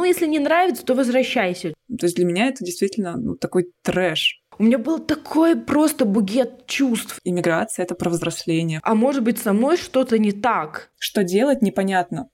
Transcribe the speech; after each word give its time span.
ну, 0.00 0.06
если 0.06 0.26
не 0.26 0.38
нравится, 0.38 0.82
то 0.82 0.94
возвращайся. 0.94 1.74
То 1.98 2.06
есть 2.06 2.16
для 2.16 2.24
меня 2.24 2.46
это 2.46 2.64
действительно 2.64 3.18
ну, 3.18 3.36
такой 3.36 3.70
трэш. 3.82 4.40
У 4.58 4.62
меня 4.62 4.78
был 4.78 4.98
такой 4.98 5.56
просто 5.56 6.06
бугет 6.06 6.66
чувств. 6.66 7.20
Иммиграция— 7.22 7.82
это 7.84 7.94
про 7.94 8.08
взросление. 8.08 8.80
А 8.82 8.94
может 8.94 9.22
быть, 9.22 9.38
со 9.38 9.52
мной 9.52 9.76
что-то 9.76 10.18
не 10.18 10.32
так? 10.32 10.90
Что 10.98 11.22
делать, 11.22 11.60
непонятно. 11.60 12.30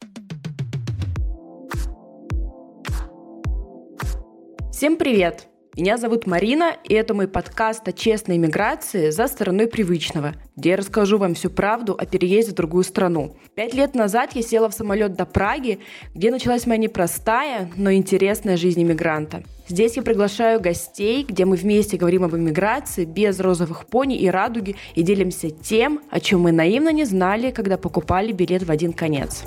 Всем 4.70 4.96
привет! 4.96 5.48
Меня 5.76 5.98
зовут 5.98 6.26
Марина, 6.26 6.74
и 6.84 6.94
это 6.94 7.12
мой 7.12 7.28
подкаст 7.28 7.86
о 7.86 7.92
честной 7.92 8.38
миграции 8.38 9.10
за 9.10 9.28
стороной 9.28 9.66
привычного, 9.66 10.32
где 10.56 10.70
я 10.70 10.76
расскажу 10.78 11.18
вам 11.18 11.34
всю 11.34 11.50
правду 11.50 11.94
о 12.00 12.06
переезде 12.06 12.52
в 12.52 12.54
другую 12.54 12.82
страну. 12.82 13.36
Пять 13.54 13.74
лет 13.74 13.94
назад 13.94 14.30
я 14.32 14.40
села 14.40 14.70
в 14.70 14.72
самолет 14.72 15.16
до 15.16 15.26
Праги, 15.26 15.80
где 16.14 16.30
началась 16.30 16.64
моя 16.64 16.80
непростая, 16.80 17.68
но 17.76 17.92
интересная 17.92 18.56
жизнь 18.56 18.82
иммигранта. 18.82 19.42
Здесь 19.68 19.96
я 19.96 20.02
приглашаю 20.02 20.62
гостей, 20.62 21.26
где 21.28 21.44
мы 21.44 21.56
вместе 21.56 21.98
говорим 21.98 22.24
об 22.24 22.34
иммиграции 22.34 23.04
без 23.04 23.38
розовых 23.38 23.84
пони 23.84 24.16
и 24.16 24.30
радуги 24.30 24.76
и 24.94 25.02
делимся 25.02 25.50
тем, 25.50 26.00
о 26.08 26.20
чем 26.20 26.40
мы 26.40 26.52
наивно 26.52 26.90
не 26.90 27.04
знали, 27.04 27.50
когда 27.50 27.76
покупали 27.76 28.32
билет 28.32 28.62
в 28.62 28.70
один 28.70 28.94
конец. 28.94 29.44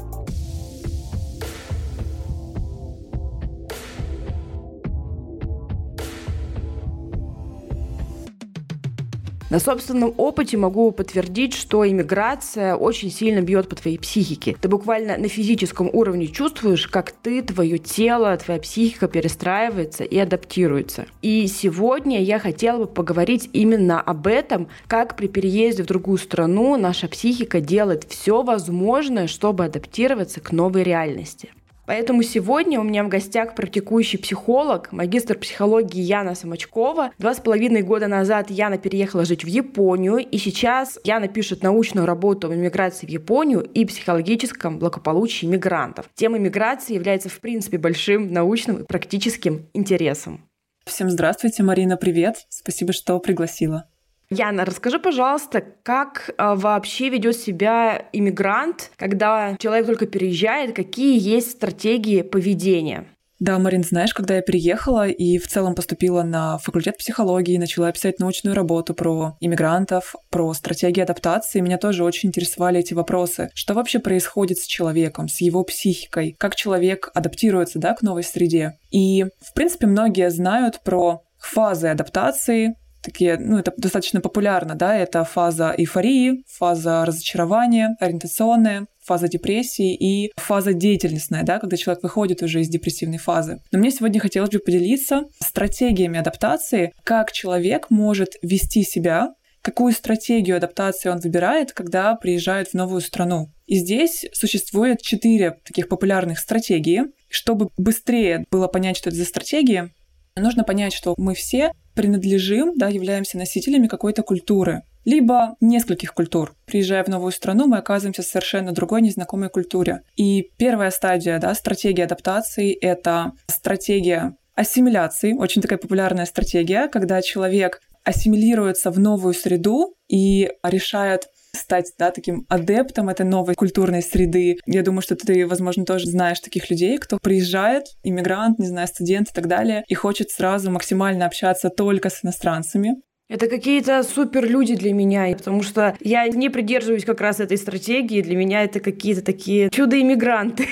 На 9.50 9.60
собственном 9.60 10.14
опыте 10.18 10.58
могу 10.58 10.92
подтвердить, 10.92 11.56
что 11.56 11.88
иммиграция 11.88 12.76
очень 12.76 13.10
сильно 13.10 13.42
бьет 13.42 13.68
по 13.68 13.76
твоей 13.76 13.98
психике. 13.98 14.56
Ты 14.62 14.68
буквально 14.68 15.18
на 15.18 15.28
физическом 15.28 15.90
уровне 15.92 16.28
чувствуешь, 16.28 16.88
как 16.88 17.12
ты, 17.12 17.42
твое 17.42 17.80
тело, 17.80 18.38
твоя 18.38 18.60
психика 18.60 19.08
перестраивается 19.08 20.04
и 20.04 20.20
адаптируется. 20.20 21.08
И 21.24 21.48
сегодня 21.48 22.22
я 22.22 22.38
хотела 22.38 22.82
бы 22.82 22.88
поговорить 22.88 23.50
именно 23.52 24.00
об 24.00 24.28
этом, 24.28 24.68
как 24.88 25.16
при 25.16 25.28
переезде 25.28 25.82
в 25.82 25.88
другую 25.88 26.20
страну 26.20 26.78
наша 26.78 27.08
психика 27.08 27.60
делает 27.60 28.04
все 28.08 28.44
возможное, 28.44 29.26
чтобы 29.26 29.66
адаптироваться 29.66 30.42
к 30.42 30.52
новой 30.52 30.84
реальности. 30.84 31.50
Поэтому 31.90 32.22
сегодня 32.22 32.80
у 32.80 32.84
меня 32.84 33.04
в 33.04 33.08
гостях 33.08 33.56
практикующий 33.56 34.20
психолог, 34.20 34.92
магистр 34.92 35.40
психологии 35.40 36.04
Яна 36.04 36.36
Самочкова. 36.36 37.14
Два 37.18 37.34
с 37.34 37.40
половиной 37.40 37.82
года 37.82 38.06
назад 38.06 38.52
Яна 38.52 38.78
переехала 38.78 39.26
жить 39.26 39.44
в 39.44 39.48
Японию, 39.48 40.18
и 40.18 40.38
сейчас 40.38 41.00
Яна 41.04 41.28
пишет 41.28 41.64
научную 41.64 42.06
работу 42.06 42.46
об 42.46 42.54
иммиграции 42.54 43.08
в 43.08 43.10
Японию 43.10 43.62
и 43.62 43.86
психологическом 43.86 44.78
благополучии 44.78 45.48
мигрантов. 45.48 46.06
Тема 46.14 46.38
миграции 46.38 46.94
является, 46.94 47.28
в 47.28 47.40
принципе, 47.40 47.80
большим 47.80 48.32
научным 48.32 48.84
и 48.84 48.86
практическим 48.86 49.66
интересом. 49.74 50.48
Всем 50.86 51.10
здравствуйте, 51.10 51.64
Марина, 51.64 51.98
привет. 51.98 52.46
Спасибо, 52.50 52.94
что 52.94 53.18
пригласила. 53.18 53.89
Яна, 54.32 54.64
расскажи, 54.64 55.00
пожалуйста, 55.00 55.64
как 55.82 56.30
а, 56.38 56.56
вообще 56.56 57.10
ведет 57.10 57.36
себя 57.36 58.06
иммигрант, 58.14 58.92
когда 58.96 59.56
человек 59.58 59.88
только 59.88 60.06
переезжает, 60.06 60.76
какие 60.76 61.20
есть 61.20 61.52
стратегии 61.52 62.22
поведения? 62.22 63.08
Да, 63.40 63.58
Марин, 63.58 63.84
знаешь, 63.84 64.14
когда 64.14 64.36
я 64.36 64.42
приехала 64.42 65.08
и 65.08 65.38
в 65.38 65.48
целом 65.48 65.74
поступила 65.74 66.24
на 66.24 66.58
факультет 66.58 66.98
психологии, 66.98 67.58
начала 67.58 67.92
писать 67.92 68.20
научную 68.20 68.54
работу 68.54 68.94
про 68.94 69.38
иммигрантов, 69.40 70.14
про 70.30 70.54
стратегии 70.54 71.02
адаптации, 71.02 71.62
меня 71.62 71.78
тоже 71.78 72.04
очень 72.04 72.30
интересовали 72.30 72.82
эти 72.82 72.94
вопросы. 72.94 73.50
Что 73.56 73.74
вообще 73.74 74.00
происходит 74.00 74.60
с 74.60 74.66
человеком, 74.66 75.30
с 75.30 75.40
его 75.40 75.64
психикой, 75.64 76.36
как 76.38 76.56
человек 76.56 77.10
адаптируется 77.16 77.80
да, 77.80 77.94
к 77.96 78.02
новой 78.02 78.24
среде. 78.24 78.78
И, 78.92 79.24
в 79.24 79.54
принципе, 79.56 79.88
многие 79.88 80.30
знают 80.30 80.82
про 80.84 81.24
фазы 81.40 81.88
адаптации, 81.88 82.76
такие, 83.02 83.38
ну, 83.38 83.58
это 83.58 83.74
достаточно 83.78 84.22
популярно, 84.22 84.76
да, 84.76 84.96
это 84.96 85.24
фаза 85.24 85.74
эйфории, 85.78 86.44
фаза 86.48 87.06
разочарования, 87.06 87.96
ориентационная, 88.00 88.88
фаза 89.04 89.28
депрессии 89.28 89.96
и 89.96 90.32
фаза 90.38 90.74
деятельностная, 90.74 91.44
да, 91.44 91.60
когда 91.60 91.78
человек 91.78 92.04
выходит 92.04 92.44
уже 92.44 92.62
из 92.62 92.70
депрессивной 92.70 93.18
фазы. 93.18 93.62
Но 93.72 93.80
мне 93.80 93.92
сегодня 93.92 94.20
хотелось 94.20 94.52
бы 94.52 94.60
поделиться 94.60 95.24
стратегиями 95.40 96.20
адаптации, 96.20 96.94
как 97.04 97.32
человек 97.32 97.88
может 97.90 98.34
вести 98.42 98.84
себя, 98.84 99.34
какую 99.62 99.94
стратегию 99.94 100.58
адаптации 100.58 101.10
он 101.10 101.20
выбирает, 101.20 101.74
когда 101.74 102.16
приезжает 102.16 102.70
в 102.70 102.74
новую 102.76 103.02
страну. 103.02 103.50
И 103.66 103.78
здесь 103.78 104.26
существует 104.34 105.02
четыре 105.02 105.58
таких 105.66 105.90
популярных 105.90 106.40
стратегии. 106.40 107.04
Чтобы 107.30 107.70
быстрее 107.78 108.46
было 108.50 108.68
понять, 108.68 108.98
что 108.98 109.10
это 109.10 109.18
за 109.18 109.26
стратегии, 109.26 109.92
нужно 110.36 110.64
понять, 110.64 110.94
что 110.94 111.14
мы 111.18 111.36
все 111.36 111.72
принадлежим, 112.00 112.78
да, 112.78 112.88
являемся 112.88 113.38
носителями 113.38 113.88
какой-то 113.88 114.24
культуры 114.24 114.84
либо 115.04 115.58
нескольких 115.60 116.14
культур. 116.14 116.56
Приезжая 116.66 117.04
в 117.04 117.10
новую 117.10 117.34
страну, 117.34 117.68
мы 117.68 117.78
оказываемся 117.78 118.22
в 118.22 118.26
совершенно 118.26 118.72
другой 118.72 119.02
незнакомой 119.02 119.50
культуре. 119.50 120.04
И 120.16 120.50
первая 120.58 120.92
стадия, 120.92 121.40
да, 121.40 121.54
стратегия 121.56 122.06
адаптации— 122.06 122.72
это 122.82 123.34
стратегия 123.48 124.38
ассимиляции, 124.56 125.34
очень 125.34 125.62
такая 125.62 125.78
популярная 125.78 126.26
стратегия, 126.26 126.88
когда 126.88 127.22
человек 127.22 127.82
ассимилируется 128.06 128.92
в 128.92 129.00
новую 129.00 129.34
среду 129.34 129.94
и 130.08 130.50
решает 130.64 131.28
стать 131.56 131.92
да, 131.98 132.12
таким 132.12 132.46
адептом 132.50 133.10
этой 133.10 133.26
новой 133.26 133.56
культурной 133.56 134.02
среды. 134.02 134.58
Я 134.66 134.84
думаю, 134.84 135.02
что 135.02 135.16
ты, 135.16 135.46
возможно, 135.48 135.86
тоже 135.86 136.08
знаешь 136.08 136.40
таких 136.40 136.70
людей, 136.70 136.98
кто 136.98 137.18
приезжает, 137.20 137.86
иммигрант, 138.04 138.60
не 138.60 138.68
знаю, 138.68 138.88
студент 138.88 139.30
и 139.30 139.34
так 139.34 139.48
далее, 139.48 139.84
и 139.88 139.94
хочет 139.94 140.32
сразу 140.32 140.72
максимально 140.72 141.26
общаться 141.26 141.70
только 141.70 142.10
с 142.10 142.24
иностранцами. 142.24 142.96
Это 143.30 143.48
какие-то 143.48 144.02
супер 144.02 144.50
люди 144.50 144.76
для 144.76 144.92
меня, 144.92 145.32
потому 145.38 145.62
что 145.62 145.96
я 146.00 146.28
не 146.28 146.50
придерживаюсь 146.50 147.06
как 147.06 147.22
раз 147.22 147.40
этой 147.40 147.58
стратегии. 147.58 148.24
Для 148.24 148.36
меня 148.36 148.64
это 148.64 148.80
какие-то 148.80 149.22
такие 149.22 149.70
чудо-иммигранты. 149.70 150.66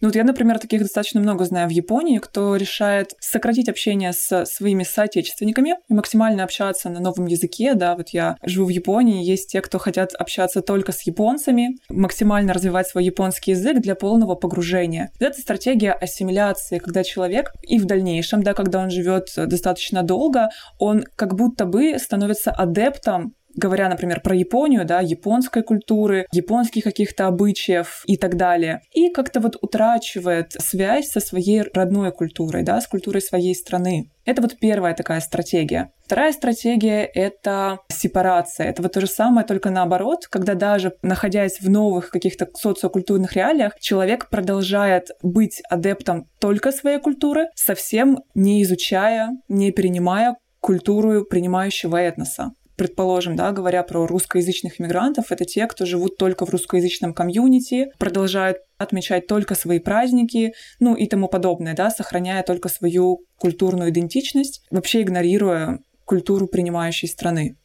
Ну 0.00 0.08
вот 0.08 0.14
я, 0.14 0.22
например, 0.22 0.58
таких 0.58 0.82
достаточно 0.82 1.20
много 1.20 1.44
знаю 1.44 1.68
в 1.68 1.72
Японии, 1.72 2.18
кто 2.18 2.54
решает 2.54 3.14
сократить 3.18 3.68
общение 3.68 4.12
с 4.12 4.44
своими 4.46 4.84
соотечественниками 4.84 5.74
и 5.88 5.94
максимально 5.94 6.44
общаться 6.44 6.88
на 6.88 7.00
новом 7.00 7.26
языке, 7.26 7.74
да, 7.74 7.96
вот 7.96 8.10
я 8.10 8.36
живу 8.44 8.66
в 8.66 8.70
Японии, 8.70 9.24
есть 9.24 9.50
те, 9.50 9.60
кто 9.60 9.78
хотят 9.78 10.14
общаться 10.14 10.62
только 10.62 10.92
с 10.92 11.02
японцами, 11.02 11.78
максимально 11.88 12.52
развивать 12.52 12.86
свой 12.86 13.04
японский 13.04 13.52
язык 13.52 13.80
для 13.80 13.96
полного 13.96 14.36
погружения. 14.36 15.10
Это 15.18 15.40
стратегия 15.40 15.92
ассимиляции, 15.92 16.78
когда 16.78 17.02
человек 17.02 17.52
и 17.62 17.78
в 17.78 17.84
дальнейшем, 17.84 18.42
да, 18.42 18.54
когда 18.54 18.80
он 18.80 18.90
живет 18.90 19.32
достаточно 19.36 20.02
долго, 20.04 20.48
он 20.78 21.04
как 21.16 21.34
будто 21.34 21.64
бы 21.64 21.98
становится 21.98 22.52
адептом 22.52 23.34
говоря, 23.58 23.88
например, 23.88 24.20
про 24.20 24.34
Японию, 24.34 24.84
да, 24.84 25.00
японской 25.00 25.62
культуры, 25.62 26.26
японских 26.32 26.84
каких-то 26.84 27.26
обычаев 27.26 28.02
и 28.06 28.16
так 28.16 28.36
далее. 28.36 28.80
И 28.92 29.10
как-то 29.10 29.40
вот 29.40 29.56
утрачивает 29.60 30.52
связь 30.52 31.08
со 31.08 31.20
своей 31.20 31.62
родной 31.74 32.12
культурой, 32.12 32.62
да, 32.62 32.80
с 32.80 32.86
культурой 32.86 33.20
своей 33.20 33.54
страны. 33.54 34.10
Это 34.24 34.42
вот 34.42 34.58
первая 34.60 34.94
такая 34.94 35.20
стратегия. 35.20 35.90
Вторая 36.04 36.32
стратегия— 36.32 37.04
это 37.14 37.78
сепарация. 37.88 38.68
Это 38.68 38.82
вот 38.82 38.92
то 38.92 39.00
же 39.00 39.06
самое, 39.06 39.46
только 39.46 39.70
наоборот, 39.70 40.26
когда 40.26 40.54
даже 40.54 40.92
находясь 41.02 41.60
в 41.60 41.68
новых 41.68 42.10
каких-то 42.10 42.46
социокультурных 42.54 43.34
реалиях, 43.34 43.72
человек 43.80 44.28
продолжает 44.30 45.10
быть 45.22 45.62
адептом 45.68 46.28
только 46.40 46.72
своей 46.72 46.98
культуры, 46.98 47.46
совсем 47.54 48.18
не 48.34 48.62
изучая, 48.62 49.30
не 49.48 49.72
перенимая 49.72 50.36
культуру 50.60 51.24
принимающего 51.24 51.96
этноса 51.96 52.52
предположим, 52.78 53.34
да, 53.36 53.50
говоря 53.50 53.82
про 53.82 54.06
русскоязычных 54.06 54.80
иммигрантов, 54.80 55.32
это 55.32 55.44
те, 55.44 55.66
кто 55.66 55.84
живут 55.84 56.16
только 56.16 56.46
в 56.46 56.50
русскоязычном 56.50 57.12
комьюнити, 57.12 57.90
продолжают 57.98 58.58
отмечать 58.78 59.26
только 59.26 59.56
свои 59.56 59.80
праздники, 59.80 60.54
ну 60.78 60.94
и 60.94 61.06
тому 61.06 61.28
подобное, 61.28 61.74
да, 61.74 61.90
сохраняя 61.90 62.42
только 62.44 62.68
свою 62.68 63.24
культурную 63.36 63.90
идентичность, 63.90 64.64
вообще 64.70 65.02
игнорируя 65.02 65.80
культуру 66.04 66.46
принимающей 66.46 67.08
страны. 67.08 67.56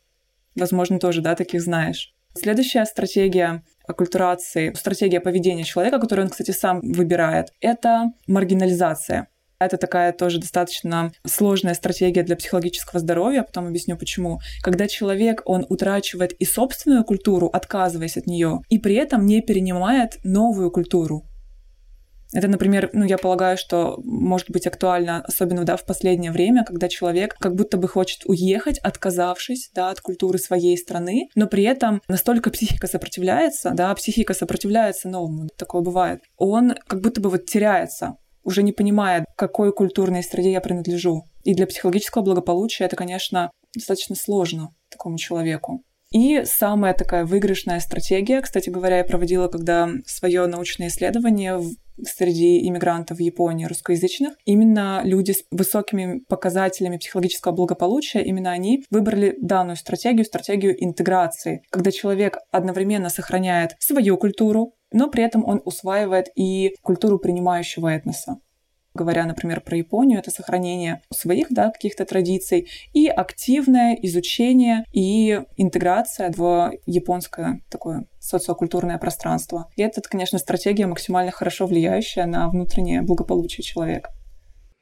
Возможно, 0.56 1.00
тоже, 1.00 1.22
да, 1.22 1.36
таких 1.36 1.62
знаешь. 1.62 2.14
Следующая 2.36 2.86
стратегия 2.86 3.64
оккультурации, 3.88 4.74
стратегия 4.74 5.20
поведения 5.20 5.64
человека, 5.64 6.00
которую 6.00 6.26
он, 6.26 6.32
кстати, 6.32 6.52
сам 6.52 6.82
выбирает, 6.82 7.50
это 7.62 8.06
маргинализация. 8.26 9.28
Это 9.66 9.78
такая 9.78 10.14
тоже 10.14 10.40
достаточно 10.40 11.12
сложная 11.26 11.74
стратегия 11.74 12.24
для 12.24 12.36
психологического 12.36 13.00
здоровья, 13.00 13.44
потом 13.44 13.68
объясню 13.68 13.98
почему. 13.98 14.40
Когда 14.62 14.88
человек, 14.88 15.42
он 15.46 15.66
утрачивает 15.70 16.34
и 16.34 16.46
собственную 16.46 17.04
культуру, 17.04 17.48
отказываясь 17.48 18.18
от 18.18 18.28
нее, 18.28 18.62
и 18.70 18.80
при 18.80 18.96
этом 18.96 19.26
не 19.26 19.42
перенимает 19.42 20.20
новую 20.24 20.72
культуру. 20.72 21.26
Это, 22.34 22.48
например, 22.48 22.90
ну, 22.94 23.06
я 23.06 23.18
полагаю, 23.18 23.58
что 23.58 24.00
может 24.04 24.50
быть 24.50 24.66
актуально, 24.66 25.24
особенно 25.24 25.64
да, 25.64 25.78
в 25.78 25.86
последнее 25.86 26.32
время, 26.32 26.66
когда 26.66 26.90
человек 26.90 27.36
как 27.40 27.56
будто 27.56 27.78
бы 27.78 27.88
хочет 27.88 28.24
уехать, 28.26 28.80
отказавшись 28.80 29.70
да, 29.74 29.92
от 29.92 30.02
культуры 30.02 30.40
своей 30.40 30.76
страны, 30.78 31.30
но 31.36 31.48
при 31.48 31.64
этом 31.64 32.02
настолько 32.08 32.50
психика 32.50 32.88
сопротивляется, 32.88 33.72
да, 33.76 33.94
психика 33.94 34.34
сопротивляется 34.34 35.10
новому, 35.10 35.48
такое 35.56 35.84
бывает, 35.84 36.22
он 36.38 36.74
как 36.88 37.02
будто 37.02 37.22
бы 37.22 37.30
вот 37.30 37.46
теряется 37.46 38.16
уже 38.44 38.64
не 38.64 38.72
понимая, 38.72 39.26
к 39.26 39.38
какой 39.38 39.72
культурной 39.74 40.24
среде 40.24 40.52
я 40.52 40.62
принадлежу. 40.62 41.24
И 41.44 41.54
для 41.54 41.68
психологического 41.68 42.24
благополучия 42.24 42.86
это, 42.86 42.96
конечно, 42.96 43.52
достаточно 43.76 44.16
сложно 44.16 44.74
такому 44.90 45.18
человеку. 45.18 45.84
И 46.12 46.44
самая 46.46 46.94
такая 46.94 47.26
выигрышная 47.26 47.80
стратегия, 47.80 48.42
кстати 48.42 48.70
говоря, 48.70 48.98
я 48.98 49.04
проводила, 49.04 49.48
когда 49.48 49.90
свое 50.06 50.46
научное 50.46 50.90
исследование 50.90 51.60
среди 52.02 52.68
иммигрантов 52.68 53.18
в 53.18 53.22
Японии 53.22 53.66
русскоязычных, 53.66 54.36
именно 54.46 55.02
люди 55.04 55.32
с 55.32 55.44
высокими 55.52 56.20
показателями 56.28 56.98
психологического 56.98 57.52
благополучия, 57.52 58.22
именно 58.22 58.52
они 58.52 58.84
выбрали 58.90 59.36
данную 59.42 59.76
стратегию, 59.76 60.26
стратегию 60.26 60.82
интеграции, 60.84 61.64
когда 61.72 61.92
человек 61.92 62.38
одновременно 62.52 63.10
сохраняет 63.10 63.76
свою 63.80 64.18
культуру, 64.18 64.74
но 64.94 65.10
при 65.10 65.24
этом 65.24 65.46
он 65.46 65.62
усваивает 65.66 66.28
и 66.36 66.76
культуру 66.82 67.20
принимающего 67.20 67.90
этноса 67.90 68.38
говоря, 68.94 69.26
например, 69.26 69.62
про 69.62 69.78
Японию, 69.78 70.20
это 70.20 70.32
сохранение 70.32 71.02
своих 71.12 71.48
да, 71.50 71.72
каких-то 71.72 72.06
традиций 72.06 72.70
и 72.94 73.08
активное 73.08 73.96
изучение 74.02 74.86
и 74.92 75.42
интеграция 75.58 76.32
в 76.36 76.74
японское 76.86 77.62
такое 77.70 78.06
социокультурное 78.20 78.98
пространство. 78.98 79.68
И 79.76 79.82
это, 79.82 80.02
конечно, 80.02 80.38
стратегия 80.38 80.88
максимально 80.88 81.32
хорошо 81.32 81.66
влияющая 81.66 82.26
на 82.26 82.50
внутреннее 82.50 83.02
благополучие 83.02 83.64
человека. 83.64 84.12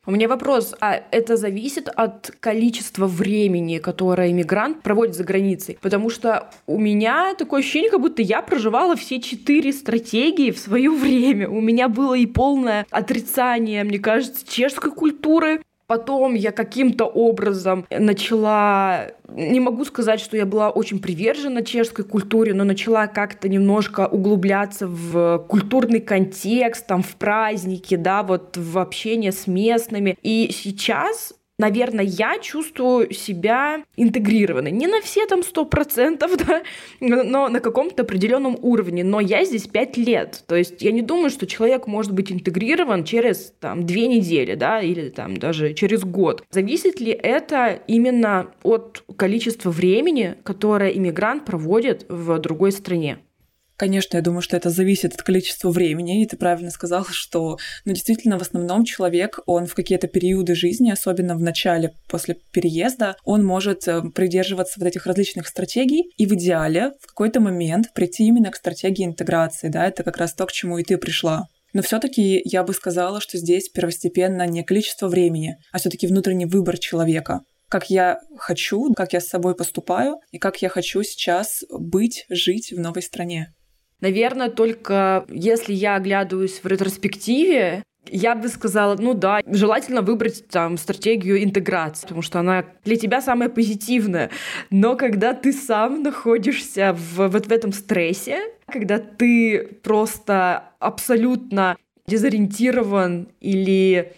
У 0.08 0.10
меня 0.10 0.28
вопрос, 0.28 0.74
а 0.82 1.00
это 1.12 1.38
зависит 1.38 1.88
от 1.88 2.32
количества 2.40 3.06
времени, 3.06 3.78
которое 3.78 4.32
иммигрант 4.32 4.82
проводит 4.82 5.14
за 5.14 5.24
границей? 5.24 5.78
Потому 5.80 6.10
что 6.10 6.50
у 6.66 6.80
меня 6.80 7.36
такое 7.36 7.60
ощущение, 7.60 7.92
как 7.92 8.02
будто 8.02 8.24
я 8.24 8.42
проживала 8.42 8.96
все 8.96 9.22
четыре 9.22 9.72
стратегии 9.72 10.50
в 10.50 10.58
свое 10.58 10.90
время. 10.96 11.48
У 11.48 11.62
меня 11.62 11.88
было 11.88 12.16
и 12.16 12.26
полное 12.26 12.88
отрицание, 12.90 13.84
мне 13.84 14.00
кажется, 14.00 14.44
чешской 14.48 14.92
культуры, 14.92 15.62
Потом 15.92 16.36
я 16.36 16.54
каким-то 16.54 17.04
образом 17.04 17.86
начала, 17.90 19.08
не 19.28 19.60
могу 19.60 19.84
сказать, 19.84 20.22
что 20.22 20.38
я 20.38 20.46
была 20.46 20.70
очень 20.70 21.02
привержена 21.02 21.64
чешской 21.64 22.06
культуре, 22.06 22.54
но 22.54 22.64
начала 22.64 23.08
как-то 23.08 23.50
немножко 23.50 24.08
углубляться 24.08 24.88
в 24.88 25.40
культурный 25.50 26.00
контекст, 26.00 26.88
там, 26.88 27.04
в 27.04 27.16
праздники, 27.18 27.96
да, 27.96 28.24
вот 28.24 28.56
в 28.56 28.80
общение 28.80 29.34
с 29.34 29.48
местными. 29.48 30.18
И 30.22 30.50
сейчас 30.54 31.34
наверное, 31.62 32.04
я 32.04 32.40
чувствую 32.40 33.14
себя 33.14 33.84
интегрированной. 33.96 34.72
Не 34.72 34.88
на 34.88 35.00
все 35.02 35.26
там 35.28 35.44
сто 35.44 35.64
процентов, 35.64 36.36
да, 36.46 36.64
но 37.00 37.48
на 37.48 37.60
каком-то 37.60 38.02
определенном 38.04 38.58
уровне. 38.62 39.04
Но 39.04 39.20
я 39.20 39.46
здесь 39.46 39.68
пять 39.68 39.96
лет. 39.96 40.44
То 40.48 40.56
есть 40.56 40.82
я 40.82 40.92
не 40.92 41.04
думаю, 41.04 41.30
что 41.30 41.46
человек 41.46 41.88
может 41.88 42.12
быть 42.12 42.32
интегрирован 42.32 43.04
через 43.04 43.54
там 43.60 43.86
две 43.86 44.08
недели, 44.08 44.56
да, 44.56 44.82
или 44.82 45.10
там 45.10 45.38
даже 45.38 45.74
через 45.74 46.04
год. 46.04 46.44
Зависит 46.50 47.00
ли 47.00 47.12
это 47.12 47.80
именно 47.88 48.52
от 48.64 49.04
количества 49.16 49.70
времени, 49.70 50.36
которое 50.44 50.90
иммигрант 50.90 51.46
проводит 51.46 52.06
в 52.10 52.40
другой 52.40 52.72
стране? 52.72 53.20
Конечно, 53.82 54.18
я 54.18 54.22
думаю, 54.22 54.44
что 54.44 54.56
это 54.56 54.70
зависит 54.70 55.16
от 55.16 55.24
количества 55.24 55.72
времени, 55.72 56.22
и 56.22 56.28
ты 56.28 56.38
правильно 56.38 56.70
сказал, 56.70 57.04
что, 57.04 57.58
ну, 57.84 57.94
действительно, 57.94 58.38
в 58.38 58.44
основном 58.44 58.86
человек, 58.86 59.40
он 59.48 59.66
в 59.66 59.74
какие-то 59.74 60.08
периоды 60.08 60.54
жизни, 60.54 60.92
особенно 60.92 61.34
в 61.34 61.42
начале, 61.42 61.96
после 62.08 62.38
переезда, 62.52 63.16
он 63.24 63.44
может 63.44 63.88
э, 63.88 64.04
придерживаться 64.14 64.80
вот 64.80 64.86
этих 64.86 65.08
различных 65.08 65.48
стратегий, 65.48 66.12
и 66.16 66.28
в 66.28 66.34
идеале 66.36 66.92
в 67.02 67.08
какой-то 67.08 67.40
момент 67.40 67.92
прийти 67.96 68.28
именно 68.28 68.52
к 68.52 68.56
стратегии 68.56 69.04
интеграции, 69.04 69.70
да, 69.70 69.88
это 69.88 70.04
как 70.04 70.18
раз 70.18 70.36
то, 70.36 70.46
к 70.46 70.52
чему 70.52 70.78
и 70.78 70.84
ты 70.84 71.00
пришла. 71.00 71.48
Но 71.74 71.82
все-таки 71.82 72.40
я 72.46 72.62
бы 72.62 72.76
сказала, 72.76 73.20
что 73.20 73.40
здесь 73.40 73.68
первостепенно 73.70 74.46
не 74.46 74.62
количество 74.62 75.08
времени, 75.08 75.58
а 75.72 75.80
все-таки 75.80 76.06
внутренний 76.06 76.46
выбор 76.46 76.78
человека 76.78 77.40
как 77.68 77.90
я 77.90 78.20
хочу, 78.38 78.94
как 78.94 79.14
я 79.14 79.22
с 79.22 79.30
собой 79.30 79.56
поступаю 79.56 80.18
и 80.32 80.38
как 80.40 80.62
я 80.62 80.68
хочу 80.68 81.04
сейчас 81.04 81.64
быть, 81.70 82.26
жить 82.30 82.74
в 82.74 82.78
новой 82.78 83.02
стране. 83.02 83.54
Наверное, 84.02 84.50
только 84.50 85.26
если 85.30 85.74
я 85.74 85.96
оглядываюсь 85.96 86.60
в 86.62 86.68
ретроспективе, 86.68 87.84
я 88.08 88.36
бы 88.36 88.48
сказала, 88.50 88.98
ну 89.00 89.14
да, 89.14 89.42
желательно 89.46 90.02
выбрать 90.02 90.48
там 90.50 90.78
стратегию 90.78 91.44
интеграции, 91.44 92.02
потому 92.04 92.22
что 92.22 92.40
она 92.40 92.66
для 92.84 92.96
тебя 92.96 93.22
самая 93.22 93.50
позитивная. 93.50 94.32
Но 94.70 94.96
когда 94.96 95.34
ты 95.34 95.54
сам 95.54 96.02
находишься 96.04 96.94
в, 96.94 97.28
вот 97.28 97.46
в 97.46 97.52
этом 97.52 97.72
стрессе, 97.72 98.42
когда 98.66 98.98
ты 98.98 99.80
просто 99.84 100.72
абсолютно 100.80 101.78
дезориентирован 102.08 103.30
или 103.40 104.14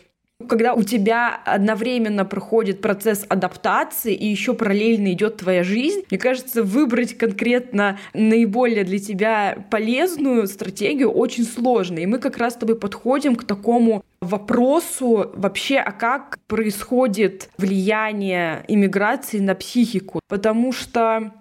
когда 0.47 0.73
у 0.73 0.83
тебя 0.83 1.39
одновременно 1.45 2.25
проходит 2.25 2.81
процесс 2.81 3.25
адаптации 3.27 4.13
и 4.13 4.27
еще 4.27 4.53
параллельно 4.53 5.13
идет 5.13 5.37
твоя 5.37 5.63
жизнь, 5.63 6.03
мне 6.09 6.19
кажется, 6.19 6.63
выбрать 6.63 7.17
конкретно 7.17 7.97
наиболее 8.13 8.83
для 8.83 8.99
тебя 8.99 9.57
полезную 9.69 10.47
стратегию 10.47 11.11
очень 11.11 11.45
сложно. 11.45 11.99
И 11.99 12.05
мы 12.05 12.19
как 12.19 12.37
раз 12.37 12.53
с 12.53 12.57
тобой 12.57 12.77
подходим 12.77 13.35
к 13.35 13.43
такому 13.43 14.03
вопросу 14.21 15.31
вообще, 15.35 15.77
а 15.77 15.91
как 15.91 16.39
происходит 16.47 17.49
влияние 17.57 18.63
иммиграции 18.67 19.39
на 19.39 19.55
психику. 19.55 20.19
Потому 20.27 20.71
что 20.71 21.31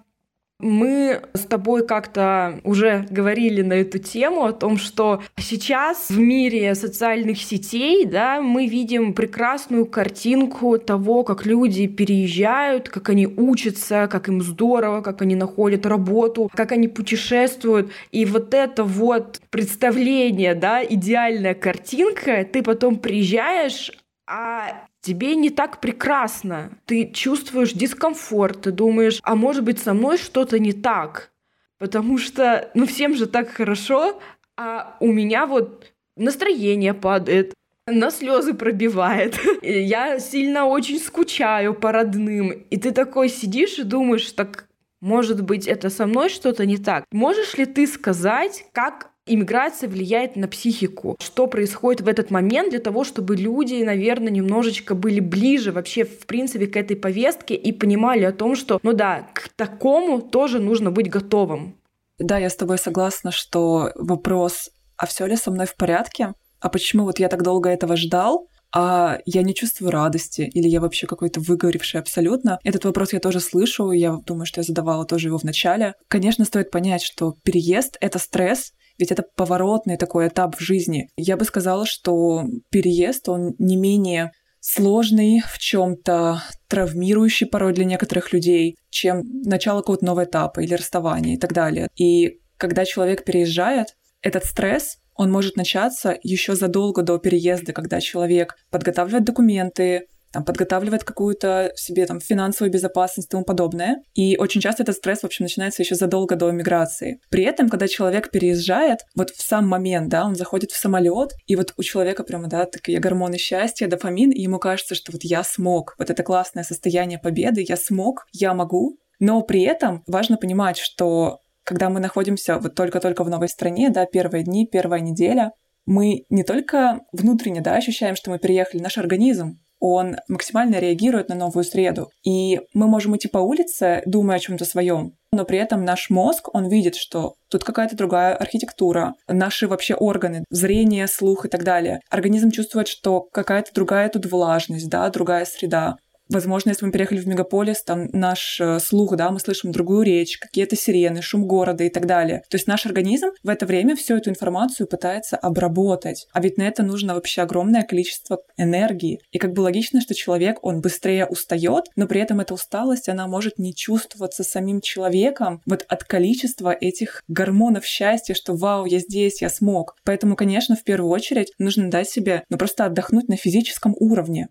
мы 0.62 1.22
с 1.34 1.40
тобой 1.40 1.86
как-то 1.86 2.60
уже 2.64 3.06
говорили 3.10 3.62
на 3.62 3.74
эту 3.74 3.98
тему 3.98 4.44
о 4.44 4.52
том, 4.52 4.78
что 4.78 5.22
сейчас 5.36 6.08
в 6.08 6.18
мире 6.18 6.74
социальных 6.74 7.42
сетей 7.42 8.06
да, 8.06 8.40
мы 8.40 8.66
видим 8.66 9.12
прекрасную 9.12 9.86
картинку 9.86 10.78
того, 10.78 11.24
как 11.24 11.44
люди 11.44 11.86
переезжают, 11.88 12.88
как 12.88 13.08
они 13.10 13.26
учатся, 13.26 14.08
как 14.10 14.28
им 14.28 14.40
здорово, 14.40 15.02
как 15.02 15.20
они 15.22 15.34
находят 15.34 15.84
работу, 15.84 16.50
как 16.54 16.72
они 16.72 16.86
путешествуют. 16.88 17.90
И 18.12 18.24
вот 18.24 18.54
это 18.54 18.84
вот 18.84 19.40
представление, 19.50 20.54
да, 20.54 20.82
идеальная 20.84 21.54
картинка, 21.54 22.44
ты 22.44 22.62
потом 22.62 22.96
приезжаешь, 22.96 23.90
а 24.26 24.86
тебе 25.02 25.34
не 25.36 25.50
так 25.50 25.80
прекрасно. 25.80 26.70
Ты 26.86 27.10
чувствуешь 27.12 27.72
дискомфорт, 27.72 28.62
ты 28.62 28.70
думаешь, 28.70 29.20
а 29.22 29.34
может 29.34 29.64
быть 29.64 29.78
со 29.78 29.92
мной 29.92 30.16
что-то 30.16 30.58
не 30.58 30.72
так. 30.72 31.30
Потому 31.78 32.16
что, 32.16 32.70
ну, 32.74 32.86
всем 32.86 33.14
же 33.14 33.26
так 33.26 33.50
хорошо, 33.50 34.20
а 34.56 34.96
у 35.00 35.12
меня 35.12 35.46
вот 35.46 35.92
настроение 36.16 36.94
падает, 36.94 37.54
на 37.86 38.10
слезы 38.10 38.54
пробивает. 38.54 39.38
Я 39.62 40.20
сильно 40.20 40.66
очень 40.66 41.00
скучаю 41.00 41.74
по 41.74 41.90
родным. 41.90 42.52
И 42.52 42.76
ты 42.76 42.92
такой 42.92 43.28
сидишь 43.28 43.78
и 43.78 43.82
думаешь, 43.82 44.30
так 44.32 44.66
может 45.00 45.42
быть, 45.42 45.66
это 45.66 45.90
со 45.90 46.06
мной 46.06 46.28
что-то 46.28 46.64
не 46.64 46.78
так. 46.78 47.04
Можешь 47.10 47.56
ли 47.58 47.66
ты 47.66 47.88
сказать, 47.88 48.66
как 48.72 49.10
Иммиграция 49.26 49.88
влияет 49.88 50.34
на 50.34 50.48
психику. 50.48 51.16
Что 51.20 51.46
происходит 51.46 52.00
в 52.00 52.08
этот 52.08 52.32
момент 52.32 52.70
для 52.70 52.80
того, 52.80 53.04
чтобы 53.04 53.36
люди, 53.36 53.80
наверное, 53.82 54.32
немножечко 54.32 54.96
были 54.96 55.20
ближе 55.20 55.70
вообще, 55.70 56.04
в 56.04 56.26
принципе, 56.26 56.66
к 56.66 56.76
этой 56.76 56.96
повестке 56.96 57.54
и 57.54 57.70
понимали 57.70 58.24
о 58.24 58.32
том, 58.32 58.56
что, 58.56 58.80
ну 58.82 58.92
да, 58.92 59.28
к 59.32 59.48
такому 59.50 60.20
тоже 60.20 60.58
нужно 60.58 60.90
быть 60.90 61.08
готовым. 61.08 61.76
Да, 62.18 62.38
я 62.38 62.50
с 62.50 62.56
тобой 62.56 62.78
согласна, 62.78 63.30
что 63.30 63.92
вопрос, 63.94 64.70
а 64.96 65.06
все 65.06 65.26
ли 65.26 65.36
со 65.36 65.52
мной 65.52 65.66
в 65.66 65.76
порядке? 65.76 66.34
А 66.58 66.68
почему 66.68 67.04
вот 67.04 67.20
я 67.20 67.28
так 67.28 67.42
долго 67.42 67.70
этого 67.70 67.96
ждал? 67.96 68.48
а 68.74 69.18
я 69.26 69.42
не 69.42 69.54
чувствую 69.54 69.90
радости, 69.90 70.40
или 70.40 70.66
я 70.66 70.80
вообще 70.80 71.06
какой-то 71.06 71.40
выгоревший 71.40 72.00
абсолютно. 72.00 72.58
Этот 72.64 72.86
вопрос 72.86 73.12
я 73.12 73.20
тоже 73.20 73.40
слышу, 73.40 73.90
я 73.90 74.16
думаю, 74.24 74.46
что 74.46 74.60
я 74.60 74.64
задавала 74.64 75.04
тоже 75.04 75.28
его 75.28 75.36
в 75.36 75.44
начале. 75.44 75.94
Конечно, 76.08 76.46
стоит 76.46 76.70
понять, 76.70 77.02
что 77.02 77.36
переезд— 77.44 77.98
это 78.00 78.18
стресс, 78.18 78.72
ведь 78.98 79.12
это 79.12 79.24
поворотный 79.36 79.96
такой 79.96 80.28
этап 80.28 80.56
в 80.56 80.60
жизни. 80.60 81.08
Я 81.16 81.36
бы 81.36 81.44
сказала, 81.44 81.86
что 81.86 82.44
переезд, 82.70 83.28
он 83.28 83.54
не 83.58 83.76
менее 83.76 84.32
сложный, 84.60 85.40
в 85.40 85.58
чем-то 85.58 86.42
травмирующий 86.68 87.46
порой 87.46 87.72
для 87.72 87.84
некоторых 87.84 88.32
людей, 88.32 88.76
чем 88.90 89.22
начало 89.44 89.80
какого-то 89.80 90.04
нового 90.04 90.24
этапа 90.24 90.60
или 90.60 90.74
расставания 90.74 91.34
и 91.34 91.38
так 91.38 91.52
далее. 91.52 91.88
И 91.96 92.38
когда 92.56 92.84
человек 92.84 93.24
переезжает, 93.24 93.96
этот 94.22 94.44
стресс, 94.44 94.98
он 95.14 95.30
может 95.30 95.56
начаться 95.56 96.16
еще 96.22 96.54
задолго 96.54 97.02
до 97.02 97.18
переезда, 97.18 97.72
когда 97.72 98.00
человек 98.00 98.56
подготавливает 98.70 99.24
документы, 99.24 100.06
там, 100.32 100.44
подготавливает 100.44 101.04
какую-то 101.04 101.72
себе 101.76 102.06
там 102.06 102.20
финансовую 102.20 102.72
безопасность 102.72 103.28
и 103.28 103.30
тому 103.30 103.44
подобное. 103.44 104.02
И 104.14 104.36
очень 104.36 104.60
часто 104.60 104.82
этот 104.82 104.96
стресс, 104.96 105.20
в 105.20 105.26
общем, 105.26 105.44
начинается 105.44 105.82
еще 105.82 105.94
задолго 105.94 106.36
до 106.36 106.50
миграции. 106.50 107.20
При 107.30 107.44
этом, 107.44 107.68
когда 107.68 107.86
человек 107.88 108.30
переезжает, 108.30 109.00
вот 109.14 109.30
в 109.30 109.42
сам 109.42 109.68
момент, 109.68 110.08
да, 110.08 110.24
он 110.24 110.34
заходит 110.34 110.70
в 110.70 110.76
самолет, 110.76 111.32
и 111.46 111.56
вот 111.56 111.74
у 111.76 111.82
человека 111.82 112.24
прямо, 112.24 112.48
да, 112.48 112.64
такие 112.64 112.98
гормоны 112.98 113.38
счастья, 113.38 113.86
дофамин, 113.86 114.30
и 114.30 114.40
ему 114.40 114.58
кажется, 114.58 114.94
что 114.94 115.12
вот 115.12 115.22
я 115.24 115.44
смог, 115.44 115.94
вот 115.98 116.10
это 116.10 116.22
классное 116.22 116.64
состояние 116.64 117.18
победы, 117.18 117.64
я 117.66 117.76
смог, 117.76 118.26
я 118.32 118.54
могу. 118.54 118.98
Но 119.18 119.42
при 119.42 119.62
этом 119.62 120.02
важно 120.06 120.36
понимать, 120.36 120.78
что 120.78 121.38
когда 121.64 121.90
мы 121.90 122.00
находимся 122.00 122.58
вот 122.58 122.74
только-только 122.74 123.22
в 123.22 123.30
новой 123.30 123.48
стране, 123.48 123.90
да, 123.90 124.06
первые 124.06 124.44
дни, 124.44 124.66
первая 124.66 125.00
неделя, 125.00 125.52
мы 125.86 126.24
не 126.28 126.44
только 126.44 127.00
внутренне 127.12 127.60
да, 127.60 127.74
ощущаем, 127.74 128.16
что 128.16 128.30
мы 128.30 128.38
переехали, 128.38 128.82
наш 128.82 128.98
организм 128.98 129.60
он 129.82 130.16
максимально 130.28 130.78
реагирует 130.78 131.28
на 131.28 131.34
новую 131.34 131.64
среду. 131.64 132.08
И 132.24 132.60
мы 132.72 132.86
можем 132.86 133.16
идти 133.16 133.26
по 133.26 133.38
улице, 133.38 134.02
думая 134.06 134.36
о 134.36 134.40
чем-то 134.40 134.64
своем, 134.64 135.14
но 135.32 135.44
при 135.44 135.58
этом 135.58 135.84
наш 135.84 136.08
мозг, 136.08 136.54
он 136.54 136.68
видит, 136.68 136.94
что 136.94 137.34
тут 137.50 137.64
какая-то 137.64 137.96
другая 137.96 138.36
архитектура, 138.36 139.14
наши 139.26 139.66
вообще 139.66 139.94
органы, 139.94 140.44
зрение, 140.50 141.08
слух 141.08 141.46
и 141.46 141.48
так 141.48 141.64
далее. 141.64 142.00
Организм 142.10 142.50
чувствует, 142.50 142.86
что 142.86 143.22
какая-то 143.32 143.72
другая 143.74 144.08
тут 144.08 144.30
влажность, 144.30 144.88
да, 144.88 145.08
другая 145.10 145.44
среда. 145.46 145.96
Возможно, 146.32 146.70
если 146.70 146.86
мы 146.86 146.92
переехали 146.92 147.20
в 147.20 147.26
мегаполис, 147.26 147.82
там 147.82 148.08
наш 148.12 148.58
э, 148.58 148.80
слух, 148.80 149.16
да, 149.16 149.30
мы 149.30 149.38
слышим 149.38 149.70
другую 149.70 150.02
речь, 150.06 150.38
какие-то 150.38 150.76
сирены, 150.76 151.20
шум 151.20 151.46
города 151.46 151.84
и 151.84 151.90
так 151.90 152.06
далее. 152.06 152.42
То 152.48 152.56
есть 152.56 152.66
наш 152.66 152.86
организм 152.86 153.28
в 153.42 153.50
это 153.50 153.66
время 153.66 153.96
всю 153.96 154.16
эту 154.16 154.30
информацию 154.30 154.86
пытается 154.86 155.36
обработать. 155.36 156.26
А 156.32 156.40
ведь 156.40 156.56
на 156.56 156.62
это 156.62 156.82
нужно 156.82 157.14
вообще 157.14 157.42
огромное 157.42 157.82
количество 157.82 158.38
энергии. 158.56 159.20
И 159.30 159.38
как 159.38 159.52
бы 159.52 159.60
логично, 159.60 160.00
что 160.00 160.14
человек, 160.14 160.56
он 160.62 160.80
быстрее 160.80 161.26
устает, 161.26 161.88
но 161.96 162.06
при 162.06 162.22
этом 162.22 162.40
эта 162.40 162.54
усталость, 162.54 163.10
она 163.10 163.26
может 163.26 163.58
не 163.58 163.74
чувствоваться 163.74 164.42
самим 164.42 164.80
человеком 164.80 165.60
вот 165.66 165.84
от 165.86 166.04
количества 166.04 166.72
этих 166.72 167.22
гормонов 167.28 167.84
счастья, 167.84 168.32
что 168.32 168.54
вау, 168.54 168.86
я 168.86 169.00
здесь, 169.00 169.42
я 169.42 169.50
смог. 169.50 169.96
Поэтому, 170.02 170.36
конечно, 170.36 170.76
в 170.76 170.82
первую 170.82 171.10
очередь 171.10 171.52
нужно 171.58 171.90
дать 171.90 172.08
себе, 172.08 172.44
ну 172.48 172.56
просто 172.56 172.86
отдохнуть 172.86 173.28
на 173.28 173.36
физическом 173.36 173.94
уровне. 173.98 174.48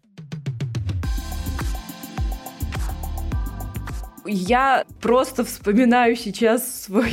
Я 4.25 4.85
просто 5.01 5.43
вспоминаю 5.43 6.15
сейчас 6.15 6.83
свой 6.83 7.11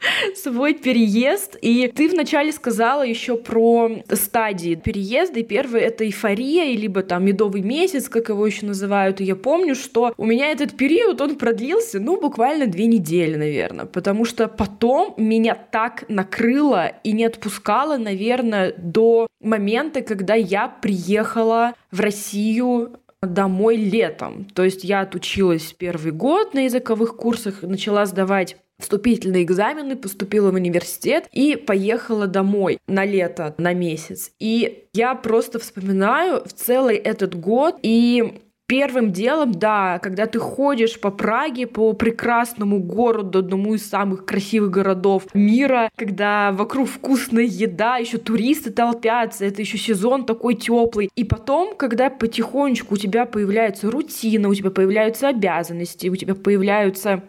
свой 0.34 0.74
переезд. 0.74 1.56
И 1.60 1.88
ты 1.88 2.08
вначале 2.08 2.52
сказала 2.52 3.04
еще 3.04 3.36
про 3.36 3.90
стадии 4.12 4.74
переезда. 4.74 5.40
И 5.40 5.42
первый— 5.42 5.80
это 5.82 6.04
эйфория, 6.04 6.76
либо 6.76 7.02
там 7.02 7.24
медовый 7.24 7.62
месяц, 7.62 8.08
как 8.08 8.28
его 8.28 8.46
еще 8.46 8.66
называют. 8.66 9.20
И 9.20 9.24
я 9.24 9.36
помню, 9.36 9.74
что 9.74 10.14
у 10.16 10.24
меня 10.24 10.50
этот 10.50 10.76
период, 10.76 11.20
он 11.20 11.36
продлился, 11.36 12.00
ну, 12.00 12.20
буквально 12.20 12.66
две 12.66 12.86
недели, 12.86 13.36
наверное. 13.36 13.86
Потому 13.86 14.24
что 14.24 14.48
потом 14.48 15.14
меня 15.16 15.54
так 15.54 16.04
накрыло 16.08 16.92
и 17.04 17.12
не 17.12 17.24
отпускало, 17.24 17.96
наверное, 17.96 18.74
до 18.76 19.28
момента, 19.40 20.02
когда 20.02 20.34
я 20.34 20.68
приехала 20.68 21.74
в 21.90 22.00
Россию 22.00 22.98
домой 23.22 23.76
летом. 23.76 24.46
То 24.54 24.64
есть 24.64 24.84
я 24.84 25.00
отучилась 25.00 25.74
первый 25.76 26.12
год 26.12 26.54
на 26.54 26.64
языковых 26.64 27.16
курсах, 27.16 27.62
начала 27.62 28.06
сдавать 28.06 28.56
вступительные 28.78 29.42
экзамены, 29.42 29.96
поступила 29.96 30.50
в 30.50 30.54
университет 30.54 31.28
и 31.32 31.56
поехала 31.56 32.26
домой 32.26 32.78
на 32.86 33.04
лето, 33.04 33.54
на 33.58 33.74
месяц. 33.74 34.30
И 34.38 34.84
я 34.92 35.14
просто 35.14 35.58
вспоминаю 35.58 36.42
в 36.44 36.52
целый 36.52 36.96
этот 36.96 37.34
год 37.34 37.76
и 37.82 38.40
Первым 38.68 39.12
делом, 39.12 39.52
да, 39.52 39.98
когда 39.98 40.26
ты 40.26 40.38
ходишь 40.38 41.00
по 41.00 41.10
Праге, 41.10 41.66
по 41.66 41.94
прекрасному 41.94 42.80
городу, 42.80 43.38
одному 43.38 43.74
из 43.74 43.88
самых 43.88 44.26
красивых 44.26 44.70
городов 44.70 45.22
мира, 45.32 45.90
когда 45.96 46.52
вокруг 46.52 46.86
вкусная 46.86 47.44
еда, 47.44 47.96
еще 47.96 48.18
туристы 48.18 48.70
толпятся, 48.70 49.46
это 49.46 49.62
еще 49.62 49.78
сезон 49.78 50.26
такой 50.26 50.54
теплый. 50.54 51.08
И 51.16 51.24
потом, 51.24 51.76
когда 51.76 52.10
потихонечку 52.10 52.94
у 52.94 52.98
тебя 52.98 53.24
появляется 53.24 53.90
рутина, 53.90 54.50
у 54.50 54.54
тебя 54.54 54.70
появляются 54.70 55.28
обязанности, 55.28 56.08
у 56.08 56.16
тебя 56.16 56.34
появляются 56.34 57.22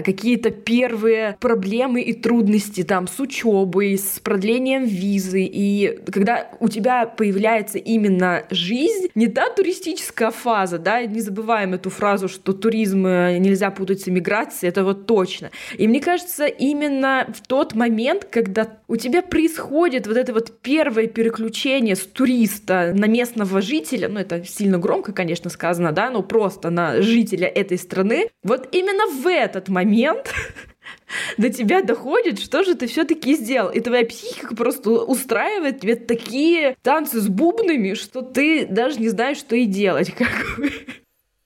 какие-то 0.00 0.50
первые 0.50 1.36
проблемы 1.38 2.00
и 2.00 2.14
трудности 2.14 2.82
там 2.82 3.06
с 3.06 3.20
учебой, 3.20 3.98
с 3.98 4.20
продлением 4.20 4.84
визы. 4.84 5.42
И 5.42 6.00
когда 6.10 6.48
у 6.60 6.68
тебя 6.68 7.04
появляется 7.04 7.76
именно 7.76 8.44
жизнь, 8.50 9.08
не 9.14 9.28
та 9.28 9.50
туристическая 9.50 10.30
фаза, 10.30 10.78
да, 10.78 11.04
не 11.04 11.20
забываем 11.20 11.74
эту 11.74 11.90
фразу, 11.90 12.28
что 12.28 12.54
туризм 12.54 13.06
э, 13.06 13.36
нельзя 13.38 13.70
путать 13.70 14.00
с 14.00 14.08
эмиграцией, 14.08 14.70
это 14.70 14.82
вот 14.82 15.06
точно. 15.06 15.50
И 15.76 15.86
мне 15.86 16.00
кажется, 16.00 16.46
именно 16.46 17.26
в 17.34 17.46
тот 17.46 17.74
момент, 17.74 18.24
когда 18.24 18.78
у 18.88 18.96
тебя 18.96 19.20
происходит 19.20 20.06
вот 20.06 20.16
это 20.16 20.32
вот 20.32 20.60
первое 20.62 21.06
переключение 21.06 21.96
с 21.96 22.00
туриста 22.00 22.92
на 22.94 23.06
местного 23.06 23.60
жителя, 23.60 24.08
ну 24.08 24.20
это 24.20 24.42
сильно 24.44 24.78
громко, 24.78 25.12
конечно, 25.12 25.50
сказано, 25.50 25.92
да, 25.92 26.08
но 26.08 26.22
просто 26.22 26.70
на 26.70 27.02
жителя 27.02 27.46
этой 27.48 27.76
страны, 27.76 28.28
вот 28.42 28.68
именно 28.72 29.06
в 29.06 29.26
этот 29.26 29.68
момент 29.68 29.81
момент 29.84 30.32
до 31.38 31.50
тебя 31.50 31.82
доходит, 31.82 32.38
что 32.38 32.64
же 32.64 32.74
ты 32.74 32.86
все-таки 32.86 33.34
сделал. 33.34 33.70
И 33.70 33.80
твоя 33.80 34.04
психика 34.04 34.54
просто 34.54 34.90
устраивает 34.90 35.80
тебе 35.80 35.96
такие 35.96 36.76
танцы 36.82 37.20
с 37.20 37.28
бубнами, 37.28 37.94
что 37.94 38.22
ты 38.22 38.66
даже 38.66 38.98
не 39.00 39.08
знаешь, 39.08 39.38
что 39.38 39.56
и 39.56 39.66
делать. 39.66 40.10
Как 40.16 40.58
бы. 40.58 40.70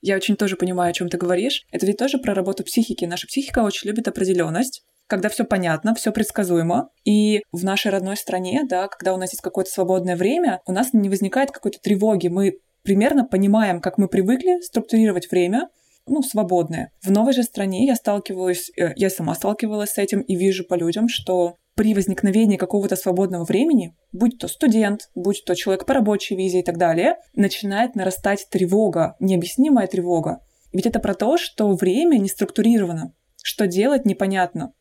Я 0.03 0.17
очень 0.17 0.37
тоже 0.37 0.57
понимаю, 0.57 0.91
о 0.91 0.95
чем 0.95 1.09
ты 1.09 1.19
говоришь. 1.19 1.65
Это 1.73 1.87
ведь 1.87 1.97
тоже 1.97 2.19
про 2.19 2.35
работу 2.35 2.63
психики. 2.65 3.05
Наша 3.05 3.27
психика 3.27 3.61
очень 3.61 3.89
любит 3.89 4.09
определенность 4.09 4.85
когда 5.09 5.29
все 5.29 5.45
понятно, 5.45 5.95
все 5.95 6.13
предсказуемо. 6.13 6.91
И 7.05 7.43
в 7.53 7.65
нашей 7.65 7.91
родной 7.93 8.17
стране, 8.17 8.65
да, 8.69 8.89
когда 8.89 9.15
у 9.15 9.17
нас 9.17 9.33
есть 9.33 9.43
какое-то 9.43 9.71
свободное 9.71 10.17
время, 10.17 10.61
у 10.67 10.73
нас 10.73 10.93
не 10.93 11.09
возникает 11.09 11.53
какой-то 11.53 11.79
тревоги. 11.81 12.29
Мы 12.29 12.59
примерно 12.83 13.25
понимаем, 13.25 13.81
как 13.81 13.99
мы 13.99 14.09
привыкли 14.09 14.61
структурировать 14.63 15.31
время, 15.31 15.69
ну, 16.07 16.23
свободное. 16.23 16.93
В 17.03 17.11
новой 17.11 17.33
же 17.33 17.43
стране 17.43 17.87
я 17.87 17.97
сталкиваюсь, 17.97 18.71
э, 18.79 18.93
я 18.97 19.11
сама 19.11 19.35
сталкивалась 19.35 19.93
с 19.93 19.99
этим 19.99 20.21
и 20.21 20.37
вижу 20.37 20.65
по 20.65 20.75
людям, 20.75 21.09
что 21.09 21.57
при 21.75 21.95
возникновении 21.95 22.57
какого-то 22.57 22.97
свободного 22.97 23.45
времени, 23.45 23.95
будь 24.13 24.39
то 24.39 24.49
студент, 24.49 25.11
будь 25.15 25.45
то 25.45 25.55
человек 25.55 25.85
по 25.85 25.95
рабочей 25.95 26.35
визе 26.35 26.61
и 26.61 26.63
так 26.63 26.79
далее, 26.79 27.17
начинает 27.35 27.95
нарастать 27.95 28.47
тревога, 28.51 29.15
необъяснимая 29.21 29.87
тревога. 29.87 30.41
Ведь 30.73 30.87
это 30.87 31.01
про 31.01 31.15
то, 31.15 31.37
что 31.37 31.75
время 31.75 32.17
не 32.17 32.29
структурировано, 32.29 33.13
что 33.43 33.67
делать 33.67 34.07
непонятно. 34.07 34.73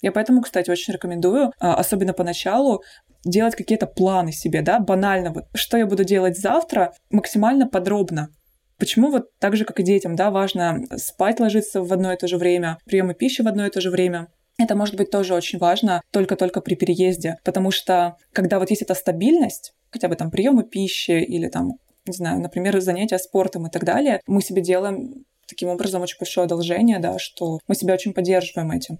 Я 0.00 0.12
поэтому, 0.12 0.42
кстати, 0.42 0.70
очень 0.70 0.94
рекомендую, 0.94 1.52
а, 1.58 1.74
особенно 1.74 2.12
поначалу, 2.12 2.82
делать 3.24 3.56
какие-то 3.56 3.86
планы 3.86 4.32
себе, 4.32 4.62
да, 4.62 4.78
банально, 4.78 5.32
вот, 5.32 5.44
что 5.54 5.76
я 5.76 5.86
буду 5.86 6.04
делать 6.04 6.38
завтра, 6.38 6.92
максимально 7.10 7.66
подробно, 7.66 8.28
Почему 8.78 9.10
вот 9.10 9.36
так 9.38 9.56
же, 9.56 9.64
как 9.64 9.80
и 9.80 9.82
детям, 9.82 10.14
да, 10.14 10.30
важно 10.30 10.82
спать 10.96 11.40
ложиться 11.40 11.82
в 11.82 11.92
одно 11.92 12.12
и 12.12 12.16
то 12.16 12.28
же 12.28 12.36
время, 12.36 12.78
приемы 12.84 13.14
пищи 13.14 13.42
в 13.42 13.48
одно 13.48 13.66
и 13.66 13.70
то 13.70 13.80
же 13.80 13.90
время, 13.90 14.28
это 14.58 14.74
может 14.74 14.96
быть 14.96 15.10
тоже 15.10 15.34
очень 15.34 15.58
важно 15.58 16.00
только-только 16.10 16.60
при 16.60 16.74
переезде, 16.74 17.36
потому 17.44 17.70
что 17.70 18.16
когда 18.32 18.58
вот 18.58 18.70
есть 18.70 18.82
эта 18.82 18.94
стабильность, 18.94 19.72
хотя 19.90 20.08
бы 20.08 20.16
там 20.16 20.30
приемы 20.30 20.64
пищи 20.64 21.22
или 21.22 21.48
там, 21.48 21.72
не 22.06 22.14
знаю, 22.14 22.40
например, 22.40 22.80
занятия 22.80 23.18
спортом 23.18 23.66
и 23.66 23.70
так 23.70 23.84
далее, 23.84 24.20
мы 24.26 24.42
себе 24.42 24.62
делаем 24.62 25.24
таким 25.48 25.68
образом 25.68 26.02
очень 26.02 26.18
большое 26.18 26.44
одолжение, 26.44 26.98
да, 26.98 27.18
что 27.18 27.60
мы 27.66 27.74
себя 27.74 27.94
очень 27.94 28.12
поддерживаем 28.12 28.70
этим. 28.70 28.98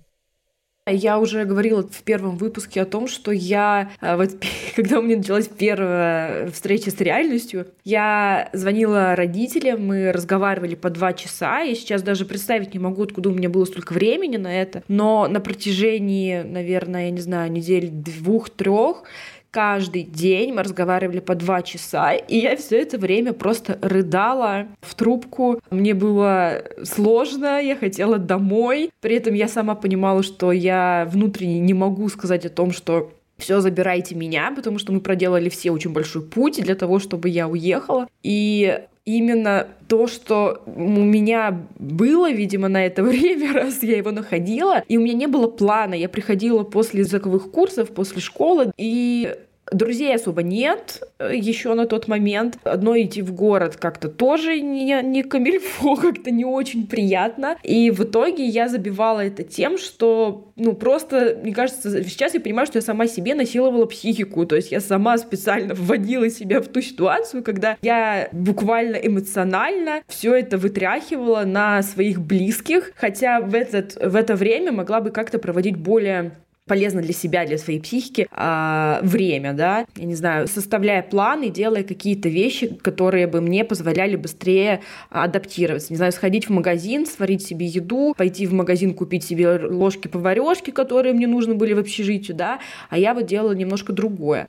Я 0.91 1.19
уже 1.19 1.45
говорила 1.45 1.83
в 1.83 2.03
первом 2.03 2.37
выпуске 2.37 2.83
о 2.83 2.85
том, 2.85 3.09
что 3.09 3.31
я, 3.31 3.91
э, 4.01 4.17
вот 4.17 4.31
когда 4.77 4.99
у 4.99 5.03
меня 5.03 5.17
началась 5.19 5.49
первая 5.49 6.51
встреча 6.51 6.91
с 6.91 7.01
реальностью, 7.01 7.67
я 7.85 8.51
звонила 8.53 9.15
родителям, 9.17 9.87
мы 9.87 10.13
разговаривали 10.13 10.75
по 10.75 10.91
два 10.91 11.13
часа, 11.13 11.63
и 11.63 11.75
сейчас 11.75 12.03
даже 12.03 12.25
представить 12.25 12.75
не 12.75 12.81
могу, 12.81 13.03
откуда 13.03 13.31
у 13.31 13.33
меня 13.33 13.49
было 13.49 13.65
столько 13.65 13.93
времени 13.93 14.37
на 14.37 14.61
это, 14.61 14.83
но 14.89 15.29
на 15.29 15.41
протяжении, 15.41 16.43
наверное, 16.43 17.07
я 17.07 17.11
не 17.11 17.21
знаю, 17.21 17.51
недель 17.53 17.89
двух-трех 17.91 19.05
каждый 19.51 20.03
день 20.03 20.53
мы 20.53 20.63
разговаривали 20.63 21.21
по 21.21 21.35
два 21.35 21.63
часа, 21.63 22.13
и 22.15 22.39
я 22.39 22.57
все 22.57 22.81
это 22.81 22.99
время 22.99 23.33
просто 23.33 23.79
рыдала 23.83 24.67
в 24.81 24.95
трубку. 24.95 25.61
Мне 25.71 25.95
было 25.95 26.63
сложно, 26.85 27.61
я 27.61 27.77
хотела 27.77 28.19
домой. 28.19 28.91
При 29.01 29.17
этом 29.17 29.35
я 29.35 29.49
сама 29.49 29.75
понимала, 29.75 30.23
что 30.23 30.53
я 30.53 31.09
внутренне 31.11 31.61
не 31.61 31.75
могу 31.75 32.09
сказать 32.09 32.47
о 32.47 32.51
том, 32.51 32.73
что 32.73 33.13
все, 33.39 33.61
забирайте 33.61 34.17
меня, 34.17 34.53
потому 34.55 34.79
что 34.79 34.93
мы 34.93 35.01
проделали 35.01 35.49
все 35.49 35.71
очень 35.71 35.93
большой 35.93 36.23
путь 36.23 36.61
для 36.61 36.75
того, 36.75 36.99
чтобы 36.99 37.29
я 37.29 37.47
уехала. 37.49 38.09
И 38.23 38.81
именно 39.17 39.67
то, 39.89 40.07
что 40.07 40.63
у 40.67 41.03
меня 41.03 41.63
было, 41.79 42.31
видимо, 42.31 42.69
на 42.69 42.85
это 42.85 43.03
время, 43.13 43.55
раз 43.55 43.83
я 43.83 43.97
его 43.97 44.11
находила, 44.11 44.85
и 44.87 44.99
у 44.99 45.01
меня 45.01 45.15
не 45.15 45.27
было 45.27 45.49
плана. 45.49 45.95
Я 45.95 46.09
приходила 46.09 46.63
после 46.63 47.01
языковых 47.01 47.51
курсов, 47.51 47.91
после 47.91 48.21
школы, 48.21 48.73
и 48.77 49.35
Друзей 49.73 50.15
особо 50.15 50.43
нет 50.43 51.03
э, 51.19 51.33
еще 51.35 51.75
на 51.75 51.87
тот 51.87 52.09
момент. 52.09 52.59
Одно 52.65 52.99
идти 52.99 53.23
в 53.23 53.33
город 53.35 53.77
как-то 53.77 54.09
тоже 54.09 54.61
не, 54.61 55.01
не 55.03 55.23
камильфо, 55.23 55.97
как-то 56.01 56.31
не 56.31 56.45
очень 56.45 56.87
приятно. 56.87 57.57
И 57.63 57.91
в 57.91 58.05
итоге 58.05 58.45
я 58.45 58.69
забивала 58.69 59.21
это 59.21 59.43
тем, 59.43 59.79
что, 59.79 60.51
ну, 60.57 60.73
просто, 60.73 61.39
мне 61.43 61.53
кажется, 61.53 62.03
сейчас 62.05 62.35
я 62.35 62.41
понимаю, 62.41 62.67
что 62.67 62.79
я 62.79 62.83
сама 62.83 63.07
себе 63.07 63.35
насиловала 63.35 63.87
психику. 63.87 64.47
То 64.47 64.57
есть 64.57 64.73
я 64.73 64.81
сама 64.81 65.19
специально 65.19 65.75
вводила 65.75 66.31
себя 66.31 66.61
в 66.61 66.69
ту 66.69 66.81
ситуацию, 66.81 67.43
когда 67.43 67.77
я 67.83 68.29
буквально 68.33 68.97
эмоционально 68.97 70.03
все 70.09 70.35
это 70.35 70.59
вытряхивала 70.59 71.45
на 71.45 71.83
своих 71.83 72.21
близких, 72.21 72.93
хотя 72.97 73.41
в, 73.41 73.55
этот, 73.55 73.97
в 73.97 74.17
это 74.17 74.37
время 74.37 74.73
могла 74.73 75.01
бы 75.01 75.11
как-то 75.11 75.39
проводить 75.39 75.77
более 75.77 76.33
полезно 76.69 77.03
для 77.03 77.13
себя, 77.13 77.45
для 77.47 77.59
своей 77.59 77.81
психики 77.81 78.29
э, 78.31 78.99
время, 79.03 79.55
да, 79.55 79.87
я 79.97 80.05
не 80.05 80.15
знаю, 80.15 80.47
составляя 80.47 81.03
планы, 81.03 81.49
делая 81.49 81.83
какие-то 81.83 82.29
вещи, 82.29 82.69
которые 82.69 83.27
бы 83.27 83.41
мне 83.41 83.65
позволяли 83.65 84.17
быстрее 84.17 84.81
адаптироваться. 85.11 85.93
Не 85.93 85.97
знаю, 85.97 86.13
сходить 86.13 86.49
в 86.49 86.51
магазин, 86.51 87.07
сварить 87.07 87.45
себе 87.45 87.67
еду, 87.67 88.15
пойти 88.17 88.47
в 88.47 88.53
магазин 88.53 88.95
купить 88.95 89.25
себе 89.25 89.59
ложки-поварешки, 89.59 90.71
которые 90.71 91.15
мне 91.15 91.27
нужны 91.27 91.55
были 91.55 91.73
в 91.73 91.79
общежитию, 91.79 92.37
да, 92.37 92.61
а 92.91 92.99
я 92.99 93.15
вот 93.15 93.27
делала 93.27 93.53
немножко 93.53 93.93
другое. 93.93 94.49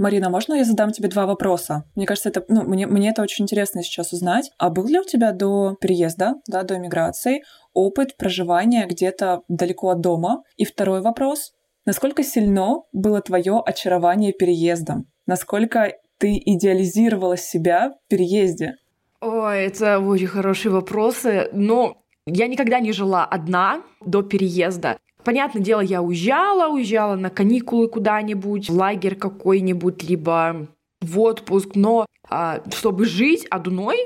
Марина, 0.00 0.30
можно 0.30 0.54
я 0.54 0.64
задам 0.64 0.92
тебе 0.92 1.10
два 1.10 1.26
вопроса? 1.26 1.84
Мне 1.94 2.06
кажется, 2.06 2.30
это, 2.30 2.42
ну, 2.48 2.62
мне, 2.62 2.86
мне 2.86 3.10
это 3.10 3.20
очень 3.20 3.44
интересно 3.44 3.82
сейчас 3.82 4.14
узнать. 4.14 4.50
А 4.56 4.70
был 4.70 4.86
ли 4.86 4.98
у 4.98 5.04
тебя 5.04 5.32
до 5.32 5.76
переезда, 5.78 6.36
да, 6.48 6.62
до 6.62 6.78
эмиграции, 6.78 7.42
опыт 7.74 8.16
проживания 8.16 8.86
где-то 8.86 9.42
далеко 9.48 9.90
от 9.90 10.00
дома? 10.00 10.42
И 10.56 10.64
второй 10.64 11.02
вопрос. 11.02 11.52
Насколько 11.90 12.22
сильно 12.22 12.84
было 12.92 13.20
твое 13.20 13.60
очарование 13.66 14.32
переездом? 14.32 15.06
Насколько 15.26 15.94
ты 16.18 16.40
идеализировала 16.46 17.36
себя 17.36 17.90
в 17.90 18.08
переезде? 18.08 18.76
Ой, 19.20 19.64
это 19.64 19.98
очень 19.98 20.28
хорошие 20.28 20.70
вопросы. 20.70 21.48
Но 21.52 22.00
я 22.26 22.46
никогда 22.46 22.78
не 22.78 22.92
жила 22.92 23.24
одна 23.24 23.82
до 24.06 24.22
переезда. 24.22 24.98
Понятное 25.24 25.62
дело, 25.62 25.80
я 25.80 26.00
уезжала, 26.00 26.72
уезжала 26.72 27.16
на 27.16 27.28
каникулы 27.28 27.88
куда-нибудь, 27.88 28.70
в 28.70 28.72
лагерь 28.72 29.16
какой-нибудь, 29.16 30.08
либо 30.08 30.68
в 31.00 31.18
отпуск, 31.18 31.70
но 31.74 32.06
а, 32.28 32.62
чтобы 32.70 33.04
жить 33.04 33.48
одной, 33.50 33.96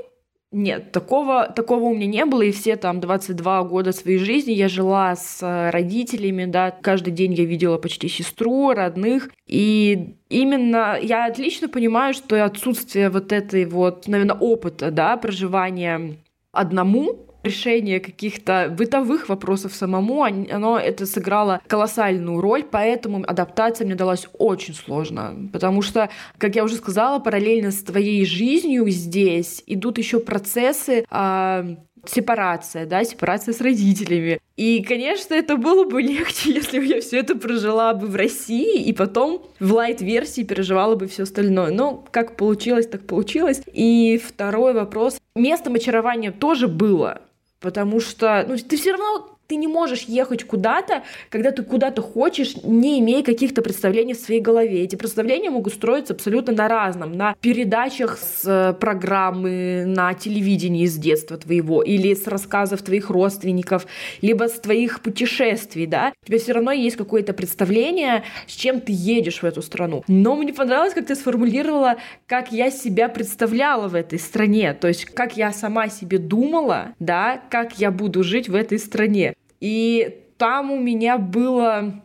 нет, 0.54 0.92
такого, 0.92 1.48
такого 1.48 1.84
у 1.84 1.94
меня 1.94 2.06
не 2.06 2.24
было, 2.24 2.42
и 2.42 2.52
все 2.52 2.76
там 2.76 3.00
22 3.00 3.64
года 3.64 3.92
своей 3.92 4.18
жизни 4.18 4.52
я 4.52 4.68
жила 4.68 5.16
с 5.16 5.70
родителями, 5.72 6.44
да, 6.44 6.70
каждый 6.70 7.12
день 7.12 7.34
я 7.34 7.44
видела 7.44 7.76
почти 7.76 8.08
сестру, 8.08 8.70
родных, 8.72 9.30
и 9.48 10.14
именно 10.28 10.96
я 11.02 11.26
отлично 11.26 11.68
понимаю, 11.68 12.14
что 12.14 12.44
отсутствие 12.44 13.10
вот 13.10 13.32
этой 13.32 13.64
вот, 13.66 14.06
наверное, 14.06 14.36
опыта, 14.36 14.92
да, 14.92 15.16
проживания 15.16 16.18
одному, 16.52 17.26
решение 17.44 18.00
каких-то 18.00 18.74
бытовых 18.76 19.28
вопросов 19.28 19.74
самому, 19.74 20.24
оно 20.24 20.78
это 20.78 21.06
сыграло 21.06 21.60
колоссальную 21.66 22.40
роль, 22.40 22.64
поэтому 22.64 23.22
адаптация 23.26 23.84
мне 23.86 23.94
далась 23.94 24.26
очень 24.38 24.74
сложно, 24.74 25.48
потому 25.52 25.82
что, 25.82 26.10
как 26.38 26.56
я 26.56 26.64
уже 26.64 26.76
сказала, 26.76 27.18
параллельно 27.18 27.70
с 27.70 27.82
твоей 27.82 28.24
жизнью 28.24 28.88
здесь 28.90 29.62
идут 29.66 29.98
еще 29.98 30.20
процессы 30.20 31.04
а, 31.10 31.76
сепарация, 32.08 32.86
да, 32.86 33.04
сепарация 33.04 33.54
с 33.54 33.60
родителями. 33.60 34.40
И, 34.56 34.82
конечно, 34.82 35.34
это 35.34 35.56
было 35.56 35.84
бы 35.84 36.02
легче, 36.02 36.52
если 36.54 36.78
бы 36.78 36.84
я 36.84 37.00
все 37.00 37.18
это 37.18 37.34
прожила 37.36 37.94
бы 37.94 38.06
в 38.06 38.16
России 38.16 38.82
и 38.82 38.92
потом 38.92 39.46
в 39.60 39.72
лайт-версии 39.72 40.42
переживала 40.42 40.94
бы 40.94 41.06
все 41.06 41.24
остальное. 41.24 41.70
Но 41.70 42.04
как 42.10 42.36
получилось, 42.36 42.86
так 42.86 43.06
получилось. 43.06 43.62
И 43.72 44.20
второй 44.24 44.74
вопрос. 44.74 45.18
Местом 45.34 45.74
очарования 45.74 46.30
тоже 46.30 46.68
было 46.68 47.22
потому 47.64 47.98
что 47.98 48.44
ну, 48.46 48.58
ты 48.58 48.76
все 48.76 48.90
равно 48.92 49.38
ты 49.46 49.56
не 49.56 49.66
можешь 49.66 50.02
ехать 50.02 50.44
куда-то, 50.44 51.02
когда 51.28 51.50
ты 51.50 51.62
куда-то 51.62 52.02
хочешь, 52.02 52.56
не 52.62 53.00
имея 53.00 53.22
каких-то 53.22 53.62
представлений 53.62 54.14
в 54.14 54.18
своей 54.18 54.40
голове. 54.40 54.82
Эти 54.82 54.96
представления 54.96 55.50
могут 55.50 55.74
строиться 55.74 56.14
абсолютно 56.14 56.52
на 56.54 56.68
разном. 56.68 57.12
На 57.12 57.34
передачах 57.40 58.18
с 58.18 58.44
э, 58.46 58.72
программы 58.74 59.84
на 59.86 60.14
телевидении 60.14 60.86
с 60.86 60.96
детства 60.96 61.36
твоего, 61.36 61.82
или 61.82 62.14
с 62.14 62.26
рассказов 62.26 62.82
твоих 62.82 63.10
родственников, 63.10 63.86
либо 64.22 64.48
с 64.48 64.58
твоих 64.60 65.00
путешествий, 65.00 65.86
да. 65.86 66.12
У 66.22 66.26
тебя 66.26 66.38
все 66.38 66.52
равно 66.52 66.72
есть 66.72 66.96
какое-то 66.96 67.32
представление, 67.32 68.24
с 68.46 68.52
чем 68.52 68.80
ты 68.80 68.92
едешь 68.94 69.42
в 69.42 69.44
эту 69.44 69.62
страну. 69.62 70.04
Но 70.08 70.36
мне 70.36 70.52
понравилось, 70.52 70.94
как 70.94 71.06
ты 71.06 71.14
сформулировала, 71.14 71.96
как 72.26 72.52
я 72.52 72.70
себя 72.70 73.08
представляла 73.08 73.88
в 73.88 73.94
этой 73.94 74.18
стране. 74.18 74.72
То 74.74 74.88
есть, 74.88 75.04
как 75.04 75.36
я 75.36 75.52
сама 75.52 75.88
себе 75.88 76.18
думала, 76.18 76.94
да, 76.98 77.42
как 77.50 77.78
я 77.78 77.90
буду 77.90 78.22
жить 78.22 78.48
в 78.48 78.54
этой 78.54 78.78
стране. 78.78 79.34
И 79.60 80.22
там 80.36 80.70
у 80.70 80.78
меня 80.78 81.18
было 81.18 82.02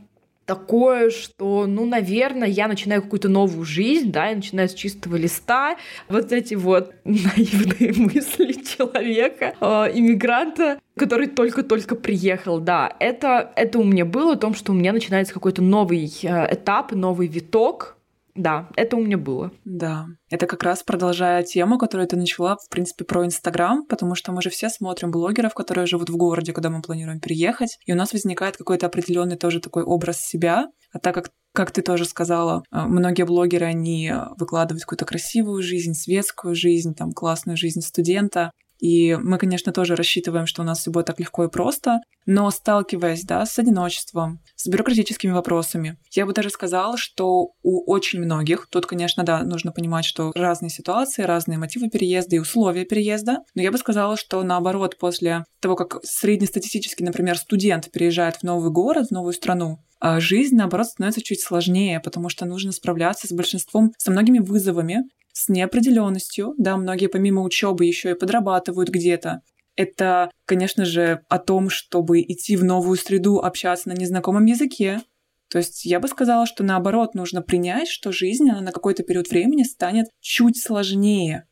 такое, 0.50 1.12
что, 1.12 1.68
ну, 1.68 1.86
наверное, 1.86 2.48
я 2.48 2.68
начинаю 2.68 3.04
какую-то 3.04 3.30
новую 3.30 3.66
жизнь, 3.66 4.12
да, 4.12 4.30
я 4.30 4.36
начинаю 4.36 4.68
с 4.68 4.74
чистого 4.74 5.16
листа. 5.16 5.78
Вот 6.08 6.32
эти 6.32 6.56
вот 6.56 6.92
наивные 7.04 7.94
мысли 7.94 8.54
человека, 8.54 9.54
э, 9.62 9.66
иммигранта, 9.94 10.80
который 10.96 11.28
только-только 11.28 11.96
приехал, 11.96 12.60
да, 12.60 12.92
это, 13.00 13.52
это 13.56 13.78
у 13.78 13.84
меня 13.84 14.06
было 14.06 14.34
о 14.34 14.38
том, 14.38 14.56
что 14.56 14.72
у 14.72 14.76
меня 14.76 14.92
начинается 14.92 15.36
какой-то 15.36 15.62
новый 15.62 16.12
э, 16.24 16.54
этап, 16.56 16.94
новый 16.94 17.28
виток, 17.28 17.99
да, 18.36 18.70
это 18.76 18.96
у 18.96 19.02
меня 19.02 19.18
было. 19.18 19.52
Да. 19.66 20.06
Это 20.30 20.48
как 20.48 20.64
раз 20.64 20.84
продолжая 20.84 21.44
тему, 21.44 21.78
которую 21.78 22.08
ты 22.08 22.16
начала, 22.16 22.58
в 22.58 22.70
принципе, 22.70 23.06
про 23.06 23.26
Инстаграм, 23.26 23.86
потому 23.86 24.16
что 24.16 24.32
мы 24.32 24.42
же 24.42 24.50
все 24.50 24.70
смотрим 24.70 25.12
блогеров, 25.12 25.54
которые 25.54 25.88
живут 25.88 26.10
в 26.10 26.18
городе, 26.18 26.54
куда 26.54 26.70
мы 26.70 26.82
планируем 26.82 27.20
переехать, 27.20 27.78
и 27.86 27.94
у 27.94 27.96
нас 27.96 28.14
возникает 28.14 28.58
какой-то 28.58 28.88
определенный 28.88 29.38
тоже 29.38 29.60
такой 29.60 29.84
образ 29.84 30.22
себя. 30.22 30.68
А 30.92 31.00
так 31.00 31.16
как 31.16 31.32
как 31.52 31.72
ты 31.72 31.82
тоже 31.82 32.06
сказала, 32.06 32.64
э, 32.72 32.84
многие 32.86 33.24
блогеры, 33.24 33.66
они 33.66 34.14
выкладывают 34.38 34.84
какую-то 34.84 35.06
красивую 35.06 35.64
жизнь, 35.64 35.94
светскую 35.94 36.54
жизнь, 36.54 36.94
там, 36.94 37.12
классную 37.12 37.58
жизнь 37.58 37.82
студента, 37.82 38.52
и 38.80 39.16
мы, 39.16 39.38
конечно, 39.38 39.72
тоже 39.72 39.96
рассчитываем, 39.96 40.46
что 40.46 40.62
у 40.62 40.66
нас 40.66 40.80
все 40.80 40.92
будет 40.92 41.06
так 41.06 41.20
легко 41.20 41.44
и 41.44 41.50
просто, 41.50 42.00
но 42.26 42.50
сталкиваясь, 42.52 43.24
да, 43.24 43.46
с 43.46 43.60
одиночеством, 43.60 44.40
с 44.56 44.68
бюрократическими 44.68 45.32
вопросами, 45.32 45.98
я 46.12 46.26
бы 46.26 46.34
даже 46.34 46.50
сказала, 46.50 46.98
что 46.98 47.52
у 47.64 47.92
очень 47.92 48.20
многих, 48.20 48.68
тут, 48.70 48.86
конечно, 48.86 49.24
да, 49.24 49.44
нужно 49.44 49.72
понимать, 49.72 50.06
что 50.06 50.32
разные 50.36 50.70
ситуации, 50.70 51.24
разные 51.24 51.58
мотивы 51.58 51.90
переезда 51.90 52.36
и 52.36 52.40
условия 52.40 52.86
переезда, 52.86 53.40
но 53.56 53.62
я 53.62 53.72
бы 53.72 53.78
сказала, 53.78 54.16
что 54.16 54.42
наоборот, 54.44 54.98
после 54.98 55.46
того, 55.60 55.76
как 55.76 56.00
среднестатистически, 56.04 57.04
например, 57.04 57.38
студент 57.38 57.92
переезжает 57.92 58.38
в 58.38 58.44
новый 58.44 58.72
город, 58.72 59.08
в 59.08 59.12
новую 59.12 59.34
страну, 59.34 59.80
а 60.00 60.20
жизнь, 60.20 60.56
наоборот, 60.56 60.88
становится 60.88 61.22
чуть 61.22 61.42
сложнее, 61.42 62.00
потому 62.00 62.30
что 62.30 62.46
нужно 62.46 62.72
справляться 62.72 63.28
с 63.28 63.32
большинством, 63.32 63.92
со 63.98 64.12
многими 64.12 64.40
вызовами, 64.40 65.04
с 65.40 65.48
неопределенностью. 65.48 66.54
Да, 66.58 66.76
многие 66.76 67.08
помимо 67.08 67.42
учебы 67.44 67.86
еще 67.86 68.12
и 68.12 68.14
подрабатывают 68.14 68.90
где-то. 68.90 69.42
Это, 69.78 70.32
конечно 70.46 70.84
же, 70.84 71.22
о 71.30 71.40
том, 71.40 71.70
чтобы 71.70 72.22
идти 72.22 72.58
в 72.58 72.66
новую 72.66 72.98
среду, 72.98 73.40
общаться 73.40 73.88
на 73.88 73.94
незнакомом 73.94 74.44
языке. 74.46 75.02
То 75.50 75.58
есть 75.60 75.86
я 75.86 76.02
бы 76.02 76.10
сказала, 76.10 76.46
что 76.46 76.64
наоборот, 76.64 77.16
нужно 77.16 77.42
принять, 77.42 77.88
что 77.88 78.12
жизнь, 78.12 78.50
она 78.50 78.60
на 78.60 78.72
какой-то 78.74 79.04
период 79.04 79.30
времени 79.30 79.64
станет 79.64 80.08
чуть 80.20 80.62
сложнее. 80.62 81.48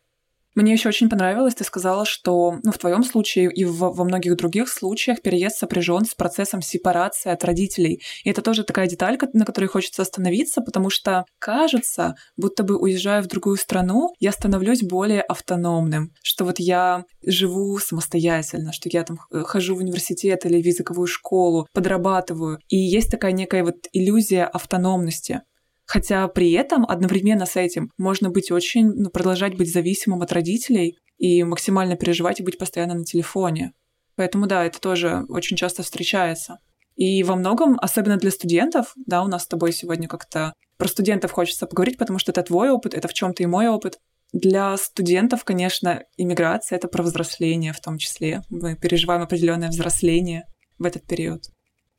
Мне 0.58 0.74
еще 0.74 0.90
очень 0.90 1.08
понравилось, 1.08 1.54
ты 1.54 1.64
сказала, 1.64 2.04
что 2.04 2.56
ну, 2.64 2.72
в 2.72 2.80
твоем 2.80 3.04
случае 3.04 3.52
и 3.54 3.64
в, 3.64 3.78
во 3.78 4.04
многих 4.04 4.36
других 4.38 4.70
случаях 4.70 5.22
переезд 5.22 5.60
сопряжен 5.60 6.04
с 6.04 6.16
процессом 6.16 6.64
сепарации 6.64 7.32
от 7.32 7.44
родителей. 7.44 8.02
И 8.24 8.32
это 8.32 8.42
тоже 8.42 8.64
такая 8.64 8.88
деталь, 8.88 9.20
на 9.34 9.46
которой 9.46 9.68
хочется 9.68 10.02
остановиться, 10.02 10.62
потому 10.62 10.90
что 10.90 11.26
кажется, 11.38 12.16
будто 12.38 12.64
бы 12.64 12.76
уезжая 12.76 13.22
в 13.22 13.28
другую 13.28 13.58
страну, 13.58 14.16
я 14.20 14.32
становлюсь 14.32 14.82
более 14.82 15.22
автономным, 15.22 16.12
что 16.24 16.44
вот 16.44 16.58
я 16.58 17.06
живу 17.24 17.78
самостоятельно, 17.78 18.74
что 18.74 18.90
я 18.92 19.04
там 19.04 19.20
хожу 19.30 19.76
в 19.76 19.80
университет 19.82 20.44
или 20.48 20.60
в 20.60 20.66
языковую 20.66 21.06
школу, 21.06 21.68
подрабатываю. 21.72 22.58
И 22.68 22.78
есть 22.78 23.12
такая 23.12 23.32
некая 23.32 23.64
вот 23.64 23.76
иллюзия 23.94 24.46
автономности. 24.46 25.44
Хотя 25.88 26.28
при 26.28 26.52
этом 26.52 26.86
одновременно 26.86 27.46
с 27.46 27.56
этим 27.56 27.92
можно 27.98 28.30
быть 28.30 28.52
очень, 28.52 28.88
ну, 28.88 29.10
продолжать 29.10 29.56
быть 29.56 29.72
зависимым 29.72 30.22
от 30.22 30.34
родителей 30.34 31.00
и 31.18 31.44
максимально 31.44 31.96
переживать 31.96 32.42
и 32.42 32.44
быть 32.44 32.58
постоянно 32.58 32.94
на 32.94 33.06
телефоне. 33.06 33.72
Поэтому 34.16 34.48
да, 34.48 34.66
это 34.66 34.82
тоже 34.82 35.24
очень 35.30 35.56
часто 35.56 35.84
встречается. 35.84 36.60
И 36.98 37.24
во 37.24 37.36
многом, 37.36 37.78
особенно 37.80 38.18
для 38.18 38.32
студентов, 38.32 38.94
да, 39.06 39.24
у 39.24 39.28
нас 39.28 39.44
с 39.44 39.48
тобой 39.48 39.72
сегодня 39.72 40.10
как-то 40.10 40.54
про 40.78 40.90
студентов 40.90 41.32
хочется 41.32 41.68
поговорить, 41.68 41.98
потому 41.98 42.20
что 42.20 42.32
это 42.32 42.44
твой 42.44 42.70
опыт, 42.70 42.94
это 42.94 43.08
в 43.08 43.14
чем-то 43.14 43.44
и 43.44 43.46
мой 43.46 43.70
опыт. 43.70 43.98
Для 44.34 44.76
студентов, 44.76 45.46
конечно, 45.46 46.04
иммиграция— 46.18 46.76
это 46.78 46.90
про 46.90 47.02
взросление 47.02 47.72
в 47.72 47.80
том 47.80 47.98
числе. 47.98 48.42
Мы 48.50 48.76
переживаем 48.76 49.22
определенное 49.22 49.70
взросление 49.70 50.48
в 50.80 50.86
этот 50.86 51.08
период. 51.08 51.44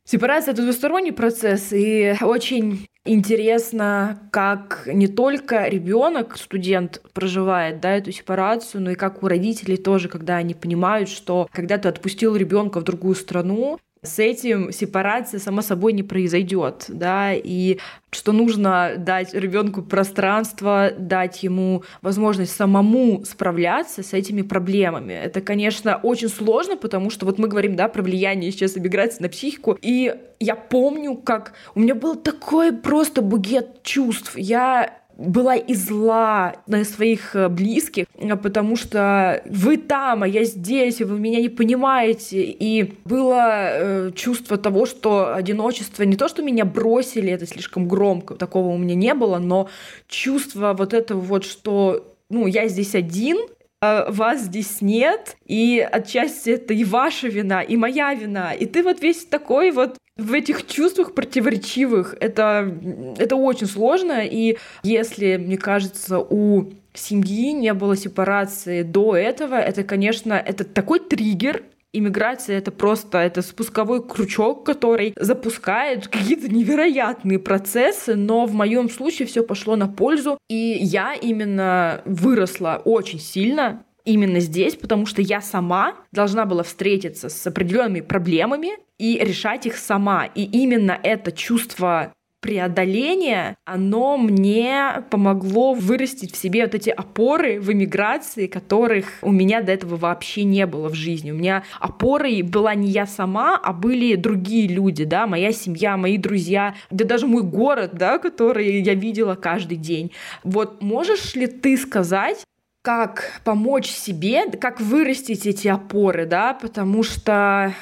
Сепарация— 0.03 0.51
это 0.53 0.61
двусторонний 0.61 1.11
процесс, 1.11 1.71
и 1.71 2.15
очень 2.21 2.87
интересно, 3.09 4.19
как 4.31 4.87
не 4.91 5.07
только 5.07 5.67
ребенок, 5.67 6.37
студент 6.37 7.01
проживает 7.13 7.79
да, 7.81 7.95
эту 7.95 8.11
сепарацию, 8.11 8.81
но 8.81 8.91
и 8.91 8.95
как 8.95 9.23
у 9.23 9.27
родителей 9.27 9.77
тоже, 9.77 10.09
когда 10.09 10.37
они 10.37 10.53
понимают, 10.53 11.09
что 11.09 11.49
когда 11.51 11.77
ты 11.77 11.89
отпустил 11.89 12.35
ребенка 12.35 12.79
в 12.79 12.83
другую 12.83 13.15
страну, 13.15 13.79
с 14.01 14.19
этим 14.19 14.71
сепарация 14.71 15.39
само 15.39 15.61
собой 15.61 15.93
не 15.93 16.03
произойдет, 16.03 16.85
да, 16.87 17.33
и 17.33 17.79
что 18.11 18.31
нужно 18.31 18.93
дать 18.97 19.33
ребенку 19.33 19.81
пространство, 19.81 20.91
дать 20.97 21.43
ему 21.43 21.83
возможность 22.01 22.55
самому 22.55 23.25
справляться 23.25 24.01
с 24.01 24.13
этими 24.13 24.41
проблемами. 24.41 25.13
Это, 25.13 25.41
конечно, 25.41 25.99
очень 26.01 26.29
сложно, 26.29 26.77
потому 26.77 27.09
что 27.09 27.25
вот 27.25 27.39
мы 27.39 27.47
говорим, 27.47 27.75
да, 27.75 27.89
про 27.89 28.01
влияние 28.01 28.51
сейчас 28.51 28.75
миграции 28.77 29.23
на 29.23 29.29
психику, 29.29 29.77
и 29.81 30.15
я 30.39 30.55
помню, 30.55 31.15
как 31.15 31.53
у 31.75 31.81
меня 31.81 31.93
был 31.93 32.15
такой 32.15 32.71
просто 32.71 33.21
бугет 33.21 33.83
чувств. 33.83 34.37
Я 34.37 34.99
была 35.19 35.55
и 35.55 35.73
зла 35.73 36.55
на 36.65 36.85
своих 36.85 37.35
э, 37.35 37.49
близких, 37.49 38.05
э, 38.15 38.35
потому 38.37 38.75
что 38.77 39.43
вы 39.45 39.77
там, 39.77 40.23
а 40.23 40.27
я 40.27 40.45
здесь, 40.45 41.01
и 41.01 41.03
вы 41.03 41.19
меня 41.19 41.41
не 41.41 41.49
понимаете. 41.49 42.41
И 42.43 42.93
было 43.03 43.49
э, 43.51 44.11
чувство 44.15 44.57
того, 44.57 44.85
что 44.85 45.33
одиночество 45.35 46.03
не 46.03 46.15
то, 46.15 46.29
что 46.29 46.41
меня 46.41 46.63
бросили, 46.63 47.31
это 47.31 47.45
слишком 47.45 47.87
громко, 47.87 48.35
такого 48.35 48.69
у 48.69 48.77
меня 48.77 48.95
не 48.95 49.13
было, 49.13 49.39
но 49.39 49.69
чувство 50.07 50.73
вот 50.77 50.93
этого 50.93 51.19
вот, 51.19 51.43
что 51.43 52.05
ну, 52.29 52.47
я 52.47 52.67
здесь 52.67 52.95
один, 52.95 53.37
а 53.81 54.11
вас 54.11 54.43
здесь 54.43 54.81
нет, 54.81 55.35
и 55.45 55.79
отчасти 55.79 56.51
это 56.51 56.73
и 56.73 56.83
ваша 56.83 57.27
вина, 57.27 57.61
и 57.61 57.75
моя 57.77 58.13
вина. 58.13 58.53
И 58.53 58.65
ты 58.65 58.83
вот 58.83 59.01
весь 59.01 59.25
такой 59.25 59.71
вот 59.71 59.97
в 60.19 60.33
этих 60.33 60.67
чувствах 60.67 61.13
противоречивых. 61.13 62.15
Это, 62.19 62.71
это 63.17 63.35
очень 63.35 63.67
сложно, 63.67 64.21
и 64.23 64.57
если, 64.83 65.37
мне 65.37 65.57
кажется, 65.57 66.19
у 66.19 66.71
семьи 66.93 67.51
не 67.51 67.73
было 67.73 67.95
сепарации 67.95 68.83
до 68.83 69.15
этого, 69.15 69.55
это, 69.55 69.83
конечно, 69.83 70.33
это 70.33 70.63
такой 70.63 70.99
триггер, 70.99 71.63
Иммиграция 71.91 72.59
это 72.59 72.69
просто 72.69 73.17
это 73.17 73.41
спусковой 73.41 74.07
крючок, 74.07 74.63
который 74.63 75.11
запускает 75.15 76.07
какие-то 76.07 76.47
невероятные 76.47 77.39
процессы, 77.39 78.13
но 78.13 78.45
в 78.45 78.53
моем 78.53 78.91
случае 78.91 79.27
все 79.27 79.41
пошло 79.41 79.75
на 79.75 79.87
пользу, 79.87 80.37
и 80.49 80.77
я 80.79 81.15
именно 81.15 82.01
выросла 82.05 82.79
очень 82.85 83.19
сильно 83.19 83.83
именно 84.05 84.39
здесь, 84.39 84.75
потому 84.75 85.05
что 85.05 85.21
я 85.21 85.41
сама 85.41 85.95
должна 86.11 86.45
была 86.45 86.63
встретиться 86.63 87.29
с 87.29 87.47
определенными 87.47 88.01
проблемами 88.01 88.71
и 88.97 89.19
решать 89.19 89.65
их 89.65 89.77
сама. 89.77 90.25
И 90.25 90.43
именно 90.43 90.97
это 91.01 91.31
чувство 91.31 92.13
преодоления, 92.41 93.57
оно 93.65 94.17
мне 94.17 95.03
помогло 95.09 95.73
вырастить 95.73 96.33
в 96.33 96.37
себе 96.37 96.63
вот 96.63 96.75
эти 96.75 96.89
опоры 96.89 97.59
в 97.59 97.71
эмиграции, 97.71 98.47
которых 98.47 99.05
у 99.21 99.31
меня 99.31 99.61
до 99.61 99.73
этого 99.73 99.97
вообще 99.97 100.43
не 100.43 100.65
было 100.65 100.89
в 100.89 100.93
жизни. 100.93 101.31
У 101.31 101.35
меня 101.35 101.63
опорой 101.79 102.41
была 102.41 102.75
не 102.75 102.89
я 102.89 103.05
сама, 103.05 103.59
а 103.61 103.73
были 103.73 104.15
другие 104.15 104.67
люди, 104.67 105.03
да, 105.03 105.27
моя 105.27 105.51
семья, 105.51 105.97
мои 105.97 106.17
друзья, 106.17 106.75
да 106.89 107.05
даже 107.05 107.27
мой 107.27 107.43
город, 107.43 107.91
да, 107.93 108.19
который 108.19 108.81
я 108.81 108.93
видела 108.93 109.35
каждый 109.35 109.77
день. 109.77 110.11
Вот 110.43 110.81
можешь 110.81 111.35
ли 111.35 111.47
ты 111.47 111.77
сказать, 111.77 112.45
как 112.81 113.41
помочь 113.43 113.89
себе, 113.89 114.49
как 114.51 114.79
вырастить 114.79 115.45
эти 115.45 115.67
опоры, 115.67 116.25
да, 116.25 116.53
потому 116.53 117.03
что 117.03 117.73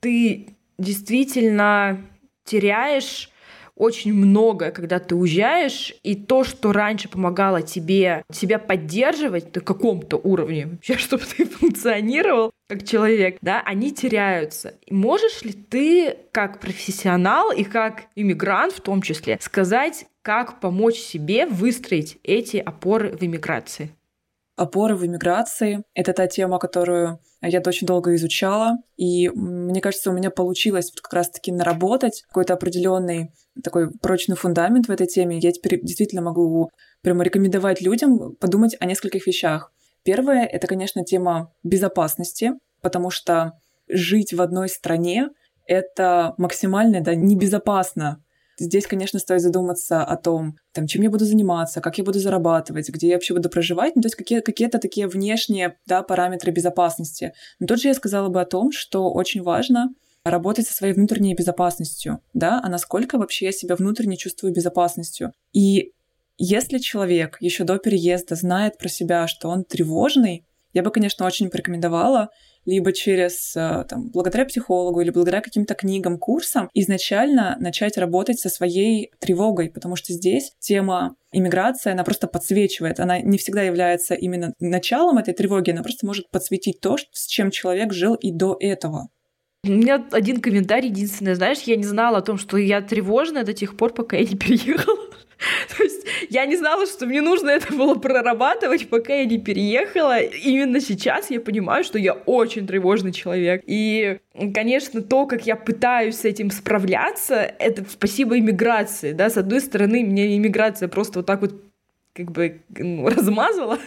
ты 0.00 0.48
действительно 0.78 2.00
теряешь 2.44 3.30
очень 3.76 4.14
много, 4.14 4.70
когда 4.70 4.98
ты 4.98 5.14
уезжаешь, 5.14 5.94
и 6.02 6.14
то, 6.14 6.44
что 6.44 6.72
раньше 6.72 7.10
помогало 7.10 7.60
тебе 7.60 8.24
себя 8.32 8.58
поддерживать 8.58 9.54
на 9.54 9.60
каком-то 9.60 10.16
уровне, 10.16 10.66
вообще, 10.72 10.96
чтобы 10.96 11.24
ты 11.24 11.44
функционировал 11.44 12.52
как 12.68 12.84
человек, 12.84 13.36
да, 13.42 13.62
они 13.64 13.92
теряются. 13.92 14.74
Можешь 14.90 15.42
ли 15.42 15.52
ты, 15.52 16.16
как 16.32 16.58
профессионал 16.58 17.52
и 17.52 17.62
как 17.62 18.04
иммигрант 18.16 18.72
в 18.72 18.80
том 18.80 19.02
числе, 19.02 19.38
сказать, 19.40 20.06
как 20.22 20.58
помочь 20.58 20.96
себе 20.96 21.46
выстроить 21.46 22.18
эти 22.24 22.56
опоры 22.56 23.12
в 23.16 23.22
иммиграции? 23.22 23.90
Опоры 24.56 24.96
в 24.96 25.04
иммиграции— 25.04 25.82
это 25.94 26.14
та 26.14 26.26
тема, 26.28 26.58
которую 26.58 27.20
я 27.42 27.60
очень 27.66 27.86
долго 27.86 28.14
изучала, 28.14 28.78
и 28.96 29.28
мне 29.28 29.82
кажется, 29.82 30.10
у 30.10 30.14
меня 30.14 30.30
получилось 30.30 30.90
как 30.90 31.12
раз-таки 31.12 31.52
наработать 31.52 32.22
какой-то 32.28 32.54
определенный 32.54 33.32
такой 33.62 33.90
прочный 33.90 34.34
фундамент 34.34 34.88
в 34.88 34.90
этой 34.90 35.06
теме. 35.06 35.38
Я 35.38 35.52
теперь 35.52 35.80
действительно 35.82 36.22
могу 36.22 36.70
прямо 37.02 37.22
рекомендовать 37.22 37.82
людям 37.82 38.34
подумать 38.36 38.76
о 38.80 38.86
нескольких 38.86 39.26
вещах. 39.26 39.72
Первое— 40.04 40.46
это, 40.46 40.66
конечно, 40.66 41.04
тема 41.04 41.52
безопасности, 41.62 42.52
потому 42.80 43.10
что 43.10 43.52
жить 43.88 44.32
в 44.32 44.40
одной 44.40 44.70
стране— 44.70 45.28
это 45.66 46.32
максимально 46.38 47.02
да, 47.02 47.14
небезопасно 47.14 48.24
Здесь, 48.58 48.86
конечно, 48.86 49.18
стоит 49.18 49.42
задуматься 49.42 50.02
о 50.02 50.16
том, 50.16 50.56
там, 50.72 50.86
чем 50.86 51.02
я 51.02 51.10
буду 51.10 51.24
заниматься, 51.24 51.80
как 51.80 51.98
я 51.98 52.04
буду 52.04 52.18
зарабатывать, 52.18 52.88
где 52.88 53.08
я 53.08 53.14
вообще 53.14 53.34
буду 53.34 53.50
проживать, 53.50 53.96
ну, 53.96 54.02
то 54.02 54.06
есть 54.06 54.16
какие, 54.16 54.40
какие-то 54.40 54.78
такие 54.78 55.06
внешние 55.08 55.76
да, 55.86 56.02
параметры 56.02 56.52
безопасности. 56.52 57.32
Но 57.58 57.66
тут 57.66 57.80
же 57.80 57.88
я 57.88 57.94
сказала 57.94 58.28
бы 58.28 58.40
о 58.40 58.46
том, 58.46 58.72
что 58.72 59.10
очень 59.10 59.42
важно 59.42 59.90
работать 60.24 60.66
со 60.66 60.74
своей 60.74 60.94
внутренней 60.94 61.34
безопасностью, 61.34 62.20
да, 62.34 62.60
а 62.62 62.68
насколько 62.68 63.18
вообще 63.18 63.46
я 63.46 63.52
себя 63.52 63.76
внутренне 63.76 64.16
чувствую 64.16 64.52
безопасностью. 64.52 65.32
И 65.52 65.92
если 66.38 66.78
человек 66.78 67.38
еще 67.40 67.64
до 67.64 67.78
переезда 67.78 68.34
знает 68.34 68.76
про 68.78 68.88
себя, 68.88 69.26
что 69.26 69.48
он 69.48 69.64
тревожный, 69.64 70.44
я 70.72 70.82
бы, 70.82 70.90
конечно, 70.90 71.24
очень 71.24 71.48
порекомендовала 71.48 72.28
либо 72.66 72.92
через, 72.92 73.56
э, 73.56 73.84
там, 73.88 74.10
благодаря 74.10 74.44
психологу 74.44 75.00
или 75.00 75.10
благодаря 75.10 75.40
каким-то 75.40 75.74
книгам, 75.74 76.18
курсам, 76.18 76.68
изначально 76.74 77.56
начать 77.60 77.96
работать 77.96 78.38
со 78.38 78.48
своей 78.48 79.12
тревогой, 79.18 79.70
потому 79.70 79.96
что 79.96 80.12
здесь 80.12 80.52
тема 80.58 81.16
иммиграция, 81.32 81.92
она 81.92 82.04
просто 82.04 82.26
подсвечивает. 82.26 83.00
Она 83.00 83.20
не 83.20 83.38
всегда 83.38 83.62
является 83.62 84.14
именно 84.14 84.52
началом 84.60 85.18
этой 85.18 85.34
тревоги, 85.34 85.70
она 85.70 85.82
просто 85.82 86.06
может 86.06 86.30
подсветить 86.30 86.80
то, 86.80 86.96
с 87.12 87.26
чем 87.26 87.50
человек 87.50 87.92
жил 87.92 88.14
и 88.14 88.32
до 88.32 88.56
этого. 88.58 89.08
У 89.64 89.68
меня 89.68 90.06
один 90.12 90.40
комментарий 90.40 90.90
единственный. 90.90 91.34
Знаешь, 91.34 91.60
я 91.62 91.76
не 91.76 91.84
знала 91.84 92.18
о 92.18 92.22
том, 92.22 92.38
что 92.38 92.56
я 92.56 92.80
тревожная 92.80 93.44
до 93.44 93.52
тех 93.52 93.76
пор, 93.76 93.92
пока 93.92 94.16
я 94.16 94.24
не 94.24 94.36
переехала. 94.36 94.96
То 95.76 95.82
есть 95.82 96.06
я 96.30 96.46
не 96.46 96.56
знала, 96.56 96.86
что 96.86 97.06
мне 97.06 97.20
нужно 97.20 97.50
это 97.50 97.72
было 97.74 97.94
прорабатывать, 97.94 98.88
пока 98.88 99.14
я 99.14 99.24
не 99.24 99.38
переехала. 99.38 100.18
Именно 100.20 100.80
сейчас 100.80 101.30
я 101.30 101.40
понимаю, 101.40 101.84
что 101.84 101.98
я 101.98 102.12
очень 102.12 102.66
тревожный 102.66 103.12
человек. 103.12 103.62
И, 103.66 104.18
конечно, 104.54 105.02
то, 105.02 105.26
как 105.26 105.46
я 105.46 105.56
пытаюсь 105.56 106.16
с 106.16 106.24
этим 106.24 106.50
справляться, 106.50 107.36
это 107.36 107.84
спасибо 107.88 108.38
иммиграции. 108.38 109.12
Да? 109.12 109.28
С 109.28 109.36
одной 109.36 109.60
стороны, 109.60 110.02
меня 110.02 110.34
иммиграция 110.36 110.88
просто 110.88 111.18
вот 111.20 111.26
так 111.26 111.40
вот 111.40 111.54
как 112.14 112.32
бы 112.32 112.62
ну, 112.70 113.08
размазала, 113.14 113.78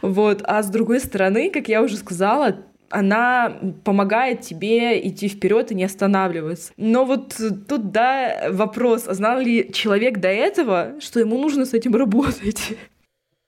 вот, 0.00 0.40
а 0.44 0.62
с 0.62 0.70
другой 0.70 1.00
стороны, 1.00 1.50
как 1.50 1.68
я 1.68 1.82
уже 1.82 1.96
сказала, 1.96 2.64
она 2.90 3.58
помогает 3.84 4.42
тебе 4.42 5.06
идти 5.06 5.28
вперед 5.28 5.72
и 5.72 5.74
не 5.74 5.84
останавливаться. 5.84 6.72
Но 6.76 7.04
вот 7.04 7.36
тут, 7.68 7.90
да, 7.90 8.48
вопрос, 8.50 9.04
а 9.06 9.14
знал 9.14 9.38
ли 9.40 9.72
человек 9.72 10.18
до 10.18 10.28
этого, 10.28 10.94
что 11.00 11.20
ему 11.20 11.38
нужно 11.38 11.64
с 11.64 11.74
этим 11.74 11.94
работать? 11.94 12.76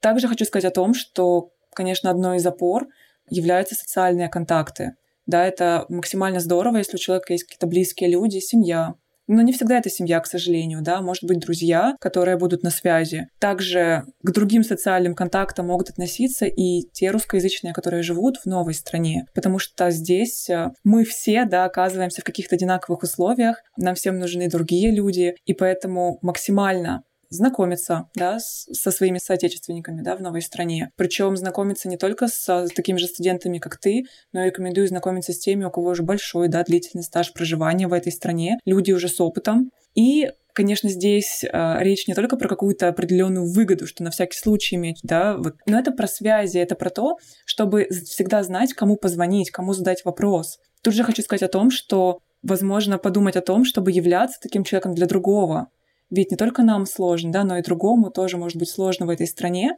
Также 0.00 0.28
хочу 0.28 0.44
сказать 0.44 0.64
о 0.64 0.74
том, 0.74 0.94
что, 0.94 1.50
конечно, 1.74 2.10
одной 2.10 2.36
из 2.38 2.46
опор 2.46 2.86
являются 3.30 3.74
социальные 3.74 4.28
контакты. 4.28 4.92
Да, 5.26 5.46
это 5.46 5.84
максимально 5.88 6.40
здорово, 6.40 6.78
если 6.78 6.96
у 6.96 7.00
человека 7.00 7.32
есть 7.32 7.44
какие-то 7.44 7.66
близкие 7.66 8.10
люди, 8.10 8.38
семья, 8.38 8.94
но 9.28 9.42
не 9.42 9.52
всегда 9.52 9.78
это 9.78 9.90
семья, 9.90 10.18
к 10.20 10.26
сожалению, 10.26 10.82
да, 10.82 11.00
может 11.00 11.24
быть 11.24 11.38
друзья, 11.38 11.94
которые 12.00 12.36
будут 12.36 12.62
на 12.62 12.70
связи. 12.70 13.28
Также 13.38 14.04
к 14.22 14.30
другим 14.32 14.64
социальным 14.64 15.14
контактам 15.14 15.66
могут 15.66 15.90
относиться 15.90 16.46
и 16.46 16.82
те 16.92 17.10
русскоязычные, 17.10 17.72
которые 17.72 18.02
живут 18.02 18.38
в 18.38 18.46
новой 18.46 18.74
стране, 18.74 19.26
потому 19.34 19.58
что 19.58 19.90
здесь 19.90 20.48
э, 20.48 20.70
мы 20.82 21.04
все, 21.04 21.44
да, 21.44 21.64
оказываемся 21.64 22.22
в 22.22 22.24
каких-то 22.24 22.56
одинаковых 22.56 23.02
условиях, 23.02 23.62
нам 23.76 23.94
всем 23.94 24.18
нужны 24.18 24.48
другие 24.48 24.90
люди, 24.90 25.34
и 25.44 25.52
поэтому 25.52 26.18
максимально 26.22 27.02
знакомиться 27.30 28.08
да, 28.14 28.38
с, 28.38 28.66
со 28.72 28.90
своими 28.90 29.18
соотечественниками 29.18 30.02
да, 30.02 30.16
в 30.16 30.20
новой 30.20 30.42
стране. 30.42 30.90
Причем 30.96 31.36
знакомиться 31.36 31.88
не 31.88 31.96
только 31.96 32.28
с, 32.28 32.48
с 32.48 32.70
такими 32.74 32.98
же 32.98 33.06
студентами, 33.06 33.58
как 33.58 33.78
ты, 33.78 34.04
но 34.32 34.42
и 34.42 34.46
рекомендую 34.46 34.88
знакомиться 34.88 35.32
с 35.32 35.38
теми, 35.38 35.64
у 35.64 35.70
кого 35.70 35.90
уже 35.90 36.02
большой 36.02 36.48
да, 36.48 36.62
длительный 36.64 37.04
стаж 37.04 37.32
проживания 37.32 37.88
в 37.88 37.92
этой 37.92 38.12
стране, 38.12 38.58
люди 38.64 38.92
уже 38.92 39.08
с 39.08 39.20
опытом. 39.20 39.70
И 39.94 40.30
конечно, 40.58 40.88
здесь 40.88 41.44
э, 41.44 41.76
речь 41.78 42.08
не 42.08 42.14
только 42.14 42.36
про 42.36 42.48
какую-то 42.48 42.88
определенную 42.88 43.48
выгоду, 43.48 43.86
что 43.86 44.02
на 44.02 44.10
всякий 44.10 44.36
случай 44.36 44.74
иметь, 44.74 44.98
да, 45.04 45.36
вот, 45.36 45.54
но 45.66 45.78
это 45.78 45.92
про 45.92 46.08
связи, 46.08 46.58
это 46.58 46.74
про 46.74 46.90
то, 46.90 47.16
чтобы 47.46 47.86
всегда 47.90 48.42
знать, 48.42 48.72
кому 48.72 48.96
позвонить, 48.96 49.52
кому 49.52 49.72
задать 49.72 50.04
вопрос. 50.04 50.58
Тут 50.82 50.94
же 50.94 51.04
хочу 51.04 51.22
сказать 51.22 51.44
о 51.44 51.48
том, 51.48 51.70
что 51.70 52.18
возможно 52.42 52.98
подумать 52.98 53.36
о 53.36 53.40
том, 53.40 53.64
чтобы 53.64 53.92
являться 53.92 54.40
таким 54.40 54.64
человеком 54.64 54.94
для 54.94 55.06
другого, 55.06 55.68
ведь 56.10 56.30
не 56.30 56.36
только 56.36 56.62
нам 56.62 56.86
сложно, 56.86 57.32
да, 57.32 57.44
но 57.44 57.58
и 57.58 57.62
другому 57.62 58.10
тоже 58.10 58.36
может 58.36 58.56
быть 58.56 58.70
сложно 58.70 59.06
в 59.06 59.10
этой 59.10 59.26
стране. 59.26 59.76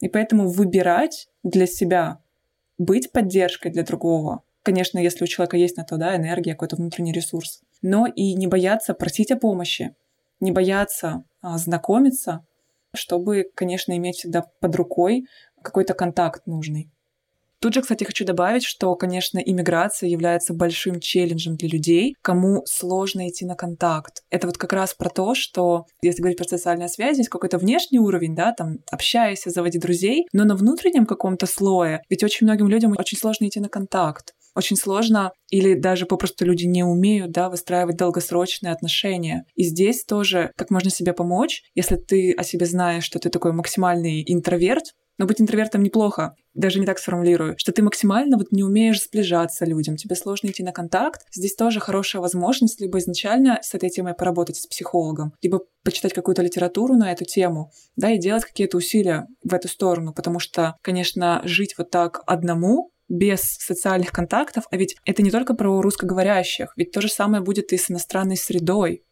И 0.00 0.08
поэтому 0.08 0.48
выбирать 0.48 1.28
для 1.42 1.66
себя 1.66 2.20
быть 2.78 3.12
поддержкой 3.12 3.70
для 3.70 3.82
другого, 3.82 4.42
Конечно, 4.66 4.98
если 4.98 5.22
у 5.22 5.28
человека 5.28 5.56
есть 5.56 5.76
на 5.76 5.84
то, 5.84 5.96
да, 5.96 6.16
энергия, 6.16 6.54
какой-то 6.54 6.74
внутренний 6.74 7.12
ресурс. 7.12 7.62
Но 7.82 8.08
и 8.08 8.34
не 8.34 8.48
бояться 8.48 8.94
просить 8.94 9.30
о 9.30 9.36
помощи, 9.36 9.94
не 10.40 10.50
бояться 10.50 11.22
а, 11.40 11.56
знакомиться, 11.56 12.44
чтобы, 12.92 13.48
конечно, 13.54 13.96
иметь 13.96 14.16
всегда 14.16 14.42
под 14.58 14.74
рукой 14.74 15.28
какой-то 15.62 15.94
контакт 15.94 16.48
нужный. 16.48 16.90
Тут 17.60 17.74
же, 17.74 17.82
кстати, 17.82 18.04
хочу 18.04 18.24
добавить, 18.24 18.64
что, 18.64 18.94
конечно, 18.96 19.38
иммиграция 19.38 20.08
является 20.08 20.52
большим 20.52 21.00
челленджем 21.00 21.56
для 21.56 21.68
людей, 21.68 22.14
кому 22.22 22.62
сложно 22.66 23.28
идти 23.28 23.46
на 23.46 23.54
контакт. 23.54 24.22
Это 24.30 24.46
вот 24.46 24.58
как 24.58 24.72
раз 24.72 24.94
про 24.94 25.08
то, 25.08 25.34
что, 25.34 25.86
если 26.02 26.20
говорить 26.20 26.38
про 26.38 26.44
социальные 26.44 26.88
связи, 26.88 27.18
есть 27.18 27.30
какой-то 27.30 27.58
внешний 27.58 27.98
уровень, 27.98 28.34
да, 28.34 28.52
там, 28.52 28.78
общайся, 28.90 29.50
заводи 29.50 29.78
друзей, 29.78 30.26
но 30.32 30.44
на 30.44 30.54
внутреннем 30.54 31.06
каком-то 31.06 31.46
слое, 31.46 32.02
ведь 32.10 32.22
очень 32.22 32.46
многим 32.46 32.68
людям 32.68 32.94
очень 32.98 33.18
сложно 33.18 33.46
идти 33.46 33.60
на 33.60 33.68
контакт 33.68 34.32
очень 34.56 34.76
сложно 34.76 35.32
или 35.50 35.74
даже 35.74 36.06
попросту 36.06 36.46
люди 36.46 36.64
не 36.64 36.82
умеют 36.82 37.30
да, 37.30 37.50
выстраивать 37.50 37.98
долгосрочные 37.98 38.72
отношения. 38.72 39.44
И 39.54 39.64
здесь 39.64 40.04
тоже 40.04 40.50
как 40.56 40.70
можно 40.70 40.90
себе 40.90 41.12
помочь, 41.12 41.62
если 41.74 41.96
ты 41.96 42.32
о 42.32 42.42
себе 42.42 42.64
знаешь, 42.64 43.04
что 43.04 43.18
ты 43.18 43.28
такой 43.28 43.52
максимальный 43.52 44.24
интроверт, 44.26 44.94
но 45.18 45.26
быть 45.26 45.40
интровертом 45.40 45.82
неплохо, 45.82 46.34
даже 46.54 46.78
не 46.78 46.86
так 46.86 46.98
сформулирую, 46.98 47.54
что 47.58 47.72
ты 47.72 47.82
максимально 47.82 48.36
вот 48.36 48.52
не 48.52 48.62
умеешь 48.62 49.02
сближаться 49.02 49.64
людям, 49.64 49.96
тебе 49.96 50.16
сложно 50.16 50.48
идти 50.48 50.62
на 50.62 50.72
контакт. 50.72 51.22
Здесь 51.32 51.54
тоже 51.54 51.80
хорошая 51.80 52.22
возможность 52.22 52.80
либо 52.80 52.98
изначально 52.98 53.58
с 53.62 53.74
этой 53.74 53.90
темой 53.90 54.14
поработать 54.14 54.56
с 54.56 54.66
психологом, 54.66 55.34
либо 55.42 55.62
почитать 55.82 56.12
какую-то 56.12 56.42
литературу 56.42 56.94
на 56.94 57.12
эту 57.12 57.24
тему, 57.24 57.70
да, 57.96 58.10
и 58.10 58.18
делать 58.18 58.44
какие-то 58.44 58.76
усилия 58.76 59.26
в 59.42 59.54
эту 59.54 59.68
сторону, 59.68 60.12
потому 60.12 60.38
что, 60.38 60.76
конечно, 60.82 61.40
жить 61.44 61.74
вот 61.78 61.90
так 61.90 62.22
одному 62.26 62.90
без 63.08 63.40
социальных 63.40 64.10
контактов, 64.10 64.64
а 64.70 64.76
ведь 64.76 64.96
это 65.04 65.22
не 65.22 65.30
только 65.30 65.54
про 65.54 65.80
русскоговорящих, 65.80 66.72
ведь 66.76 66.90
то 66.90 67.00
же 67.00 67.08
самое 67.08 67.42
будет 67.42 67.72
и 67.72 67.76
с 67.76 67.90
иностранной 67.90 68.36
средой. 68.36 69.04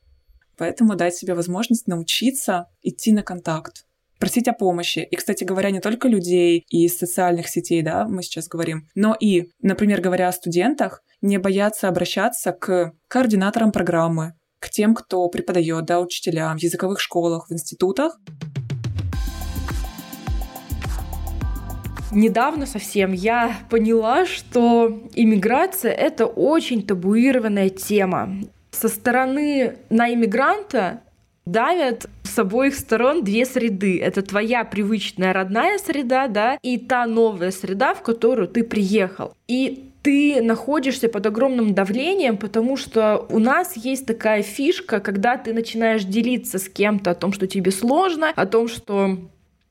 Поэтому 0.57 0.97
дать 0.97 1.15
себе 1.15 1.35
возможность 1.35 1.87
научиться 1.87 2.67
идти 2.83 3.13
на 3.13 3.23
контакт 3.23 3.85
просить 4.19 4.49
о 4.49 4.53
помощи. 4.53 5.01
И, 5.11 5.17
кстати 5.17 5.45
говоря, 5.45 5.71
не 5.71 5.81
только 5.81 6.09
людей 6.09 6.65
из 6.69 6.97
социальных 6.97 7.49
сетей, 7.49 7.83
да, 7.83 8.07
мы 8.07 8.23
сейчас 8.23 8.49
говорим, 8.49 8.89
но 8.95 9.17
и, 9.19 9.51
например, 9.61 10.01
говоря 10.01 10.29
о 10.29 10.33
студентах, 10.33 11.03
не 11.21 11.39
бояться 11.39 11.89
обращаться 11.89 12.53
к 12.53 12.93
координаторам 13.09 13.73
программы, 13.73 14.35
к 14.59 14.71
тем, 14.71 14.95
кто 14.95 15.29
преподает, 15.29 15.85
да, 15.85 16.01
учителям 16.01 16.59
в 16.59 16.63
языковых 16.63 17.01
школах, 17.01 17.49
в 17.49 17.53
институтах. 17.53 18.19
Недавно 22.13 22.65
совсем 22.65 23.13
я 23.13 23.57
поняла, 23.69 24.25
что 24.25 25.03
иммиграция— 25.15 25.93
это 25.93 26.27
очень 26.27 26.87
табуированная 26.87 27.71
тема. 27.71 28.31
Со 28.71 28.89
стороны 28.89 29.77
на 29.91 30.13
иммигранта 30.13 31.01
давят 31.47 32.07
с 32.23 32.39
обоих 32.39 32.75
сторон 32.75 33.23
две 33.23 33.45
среды. 33.45 34.01
Это 34.01 34.23
твоя 34.23 34.65
привычная 34.65 35.33
родная 35.33 35.79
среда, 35.79 36.29
да, 36.29 36.59
и 36.63 36.79
та 36.79 37.07
новая 37.07 37.51
среда, 37.51 37.95
в 37.95 38.03
которую 38.03 38.49
ты 38.49 38.65
приехал. 38.65 39.35
И 39.47 39.91
ты 40.03 40.43
находишься 40.43 41.09
под 41.09 41.25
огромным 41.25 41.75
давлением, 41.75 42.37
потому 42.37 42.77
что 42.77 43.27
у 43.31 43.39
нас 43.39 43.75
есть 43.75 44.05
такая 44.05 44.43
фишка, 44.43 45.01
когда 45.01 45.39
ты 45.39 45.55
начинаешь 45.55 46.05
делиться 46.05 46.59
с 46.59 46.69
кем-то 46.69 47.13
о 47.13 47.15
том, 47.15 47.33
что 47.33 47.47
тебе 47.47 47.71
сложно, 47.71 48.31
о 48.37 48.45
том, 48.45 48.69
что 48.69 49.19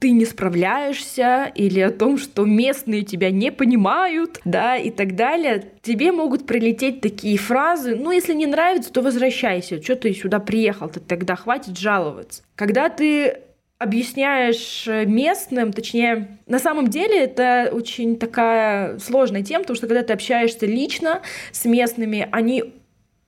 ты 0.04 0.12
не 0.12 0.26
справляешься, 0.26 1.50
или 1.56 1.80
о 1.80 1.90
том, 1.90 2.18
что 2.18 2.44
местные 2.44 3.04
тебя 3.04 3.32
не 3.32 3.54
понимают, 3.54 4.42
да, 4.44 4.76
и 4.76 4.92
так 4.92 5.16
далее, 5.16 5.64
тебе 5.82 6.12
могут 6.12 6.46
прилететь 6.46 7.00
такие 7.00 7.38
фразы, 7.38 7.96
ну, 7.96 8.12
если 8.12 8.34
не 8.34 8.46
нравится, 8.46 8.92
то 8.92 9.02
возвращайся, 9.02 9.82
что 9.82 9.96
ты 9.96 10.14
сюда 10.14 10.40
приехал, 10.40 10.90
то 10.90 11.00
тогда 11.00 11.38
хватит 11.38 11.80
жаловаться. 11.80 12.44
Когда 12.56 12.90
ты 12.90 13.38
объясняешь 13.78 14.86
местным, 15.06 15.72
точнее, 15.72 16.38
на 16.48 16.60
самом 16.60 16.90
деле 16.90 17.24
это 17.24 17.70
очень 17.72 18.20
такая 18.20 19.00
сложная 19.00 19.42
тема, 19.42 19.62
потому 19.62 19.78
что 19.78 19.88
когда 19.88 20.04
ты 20.04 20.12
общаешься 20.12 20.66
лично 20.66 21.22
с 21.54 21.64
местными, 21.64 22.28
они 22.34 22.74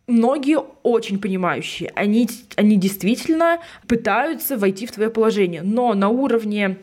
многие 0.07 0.57
очень 0.83 1.19
понимающие. 1.19 1.91
Они, 1.95 2.27
они 2.55 2.77
действительно 2.77 3.59
пытаются 3.87 4.57
войти 4.57 4.85
в 4.85 4.91
твое 4.91 5.09
положение. 5.09 5.61
Но 5.61 5.93
на 5.93 6.09
уровне 6.09 6.77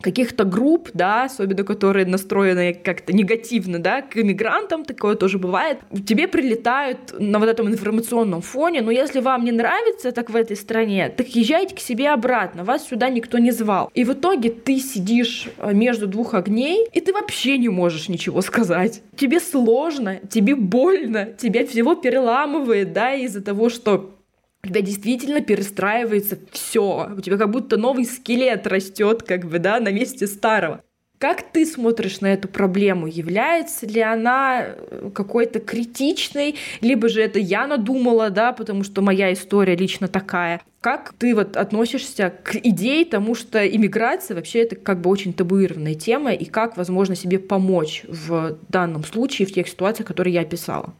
каких-то 0.00 0.44
групп, 0.44 0.90
да, 0.94 1.24
особенно 1.24 1.64
которые 1.64 2.06
настроены 2.06 2.72
как-то 2.72 3.12
негативно, 3.12 3.80
да, 3.80 4.00
к 4.00 4.16
иммигрантам, 4.16 4.84
такое 4.84 5.16
тоже 5.16 5.38
бывает, 5.38 5.80
тебе 6.06 6.28
прилетают 6.28 7.18
на 7.18 7.40
вот 7.40 7.48
этом 7.48 7.66
информационном 7.68 8.40
фоне, 8.40 8.82
но 8.82 8.92
если 8.92 9.18
вам 9.18 9.44
не 9.44 9.50
нравится 9.50 10.12
так 10.12 10.30
в 10.30 10.36
этой 10.36 10.56
стране, 10.56 11.08
так 11.08 11.26
езжайте 11.30 11.74
к 11.74 11.80
себе 11.80 12.10
обратно, 12.10 12.62
вас 12.62 12.86
сюда 12.86 13.08
никто 13.08 13.38
не 13.38 13.50
звал. 13.50 13.90
И 13.92 14.04
в 14.04 14.12
итоге 14.12 14.50
ты 14.50 14.78
сидишь 14.78 15.48
э, 15.58 15.74
между 15.74 16.06
двух 16.06 16.34
огней, 16.34 16.86
и 16.92 17.00
ты 17.00 17.12
вообще 17.12 17.58
не 17.58 17.68
можешь 17.68 18.08
ничего 18.08 18.40
сказать. 18.40 19.02
Тебе 19.16 19.40
сложно, 19.40 20.20
тебе 20.30 20.54
больно, 20.54 21.26
тебя 21.36 21.66
всего 21.66 21.96
переламывает, 21.96 22.92
да, 22.92 23.14
из-за 23.14 23.42
того, 23.42 23.68
что 23.68 24.14
когда 24.60 24.80
действительно 24.80 25.40
перестраивается 25.40 26.38
все. 26.50 27.10
У 27.16 27.20
тебя 27.20 27.36
как 27.36 27.50
будто 27.50 27.76
новый 27.76 28.04
скелет 28.04 28.66
растет, 28.66 29.22
как 29.22 29.46
бы, 29.46 29.58
да, 29.58 29.80
на 29.80 29.90
месте 29.90 30.26
старого. 30.26 30.82
Как 31.18 31.50
ты 31.50 31.66
смотришь 31.66 32.20
на 32.20 32.32
эту 32.32 32.46
проблему? 32.46 33.08
Является 33.08 33.86
ли 33.86 34.00
она 34.00 34.62
э, 34.66 35.10
какой-то 35.12 35.58
критичной, 35.58 36.54
либо 36.80 37.08
же 37.08 37.20
это 37.20 37.40
я 37.40 37.66
надумала, 37.66 38.30
да, 38.30 38.52
потому 38.52 38.84
что 38.84 39.02
моя 39.02 39.32
история 39.32 39.74
лично 39.74 40.06
такая? 40.06 40.62
Как 40.80 41.12
ты 41.18 41.34
вот 41.34 41.56
относишься 41.56 42.32
к 42.44 42.54
идее 42.54 43.04
тому, 43.04 43.34
что 43.34 43.66
иммиграция 43.66 44.36
вообще 44.36 44.60
это 44.60 44.76
как 44.76 45.00
бы 45.00 45.10
очень 45.10 45.32
табуированная 45.32 45.96
тема, 45.96 46.32
и 46.32 46.44
как, 46.44 46.76
возможно, 46.76 47.16
себе 47.16 47.40
помочь 47.40 48.04
в 48.06 48.56
данном 48.68 49.02
случае, 49.02 49.48
в 49.48 49.52
тех 49.52 49.66
ситуациях, 49.66 50.06
которые 50.06 50.34
я 50.34 50.42
описала? 50.42 50.94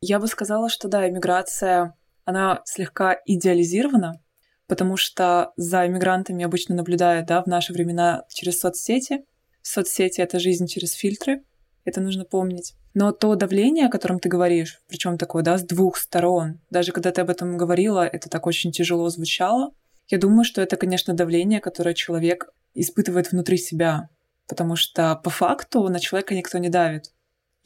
Я 0.00 0.18
бы 0.18 0.26
сказала, 0.26 0.68
что 0.68 0.88
да, 0.88 1.08
иммиграция 1.08 1.94
она 2.28 2.60
слегка 2.66 3.16
идеализирована, 3.24 4.20
потому 4.66 4.98
что 4.98 5.52
за 5.56 5.86
иммигрантами 5.86 6.44
обычно 6.44 6.74
наблюдают 6.74 7.26
да, 7.26 7.42
в 7.42 7.46
наши 7.46 7.72
времена 7.72 8.24
через 8.28 8.60
соцсети. 8.60 9.24
Соцсети— 9.62 10.20
это 10.22 10.38
жизнь 10.38 10.66
через 10.66 10.92
фильтры, 10.92 11.42
это 11.86 12.02
нужно 12.02 12.26
помнить. 12.26 12.74
Но 12.92 13.12
то 13.12 13.34
давление, 13.34 13.86
о 13.86 13.90
котором 13.90 14.18
ты 14.18 14.28
говоришь, 14.28 14.78
причем 14.88 15.16
такое, 15.16 15.42
да, 15.42 15.56
с 15.56 15.62
двух 15.62 15.96
сторон, 15.96 16.60
даже 16.68 16.92
когда 16.92 17.12
ты 17.12 17.22
об 17.22 17.30
этом 17.30 17.56
говорила, 17.56 18.06
это 18.06 18.28
так 18.28 18.46
очень 18.46 18.72
тяжело 18.72 19.08
звучало. 19.08 19.70
Я 20.08 20.18
думаю, 20.18 20.44
что 20.44 20.60
это, 20.60 20.76
конечно, 20.76 21.14
давление, 21.14 21.60
которое 21.60 21.94
человек 21.94 22.50
испытывает 22.74 23.32
внутри 23.32 23.56
себя, 23.56 24.10
потому 24.46 24.76
что 24.76 25.18
по 25.24 25.30
факту 25.30 25.88
на 25.88 25.98
человека 25.98 26.34
никто 26.34 26.58
не 26.58 26.68
давит 26.68 27.10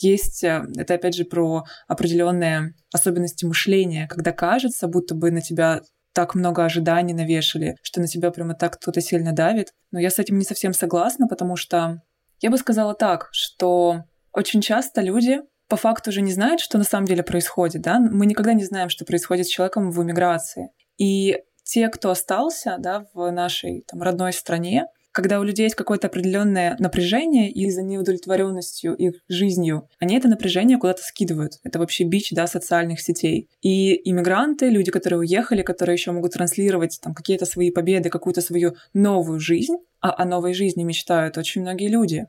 есть, 0.03 0.45
э, 0.45 0.65
это 0.77 0.95
опять 0.95 1.15
же 1.15 1.25
про 1.25 1.65
определенные 1.89 2.75
особенности 2.93 3.45
мышления, 3.45 4.07
когда 4.09 4.33
кажется, 4.33 4.89
будто 4.89 5.15
бы 5.15 5.31
на 5.31 5.41
тебя 5.41 5.83
так 6.13 6.35
много 6.35 6.65
ожиданий 6.65 7.15
навешали, 7.15 7.77
что 7.83 8.01
на 8.01 8.07
тебя 8.07 8.31
прямо 8.31 8.55
так 8.55 8.75
кто-то 8.77 9.01
сильно 9.01 9.33
давит. 9.33 9.73
Но 9.91 9.99
я 9.99 10.11
с 10.11 10.19
этим 10.19 10.39
не 10.39 10.45
совсем 10.45 10.75
согласна, 10.75 11.27
потому 11.27 11.57
что 11.57 12.03
я 12.41 12.51
бы 12.51 12.59
сказала 12.59 12.95
так, 12.95 13.29
что 13.33 14.05
очень 14.33 14.61
часто 14.61 15.01
люди 15.01 15.41
по 15.69 15.77
факту 15.77 16.11
уже 16.11 16.21
не 16.21 16.33
знают, 16.33 16.61
что 16.61 16.77
на 16.77 16.85
самом 16.85 17.07
деле 17.07 17.23
происходит, 17.23 17.83
да? 17.83 17.99
Мы 17.99 18.27
никогда 18.27 18.53
не 18.53 18.65
знаем, 18.65 18.91
что 18.91 19.07
происходит 19.07 19.47
с 19.47 19.51
человеком 19.51 19.91
в 19.91 20.03
эмиграции. 20.03 20.69
И 20.99 21.39
те, 21.65 21.89
кто 21.89 22.11
остался, 22.11 22.77
да, 22.79 23.07
в 23.15 23.31
нашей 23.31 23.85
там, 23.87 24.03
родной 24.03 24.33
стране, 24.33 24.87
когда 25.13 25.41
у 25.41 25.45
людей 25.45 25.65
есть 25.65 25.77
какое-то 25.77 26.09
определенное 26.09 26.77
напряжение 26.79 27.51
и 27.51 27.71
за 27.71 27.83
неудовлетворенностью 27.83 28.95
их 28.95 29.15
жизнью, 29.29 29.89
они 29.99 30.17
это 30.17 30.29
напряжение 30.29 30.79
куда-то 30.79 31.03
скидывают. 31.03 31.61
Это 31.63 31.79
вообще 31.79 32.05
бич, 32.05 32.31
да, 32.33 32.47
социальных 32.47 33.01
сетей. 33.01 33.49
И 33.61 34.11
иммигранты, 34.11 34.69
люди, 34.69 34.91
которые 34.91 35.21
уехали, 35.21 35.63
которые 35.63 35.95
еще 35.95 36.13
могут 36.13 36.33
транслировать 36.33 36.99
там 37.03 37.15
какие-то 37.15 37.47
свои 37.47 37.71
победы, 37.71 38.09
какую-то 38.09 38.41
свою 38.41 38.75
новую 38.95 39.39
жизнь, 39.39 39.77
а 40.01 40.21
о 40.21 40.25
новой 40.25 40.55
жизни 40.55 40.83
мечтают 40.83 41.39
очень 41.39 41.63
многие 41.63 41.89
люди 41.89 42.27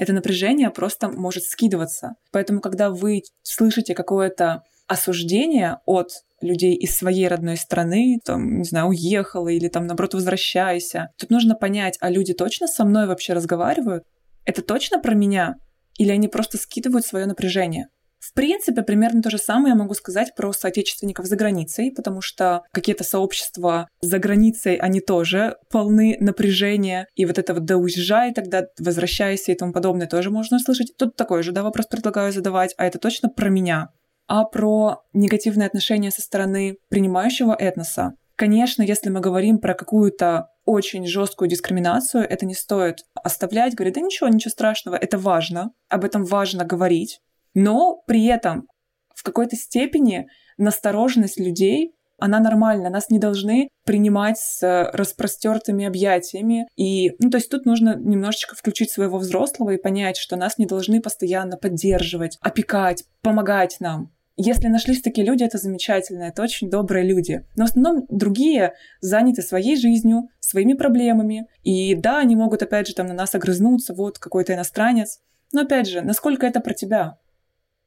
это 0.00 0.14
напряжение 0.14 0.70
просто 0.70 1.10
может 1.10 1.44
скидываться. 1.44 2.14
Поэтому, 2.32 2.62
когда 2.62 2.88
вы 2.88 3.22
слышите 3.42 3.94
какое-то 3.94 4.62
осуждение 4.86 5.80
от 5.84 6.24
людей 6.40 6.74
из 6.74 6.96
своей 6.96 7.28
родной 7.28 7.56
страны, 7.56 8.18
там, 8.24 8.58
не 8.58 8.64
знаю, 8.64 8.88
уехала 8.88 9.48
или 9.48 9.68
там, 9.68 9.86
наоборот, 9.86 10.14
возвращайся. 10.14 11.08
Тут 11.18 11.30
нужно 11.30 11.54
понять, 11.54 11.96
а 12.00 12.10
люди 12.10 12.32
точно 12.32 12.66
со 12.66 12.84
мной 12.84 13.06
вообще 13.06 13.32
разговаривают? 13.32 14.04
Это 14.44 14.62
точно 14.62 15.00
про 15.00 15.14
меня? 15.14 15.56
Или 15.98 16.10
они 16.10 16.28
просто 16.28 16.56
скидывают 16.58 17.04
свое 17.04 17.26
напряжение? 17.26 17.88
В 18.20 18.34
принципе, 18.34 18.82
примерно 18.82 19.22
то 19.22 19.30
же 19.30 19.38
самое 19.38 19.72
я 19.72 19.74
могу 19.74 19.94
сказать 19.94 20.34
про 20.36 20.52
соотечественников 20.52 21.24
за 21.24 21.36
границей, 21.36 21.90
потому 21.90 22.20
что 22.20 22.62
какие-то 22.70 23.02
сообщества 23.02 23.88
за 24.02 24.18
границей, 24.18 24.76
они 24.76 25.00
тоже 25.00 25.56
полны 25.70 26.18
напряжения, 26.20 27.06
и 27.14 27.24
вот 27.24 27.38
это 27.38 27.54
вот 27.54 27.64
«да 27.64 27.78
уезжай, 27.78 28.34
тогда 28.34 28.64
возвращайся» 28.78 29.52
и 29.52 29.54
тому 29.54 29.72
подобное 29.72 30.06
тоже 30.06 30.30
можно 30.30 30.58
услышать. 30.58 30.94
Тут 30.98 31.16
такой 31.16 31.42
же, 31.42 31.52
да, 31.52 31.62
вопрос 31.62 31.86
предлагаю 31.86 32.30
задавать, 32.30 32.74
а 32.76 32.84
это 32.84 32.98
точно 32.98 33.30
про 33.30 33.48
меня. 33.48 33.88
А 34.32 34.44
про 34.44 35.02
негативные 35.12 35.66
отношения 35.66 36.12
со 36.12 36.22
стороны 36.22 36.76
принимающего 36.88 37.52
этноса, 37.52 38.12
Конечно, 38.36 38.82
если 38.82 39.10
мы 39.10 39.20
говорим 39.20 39.58
про 39.58 39.74
какую-то 39.74 40.48
очень 40.64 41.06
жесткую 41.06 41.50
дискриминацию, 41.50 42.26
это 42.26 42.46
не 42.46 42.54
стоит 42.54 43.04
оставлять, 43.14 43.74
говорить, 43.74 43.96
да 43.96 44.00
ничего, 44.00 44.30
ничего 44.30 44.50
страшного, 44.50 44.94
это 44.94 45.18
важно, 45.18 45.72
об 45.90 46.06
этом 46.06 46.24
важно 46.24 46.64
говорить. 46.64 47.20
Но 47.52 48.00
при 48.06 48.24
этом 48.24 48.66
в 49.14 49.24
какой-то 49.24 49.56
степени 49.56 50.26
настороженность 50.56 51.38
людей 51.38 51.92
она 52.18 52.40
нормальна, 52.40 52.88
нас 52.88 53.10
не 53.10 53.18
должны 53.18 53.68
принимать 53.84 54.38
с 54.38 54.90
распростертыми 54.94 55.84
объятиями. 55.84 56.66
И, 56.76 57.10
ну, 57.18 57.28
то 57.28 57.36
есть 57.36 57.50
тут 57.50 57.66
нужно 57.66 57.94
немножечко 57.94 58.54
включить 58.54 58.90
своего 58.90 59.18
взрослого 59.18 59.70
и 59.70 59.82
понять, 59.82 60.16
что 60.16 60.36
нас 60.36 60.56
не 60.56 60.64
должны 60.64 61.02
постоянно 61.02 61.58
поддерживать, 61.58 62.38
опекать, 62.40 63.04
помогать 63.20 63.76
нам. 63.80 64.10
Если 64.42 64.68
нашлись 64.68 65.02
такие 65.02 65.26
люди, 65.26 65.44
это 65.44 65.58
замечательно, 65.58 66.22
это 66.22 66.40
очень 66.40 66.70
добрые 66.70 67.06
люди. 67.06 67.44
Но 67.56 67.66
в 67.66 67.68
основном 67.68 68.06
другие 68.08 68.72
заняты 69.02 69.42
своей 69.42 69.76
жизнью, 69.76 70.30
своими 70.38 70.72
проблемами. 70.72 71.46
И 71.62 71.94
да, 71.94 72.20
они 72.20 72.36
могут, 72.36 72.62
опять 72.62 72.88
же, 72.88 72.94
там 72.94 73.06
на 73.08 73.12
нас 73.12 73.34
огрызнуться, 73.34 73.92
вот 73.92 74.18
какой-то 74.18 74.54
иностранец. 74.54 75.20
Но 75.52 75.60
опять 75.60 75.90
же, 75.90 76.00
насколько 76.00 76.46
это 76.46 76.60
про 76.60 76.72
тебя? 76.72 77.18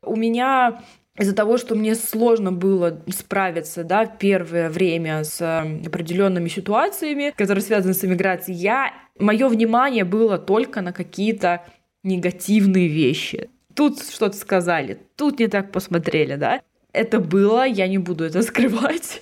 У 0.04 0.16
меня 0.16 0.84
из-за 1.18 1.34
того, 1.34 1.58
что 1.58 1.74
мне 1.74 1.96
сложно 1.96 2.52
было 2.52 3.02
справиться, 3.08 3.84
да, 3.84 4.06
первое 4.06 4.70
время 4.70 5.24
с 5.24 5.42
определенными 5.84 6.50
ситуациями, 6.50 7.34
которые 7.36 7.64
связаны 7.64 7.96
с 7.96 8.06
иммиграцией, 8.06 8.60
я, 8.60 8.94
мое 9.18 9.48
внимание 9.48 10.04
было 10.04 10.38
только 10.38 10.82
на 10.82 10.94
какие-то 10.94 11.64
негативные 12.04 12.90
вещи 12.90 13.50
тут 13.76 14.00
что-то 14.02 14.38
сказали, 14.38 15.00
тут 15.16 15.40
не 15.40 15.48
так 15.48 15.72
посмотрели, 15.72 16.36
да. 16.36 16.62
Это 16.92 17.20
было, 17.20 17.66
я 17.66 17.88
не 17.88 17.98
буду 17.98 18.24
это 18.24 18.42
скрывать. 18.44 19.22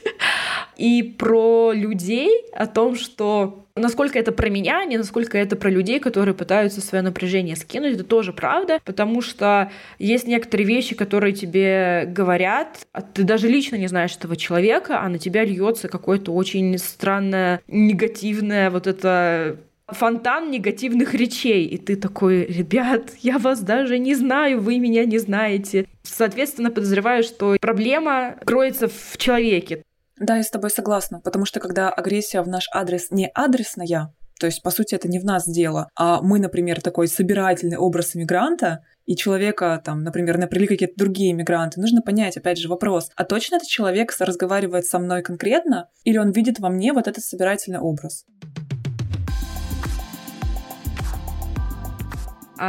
И 0.78 1.04
про 1.04 1.72
людей, 1.74 2.46
о 2.54 2.66
том, 2.66 2.96
что 2.96 3.68
насколько 3.76 4.18
это 4.18 4.32
про 4.32 4.50
меня, 4.50 4.80
а 4.80 4.86
не 4.86 4.98
насколько 4.98 5.38
это 5.38 5.56
про 5.56 5.70
людей, 5.70 6.00
которые 6.00 6.34
пытаются 6.34 6.82
свое 6.82 7.04
напряжение 7.04 7.56
скинуть, 7.56 7.94
это 7.94 8.04
тоже 8.04 8.34
правда, 8.34 8.80
потому 8.84 9.22
что 9.22 9.72
есть 10.00 10.28
некоторые 10.28 10.68
вещи, 10.68 10.96
которые 10.96 11.34
тебе 11.34 12.06
говорят, 12.08 12.88
а 12.92 13.02
ты 13.02 13.24
даже 13.24 13.48
лично 13.48 13.76
не 13.76 13.88
знаешь 13.88 14.16
этого 14.16 14.36
человека, 14.36 15.00
а 15.02 15.10
на 15.10 15.20
тебя 15.20 15.46
льется 15.46 15.88
какое-то 15.88 16.34
очень 16.34 16.78
странное, 16.78 17.62
негативное 17.68 18.70
вот 18.70 18.88
это 18.88 19.58
фонтан 19.92 20.52
негативных 20.52 21.14
речей. 21.14 21.66
И 21.66 21.78
ты 21.78 21.96
такой, 21.96 22.46
ребят, 22.46 23.12
я 23.22 23.38
вас 23.38 23.62
даже 23.62 24.00
не 24.00 24.16
знаю, 24.16 24.62
вы 24.62 24.80
меня 24.80 25.06
не 25.06 25.18
знаете. 25.18 25.88
Соответственно, 26.04 26.72
подозреваю, 26.72 27.24
что 27.24 27.58
проблема 27.60 28.38
кроется 28.46 28.88
в 28.88 29.18
человеке. 29.18 29.84
Да, 30.18 30.38
я 30.38 30.44
с 30.44 30.52
тобой 30.52 30.70
согласна, 30.70 31.20
потому 31.20 31.46
что 31.46 31.60
когда 31.60 31.90
агрессия 31.90 32.42
в 32.42 32.48
наш 32.48 32.70
адрес 32.74 33.10
не 33.10 33.28
адресная, 33.34 34.14
то 34.40 34.48
есть, 34.48 34.64
по 34.64 34.72
сути, 34.72 34.96
это 34.96 35.08
не 35.08 35.20
в 35.20 35.24
нас 35.24 35.48
дело, 35.48 35.90
а 35.96 36.20
мы, 36.22 36.40
например, 36.40 36.82
такой 36.82 37.08
собирательный 37.08 37.78
образ 37.78 38.16
иммигранта, 38.16 38.84
и 39.06 39.16
человека, 39.16 39.82
там, 39.84 40.04
например, 40.04 40.38
напрягли 40.38 40.68
какие-то 40.68 40.96
другие 40.98 41.32
иммигранты, 41.32 41.80
нужно 41.80 42.02
понять, 42.02 42.38
опять 42.38 42.58
же, 42.58 42.68
вопрос, 42.68 43.12
а 43.16 43.24
точно 43.24 43.58
этот 43.58 43.68
человек 43.68 44.16
разговаривает 44.20 44.86
со 44.86 44.98
мной 45.00 45.22
конкретно, 45.22 45.90
или 46.06 46.18
он 46.18 46.32
видит 46.32 46.60
во 46.60 46.70
мне 46.70 46.94
вот 46.94 47.08
этот 47.08 47.24
собирательный 47.24 47.80
образ? 47.80 48.26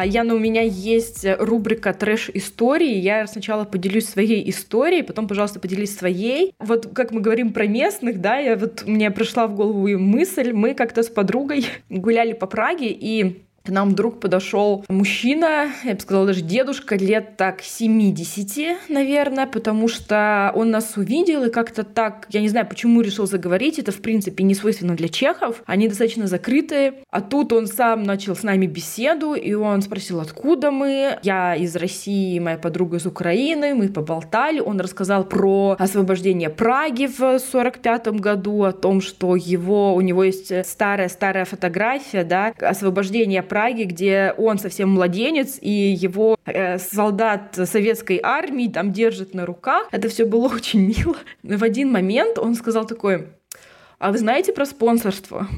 Яна, 0.04 0.34
у 0.34 0.38
меня 0.38 0.62
есть 0.62 1.26
рубрика 1.38 1.92
«Трэш-истории». 1.92 2.94
Я 2.94 3.26
сначала 3.26 3.64
поделюсь 3.64 4.08
своей 4.08 4.48
историей, 4.48 5.02
потом, 5.02 5.28
пожалуйста, 5.28 5.60
поделись 5.60 5.96
своей. 5.96 6.54
Вот 6.58 6.88
как 6.94 7.10
мы 7.10 7.20
говорим 7.20 7.52
про 7.52 7.66
местных, 7.66 8.20
да, 8.20 8.38
я 8.38 8.56
вот 8.56 8.84
мне 8.86 9.10
пришла 9.10 9.46
в 9.46 9.54
голову 9.54 9.88
мысль, 9.98 10.52
мы 10.52 10.74
как-то 10.74 11.02
с 11.02 11.08
подругой 11.08 11.66
гуляли 11.90 12.32
по 12.32 12.46
Праге, 12.46 12.88
и 12.88 13.42
к 13.64 13.68
нам 13.68 13.90
вдруг 13.90 14.20
подошел 14.20 14.84
мужчина, 14.88 15.70
я 15.84 15.94
бы 15.94 16.00
сказала, 16.00 16.26
даже 16.26 16.40
дедушка, 16.40 16.96
лет 16.96 17.36
так 17.36 17.62
70, 17.62 18.88
наверное, 18.88 19.46
потому 19.46 19.88
что 19.88 20.52
он 20.54 20.70
нас 20.70 20.96
увидел 20.96 21.44
и 21.44 21.50
как-то 21.50 21.84
так, 21.84 22.26
я 22.30 22.40
не 22.40 22.48
знаю, 22.48 22.66
почему 22.66 23.00
решил 23.00 23.26
заговорить, 23.26 23.78
это, 23.78 23.92
в 23.92 24.00
принципе, 24.00 24.42
не 24.42 24.54
свойственно 24.54 24.96
для 24.96 25.08
чехов, 25.08 25.62
они 25.66 25.88
достаточно 25.88 26.26
закрытые, 26.26 26.94
а 27.10 27.20
тут 27.20 27.52
он 27.52 27.66
сам 27.66 28.02
начал 28.02 28.34
с 28.34 28.42
нами 28.42 28.66
беседу, 28.66 29.34
и 29.34 29.54
он 29.54 29.82
спросил, 29.82 30.20
откуда 30.20 30.70
мы, 30.70 31.18
я 31.22 31.54
из 31.54 31.76
России, 31.76 32.38
моя 32.38 32.58
подруга 32.58 32.96
из 32.96 33.06
Украины, 33.06 33.74
мы 33.74 33.88
поболтали, 33.88 34.60
он 34.60 34.80
рассказал 34.80 35.24
про 35.24 35.76
освобождение 35.78 36.50
Праги 36.50 37.06
в 37.06 37.38
45 37.38 38.08
году, 38.20 38.64
о 38.64 38.72
том, 38.72 39.00
что 39.00 39.36
его, 39.36 39.94
у 39.94 40.00
него 40.00 40.24
есть 40.24 40.66
старая-старая 40.66 41.44
фотография, 41.44 42.24
да, 42.24 42.52
освобождение 42.60 43.42
Праге, 43.52 43.84
где 43.84 44.34
он 44.38 44.56
совсем 44.56 44.88
младенец, 44.88 45.58
и 45.60 45.70
его 45.70 46.38
э, 46.46 46.78
солдат 46.78 47.54
советской 47.54 48.18
армии 48.22 48.66
там 48.66 48.92
держит 48.92 49.34
на 49.34 49.44
руках. 49.44 49.88
Это 49.92 50.08
все 50.08 50.24
было 50.24 50.48
очень 50.54 50.80
мило. 50.86 51.18
Но 51.42 51.58
в 51.58 51.62
один 51.62 51.92
момент 51.92 52.38
он 52.38 52.54
сказал 52.54 52.86
такой, 52.86 53.26
а 53.98 54.10
вы 54.10 54.16
знаете 54.16 54.54
про 54.54 54.64
спонсорство? 54.64 55.48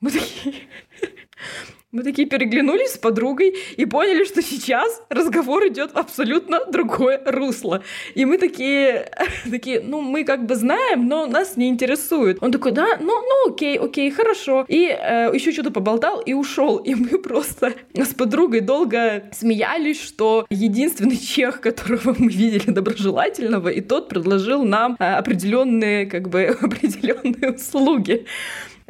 Мы 0.00 0.10
такие, 0.10 0.54
мы 1.94 2.02
такие 2.02 2.26
переглянулись 2.26 2.94
с 2.94 2.98
подругой 2.98 3.54
и 3.76 3.86
поняли, 3.86 4.24
что 4.24 4.42
сейчас 4.42 5.00
разговор 5.08 5.68
идет 5.68 5.92
в 5.92 5.96
абсолютно 5.96 6.60
другое 6.66 7.22
русло. 7.24 7.82
И 8.16 8.24
мы 8.24 8.36
такие, 8.36 9.08
такие, 9.50 9.80
ну, 9.80 10.00
мы 10.00 10.24
как 10.24 10.44
бы 10.44 10.56
знаем, 10.56 11.06
но 11.06 11.26
нас 11.26 11.56
не 11.56 11.68
интересует. 11.68 12.38
Он 12.40 12.50
такой, 12.50 12.72
да, 12.72 12.96
ну, 12.98 13.06
ну, 13.06 13.52
окей, 13.52 13.78
окей, 13.78 14.10
хорошо. 14.10 14.64
И 14.66 14.88
э, 14.88 15.30
еще 15.32 15.52
что-то 15.52 15.70
поболтал 15.70 16.20
и 16.20 16.32
ушел. 16.32 16.78
И 16.78 16.96
мы 16.96 17.18
просто 17.18 17.74
с 17.94 18.12
подругой 18.12 18.60
долго 18.60 19.30
смеялись, 19.32 20.00
что 20.00 20.46
единственный 20.50 21.16
чех, 21.16 21.60
которого 21.60 22.16
мы 22.18 22.28
видели 22.28 22.72
доброжелательного, 22.72 23.68
и 23.68 23.80
тот 23.80 24.08
предложил 24.08 24.64
нам 24.64 24.96
э, 24.98 25.14
определенные, 25.14 26.06
как 26.06 26.28
бы, 26.28 26.46
определенные 26.60 27.52
услуги. 27.52 28.26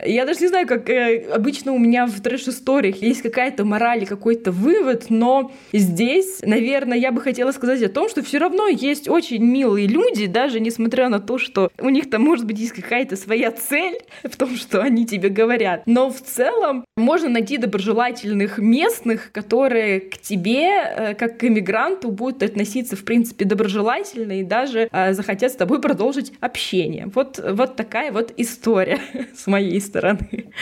Я 0.02 0.24
даже 0.24 0.40
не 0.40 0.48
знаю, 0.48 0.66
как 0.66 0.90
э, 0.90 1.28
обычно 1.32 1.72
у 1.72 1.78
меня 1.78 2.06
в 2.06 2.20
трэш-историях 2.20 3.00
есть 3.00 3.22
какая-то 3.22 3.64
мораль 3.64 4.02
и 4.02 4.06
какой-то 4.06 4.50
вывод, 4.50 5.06
но 5.08 5.52
здесь, 5.72 6.40
наверное, 6.42 6.98
я 6.98 7.12
бы 7.12 7.20
хотела 7.20 7.52
сказать 7.52 7.80
о 7.82 7.88
том, 7.88 8.08
что 8.08 8.22
все 8.24 8.38
равно 8.38 8.66
есть 8.66 9.08
очень 9.08 9.44
милые 9.44 9.86
люди, 9.86 10.26
даже 10.26 10.58
несмотря 10.58 11.08
на 11.08 11.20
то, 11.20 11.38
что 11.38 11.70
у 11.78 11.90
них 11.90 12.10
там, 12.10 12.22
может 12.22 12.44
быть, 12.44 12.58
есть 12.58 12.72
какая-то 12.72 13.14
своя 13.16 13.52
цель 13.52 13.98
в 14.24 14.36
том, 14.36 14.56
что 14.56 14.82
они 14.82 15.06
тебе 15.06 15.28
говорят. 15.28 15.84
Но 15.86 16.10
в 16.10 16.20
целом 16.20 16.84
можно 16.96 17.28
найти 17.28 17.56
доброжелательных 17.56 18.58
местных, 18.58 19.30
которые 19.30 20.00
к 20.00 20.18
тебе, 20.18 20.70
э, 20.70 21.14
как 21.14 21.38
к 21.38 21.44
иммигранту, 21.44 22.10
будут 22.10 22.42
относиться, 22.42 22.96
в 22.96 23.04
принципе, 23.04 23.44
доброжелательно 23.44 24.40
и 24.40 24.42
даже 24.42 24.88
э, 24.90 25.12
захотят 25.12 25.52
с 25.52 25.56
тобой 25.56 25.80
продолжить 25.80 26.32
общение. 26.40 27.08
Вот, 27.14 27.38
вот 27.38 27.76
такая 27.76 28.10
вот 28.10 28.32
история 28.36 28.98
с 29.36 29.46
моей 29.46 29.83
стороны. 29.84 30.52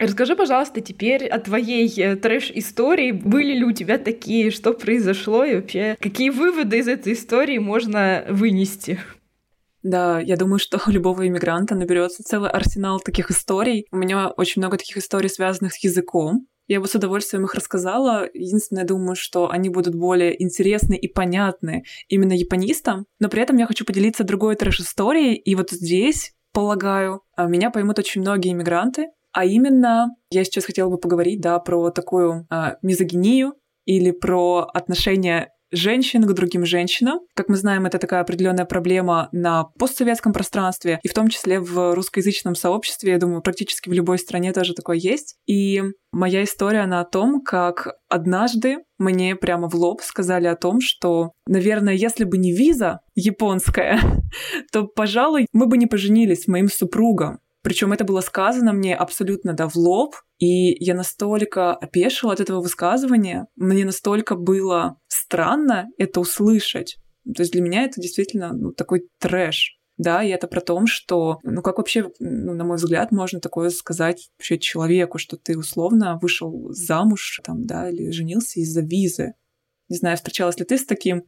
Расскажи, 0.00 0.34
пожалуйста, 0.34 0.80
теперь 0.80 1.26
о 1.28 1.38
твоей 1.38 1.86
э, 2.00 2.16
трэш-истории. 2.16 3.12
Были 3.12 3.52
ли 3.52 3.64
у 3.64 3.72
тебя 3.72 3.98
такие, 3.98 4.50
что 4.50 4.72
произошло 4.72 5.44
и 5.44 5.56
вообще 5.56 5.98
какие 6.00 6.30
выводы 6.30 6.78
из 6.78 6.88
этой 6.88 7.12
истории 7.12 7.58
можно 7.58 8.24
вынести? 8.30 8.98
Да, 9.82 10.18
я 10.20 10.36
думаю, 10.36 10.58
что 10.58 10.80
у 10.86 10.90
любого 10.90 11.26
иммигранта 11.26 11.74
наберется 11.74 12.22
целый 12.22 12.50
арсенал 12.50 13.00
таких 13.00 13.30
историй. 13.30 13.86
У 13.92 13.96
меня 13.96 14.28
очень 14.28 14.60
много 14.62 14.78
таких 14.78 14.96
историй, 14.96 15.28
связанных 15.28 15.74
с 15.74 15.84
языком. 15.84 16.46
Я 16.66 16.80
бы 16.80 16.86
с 16.86 16.94
удовольствием 16.94 17.44
их 17.44 17.54
рассказала. 17.54 18.26
Единственное, 18.32 18.84
думаю, 18.84 19.16
что 19.16 19.50
они 19.50 19.68
будут 19.68 19.94
более 19.94 20.42
интересны 20.42 20.94
и 20.94 21.08
понятны 21.08 21.84
именно 22.08 22.32
японистам. 22.32 23.06
Но 23.18 23.28
при 23.28 23.42
этом 23.42 23.56
я 23.56 23.66
хочу 23.66 23.84
поделиться 23.84 24.24
другой 24.24 24.54
трэш-историей. 24.54 25.34
И 25.34 25.54
вот 25.56 25.72
здесь 25.72 26.32
полагаю, 26.52 27.22
а, 27.36 27.46
меня 27.46 27.70
поймут 27.70 27.98
очень 27.98 28.20
многие 28.20 28.52
иммигранты, 28.52 29.08
а 29.32 29.44
именно 29.44 30.08
я 30.30 30.44
сейчас 30.44 30.64
хотела 30.64 30.90
бы 30.90 30.98
поговорить, 30.98 31.40
да, 31.40 31.58
про 31.58 31.90
такую 31.90 32.46
а, 32.50 32.76
мизогинию 32.82 33.54
или 33.84 34.10
про 34.10 34.68
отношение 34.72 35.50
женщин 35.72 36.22
к 36.24 36.32
другим 36.32 36.64
женщинам. 36.64 37.20
Как 37.34 37.48
мы 37.48 37.56
знаем, 37.56 37.86
это 37.86 37.98
такая 37.98 38.20
определенная 38.20 38.64
проблема 38.64 39.28
на 39.32 39.64
постсоветском 39.78 40.32
пространстве, 40.32 41.00
и 41.02 41.08
в 41.08 41.14
том 41.14 41.28
числе 41.28 41.60
в 41.60 41.94
русскоязычном 41.94 42.54
сообществе, 42.54 43.12
я 43.12 43.18
думаю, 43.18 43.42
практически 43.42 43.88
в 43.88 43.92
любой 43.92 44.18
стране 44.18 44.52
тоже 44.52 44.74
такое 44.74 44.96
есть. 44.96 45.36
И 45.46 45.82
моя 46.12 46.44
история, 46.44 46.80
она 46.80 47.00
о 47.00 47.04
том, 47.04 47.42
как 47.42 47.88
однажды 48.08 48.78
мне 48.98 49.34
прямо 49.34 49.68
в 49.68 49.74
лоб 49.74 50.02
сказали 50.02 50.46
о 50.46 50.56
том, 50.56 50.80
что, 50.80 51.32
наверное, 51.46 51.94
если 51.94 52.24
бы 52.24 52.38
не 52.38 52.52
виза 52.52 53.00
японская, 53.14 54.00
то, 54.72 54.86
пожалуй, 54.86 55.46
мы 55.52 55.66
бы 55.66 55.78
не 55.78 55.86
поженились 55.86 56.44
с 56.44 56.48
моим 56.48 56.68
супругом. 56.68 57.39
Причем 57.62 57.92
это 57.92 58.04
было 58.04 58.20
сказано 58.20 58.72
мне 58.72 58.96
абсолютно 58.96 59.52
да 59.52 59.68
в 59.68 59.76
лоб, 59.76 60.14
и 60.38 60.82
я 60.82 60.94
настолько 60.94 61.74
опешила 61.74 62.32
от 62.32 62.40
этого 62.40 62.60
высказывания, 62.62 63.46
мне 63.56 63.84
настолько 63.84 64.34
было 64.34 64.96
странно 65.08 65.86
это 65.98 66.20
услышать. 66.20 66.96
То 67.24 67.42
есть 67.42 67.52
для 67.52 67.60
меня 67.60 67.84
это 67.84 68.00
действительно 68.00 68.52
ну, 68.52 68.72
такой 68.72 69.08
трэш. 69.18 69.76
Да, 69.98 70.22
и 70.22 70.30
это 70.30 70.46
про 70.48 70.62
то, 70.62 70.80
что, 70.86 71.40
ну 71.42 71.60
как 71.60 71.76
вообще, 71.76 72.10
ну, 72.20 72.54
на 72.54 72.64
мой 72.64 72.78
взгляд, 72.78 73.12
можно 73.12 73.38
такое 73.38 73.68
сказать 73.68 74.30
вообще 74.38 74.58
человеку, 74.58 75.18
что 75.18 75.36
ты 75.36 75.58
условно 75.58 76.18
вышел 76.22 76.70
замуж, 76.70 77.38
там, 77.44 77.66
да, 77.66 77.90
или 77.90 78.10
женился 78.10 78.60
из-за 78.60 78.80
визы. 78.80 79.34
Не 79.90 79.96
знаю, 79.98 80.16
встречалась 80.16 80.58
ли 80.58 80.64
ты 80.64 80.78
с 80.78 80.86
таким, 80.86 81.24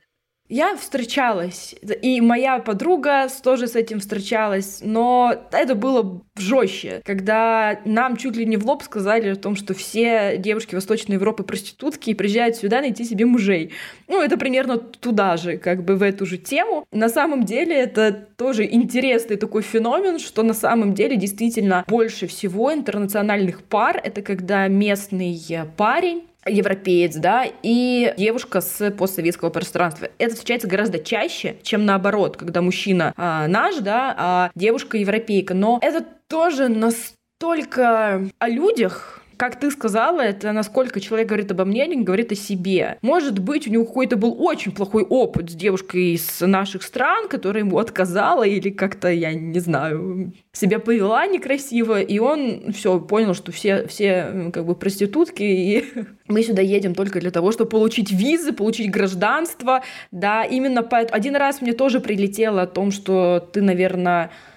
я 0.53 0.76
встречалась, 0.76 1.74
и 2.03 2.20
моя 2.20 2.59
подруга 2.59 3.26
тоже 3.43 3.66
с 3.68 3.74
этим 3.74 4.01
встречалась, 4.01 4.80
но 4.82 5.34
это 5.51 5.74
было 5.74 6.20
жестче, 6.36 7.01
когда 7.07 7.80
нам 7.86 8.18
чуть 8.18 8.36
ли 8.36 8.45
не 8.45 8.59
в 8.59 8.66
лоб 8.66 8.82
сказали 8.82 9.30
о 9.30 9.36
том, 9.36 9.57
что 9.57 9.72
все 9.72 10.36
девушки 10.36 10.74
Восточной 10.74 11.14
Европы 11.14 11.43
проститутки 11.43 12.11
и 12.11 12.14
приезжают 12.14 12.57
сюда 12.57 12.82
найти 12.82 13.05
себе 13.05 13.24
мужей. 13.24 13.72
Ну, 14.09 14.20
это 14.20 14.36
примерно 14.36 14.76
туда 14.76 15.38
же, 15.38 15.57
как 15.57 15.86
бы 15.86 15.97
в 15.97 16.03
эту 16.03 16.26
же 16.26 16.36
тему. 16.36 16.84
На 16.93 17.09
самом 17.09 17.45
деле 17.45 17.74
это 17.74 18.12
тоже 18.12 18.66
интересный 18.70 19.36
такой 19.36 19.62
феномен, 19.62 20.18
что 20.18 20.43
на 20.43 20.53
самом 20.53 20.93
деле 20.93 21.16
действительно 21.16 21.82
больше 21.88 22.26
всего 22.26 22.74
интернациональных 22.74 23.62
пар— 23.62 23.99
это 24.05 24.20
когда 24.20 24.68
местный 24.68 25.40
парень 25.78 26.24
европеец, 26.47 27.16
да, 27.16 27.45
и 27.62 28.12
девушка 28.16 28.61
с 28.61 28.90
постсоветского 28.90 29.51
пространства. 29.51 30.09
Это 30.18 30.34
встречается 30.34 30.68
гораздо 30.68 30.99
чаще, 30.99 31.57
чем 31.62 31.84
наоборот, 31.84 32.36
когда 32.36 32.62
мужчина 32.62 33.12
а, 33.16 33.47
наш, 33.49 33.76
да, 33.76 34.14
а 34.18 34.51
девушка 34.55 34.97
европейка. 34.97 35.55
Но 35.55 35.78
это 35.82 36.05
тоже 36.28 36.68
настолько 36.68 38.28
о 38.38 38.49
людях, 38.49 39.22
как 39.43 39.59
ты 39.59 39.72
сказала, 39.72 40.20
это 40.20 40.53
насколько 40.53 41.01
человек 41.01 41.26
говорит 41.26 41.51
обо 41.51 41.64
мне 41.64 41.84
или 41.84 42.01
говорит 42.01 42.30
о 42.30 42.36
себе. 42.36 42.97
Может 43.03 43.40
быть, 43.40 43.66
у 43.66 43.72
него 43.72 43.84
какой-то 43.84 44.16
был 44.16 44.36
очень 44.38 44.70
плохой 44.70 45.03
опыт 45.03 45.51
с 45.51 45.55
девушкой 45.55 46.14
из 46.14 46.40
наших 46.40 46.84
стран, 46.84 47.26
которая 47.26 47.64
ему 47.64 47.78
отказала 47.78 48.45
или 48.45 48.70
как-то, 48.70 49.09
я 49.09 49.34
не 49.34 49.59
знаю, 49.59 50.32
себя 50.53 50.78
повела 50.78 51.26
некрасиво, 51.26 52.01
и 52.01 52.20
он 52.20 52.72
все 52.72 53.01
понял, 53.01 53.34
что 53.34 53.51
все, 53.51 53.88
все 53.88 54.53
как 54.55 54.64
бы 54.64 54.76
проститутки, 54.76 55.43
и 55.43 55.93
мы 56.28 56.45
сюда 56.45 56.62
едем 56.62 56.95
только 56.95 57.18
для 57.18 57.32
того, 57.32 57.51
чтобы 57.51 57.70
получить 57.70 58.12
визы, 58.12 58.53
получить 58.53 58.93
гражданство, 58.93 59.82
да, 60.12 60.45
именно 60.45 60.84
поэтому 60.84 61.16
один 61.16 61.34
раз 61.34 61.61
мне 61.61 61.72
тоже 61.72 61.99
прилетело 61.99 62.62
о 62.62 62.68
том, 62.68 62.93
что 62.93 63.40
ты, 63.53 63.61
наверное, 63.61 64.26
а, 64.26 64.51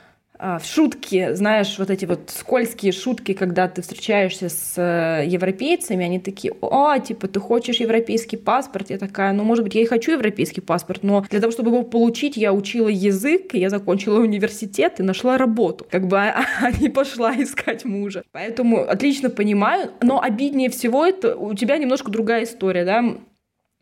шутки, 0.64 1.34
знаешь, 1.34 1.76
вот 1.80 1.90
эти 1.90 2.06
вот 2.06 2.30
скользкие 2.30 2.92
шутки, 2.92 3.34
когда 3.34 3.68
ты 3.68 3.82
встречаешься 3.82 4.50
с 4.50 4.74
э, 4.78 5.26
европейцами, 5.26 6.06
они 6.06 6.20
такие, 6.20 6.54
о, 6.62 6.98
типа, 7.00 7.28
ты 7.28 7.40
хочешь 7.40 7.78
европейский 7.78 8.38
паспорт? 8.38 8.90
Я 8.90 8.98
такая, 8.98 9.34
ну, 9.34 9.44
может 9.44 9.64
быть, 9.64 9.76
я 9.76 9.82
и 9.82 9.86
хочу 9.86 10.12
европейский 10.12 10.62
паспорт, 10.62 11.04
но 11.04 11.22
для 11.30 11.40
того, 11.40 11.52
чтобы 11.52 11.72
его 11.72 11.84
получить, 11.84 12.38
я 12.38 12.54
учила 12.54 12.90
язык, 12.90 13.54
я 13.54 13.70
закончила 13.70 14.20
университет 14.20 15.00
и 15.00 15.04
нашла 15.04 15.38
работу. 15.38 15.86
Как 15.90 16.08
бы, 16.08 16.18
а, 16.18 16.46
а 16.62 16.72
не 16.72 16.90
пошла 16.90 17.34
искать 17.36 17.86
мужа. 17.86 18.24
Поэтому 18.32 18.82
отлично 18.82 19.30
понимаю, 19.30 19.92
но 20.02 20.22
обиднее 20.22 20.70
всего 20.70 21.06
это 21.06 21.36
у 21.36 21.54
тебя 21.54 21.78
немножко 21.78 22.12
другая 22.12 22.44
история, 22.44 22.86
да, 22.86 23.18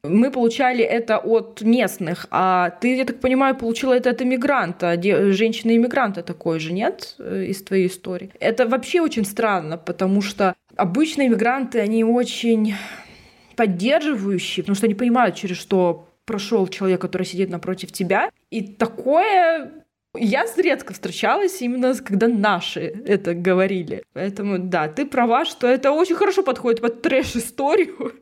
мы 0.04 0.32
получали 0.32 0.84
это 0.84 1.18
от 1.18 1.62
местных, 1.62 2.28
а 2.30 2.72
ты, 2.82 2.97
я 2.97 3.06
так 3.06 3.20
понимаю, 3.20 3.56
получила 3.56 3.93
это 3.93 4.10
от 4.10 4.22
иммигранта, 4.22 5.01
женщины-иммигранта 5.01 6.24
такой 6.24 6.60
же, 6.60 6.74
нет, 6.74 7.16
э, 7.20 7.45
из 7.45 7.64
твоей 7.64 7.88
истории? 7.88 8.32
Это 8.39 8.68
вообще 8.68 9.01
очень 9.01 9.26
странно, 9.26 9.78
потому 9.78 10.22
что 10.22 10.56
обычно 10.76 11.26
иммигранты, 11.26 11.80
они 11.80 12.04
очень 12.04 12.76
поддерживающие, 13.56 14.64
потому 14.64 14.76
что 14.76 14.88
они 14.88 14.95
понимают, 14.95 15.36
через 15.36 15.58
что 15.58 16.10
прошел 16.26 16.68
человек, 16.68 17.01
который 17.01 17.24
сидит 17.26 17.49
напротив 17.49 17.91
тебя. 17.91 18.30
И 18.49 18.62
такое 18.62 19.72
я 20.16 20.45
редко 20.58 20.93
встречалась 20.93 21.62
именно, 21.62 21.95
когда 21.95 22.28
наши 22.28 22.82
это 23.06 23.34
говорили. 23.34 24.04
Поэтому, 24.14 24.60
да, 24.60 24.88
ты 24.88 25.06
права, 25.06 25.45
что 25.45 25.68
это 25.68 25.91
очень 25.91 26.16
хорошо 26.16 26.43
подходит 26.43 26.82
под 26.82 27.01
трэш-историю. 27.01 28.14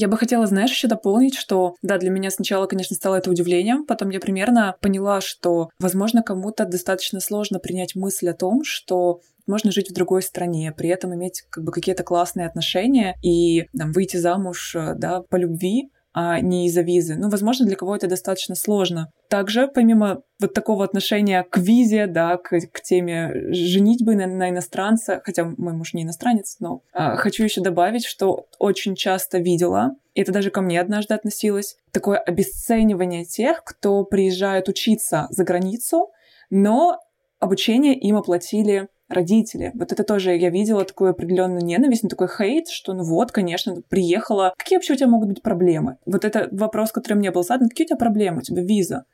Я 0.00 0.06
бы 0.06 0.16
хотела, 0.16 0.46
знаешь, 0.46 0.70
еще 0.70 0.86
дополнить, 0.86 1.34
что, 1.34 1.74
да, 1.82 1.98
для 1.98 2.10
меня 2.10 2.30
сначала, 2.30 2.66
конечно, 2.66 2.94
стало 2.94 3.16
это 3.16 3.32
удивлением, 3.32 3.84
потом 3.84 4.10
я 4.10 4.20
примерно 4.20 4.76
поняла, 4.80 5.20
что, 5.20 5.70
возможно, 5.80 6.22
кому-то 6.22 6.66
достаточно 6.66 7.18
сложно 7.18 7.58
принять 7.58 7.96
мысль 7.96 8.28
о 8.28 8.34
том, 8.34 8.62
что 8.62 9.22
можно 9.48 9.72
жить 9.72 9.90
в 9.90 9.94
другой 9.94 10.22
стране, 10.22 10.72
при 10.72 10.88
этом 10.88 11.16
иметь 11.16 11.42
как 11.50 11.64
бы 11.64 11.72
какие-то 11.72 12.04
классные 12.04 12.46
отношения 12.46 13.16
и 13.24 13.66
там, 13.76 13.90
выйти 13.90 14.18
замуж 14.18 14.76
э, 14.76 14.94
да, 14.94 15.22
по 15.22 15.34
любви, 15.34 15.90
а 16.12 16.38
не 16.38 16.68
из-за 16.68 16.82
визы. 16.82 17.16
Ну, 17.16 17.28
возможно, 17.28 17.66
для 17.66 17.74
кого 17.74 17.96
это 17.96 18.06
достаточно 18.06 18.54
сложно. 18.54 19.10
Также, 19.28 19.68
помимо 19.68 20.22
вот 20.40 20.54
такого 20.54 20.84
отношения 20.84 21.42
к 21.42 21.58
визе, 21.58 22.06
да, 22.06 22.38
к, 22.38 22.58
к 22.72 22.80
теме 22.80 23.52
женитьбы 23.52 24.14
на, 24.14 24.26
на 24.26 24.48
иностранца, 24.48 25.20
хотя 25.24 25.44
мой 25.44 25.74
муж 25.74 25.92
не 25.92 26.02
иностранец, 26.02 26.56
но 26.60 26.82
а, 26.92 27.16
хочу 27.16 27.44
еще 27.44 27.60
добавить, 27.60 28.06
что 28.06 28.46
очень 28.58 28.94
часто 28.94 29.38
видела, 29.38 29.96
и 30.14 30.22
это 30.22 30.32
даже 30.32 30.50
ко 30.50 30.62
мне 30.62 30.80
однажды 30.80 31.14
относилось, 31.14 31.76
такое 31.92 32.18
обесценивание 32.18 33.24
тех, 33.24 33.62
кто 33.64 34.04
приезжает 34.04 34.68
учиться 34.68 35.26
за 35.30 35.44
границу, 35.44 36.10
но 36.48 36.98
обучение 37.38 37.94
им 37.94 38.16
оплатили 38.16 38.88
родители. 39.08 39.72
Вот 39.74 39.92
это 39.92 40.04
тоже 40.04 40.36
я 40.36 40.50
видела 40.50 40.84
такую 40.84 41.10
определенную 41.10 41.64
ненависть, 41.64 42.02
ну, 42.02 42.08
такой 42.08 42.28
хейт, 42.28 42.68
что 42.68 42.92
ну 42.92 43.04
вот, 43.04 43.32
конечно, 43.32 43.80
приехала. 43.88 44.54
Какие 44.56 44.76
вообще 44.76 44.94
у 44.94 44.96
тебя 44.96 45.08
могут 45.08 45.28
быть 45.28 45.42
проблемы? 45.42 45.96
Вот 46.06 46.24
это 46.24 46.48
вопрос, 46.52 46.92
который 46.92 47.14
мне 47.14 47.30
был 47.30 47.42
задан. 47.42 47.68
Какие 47.68 47.86
у 47.86 47.88
тебя 47.88 47.96
проблемы? 47.96 48.38
У 48.38 48.42
тебя 48.42 48.62
виза. 48.62 49.04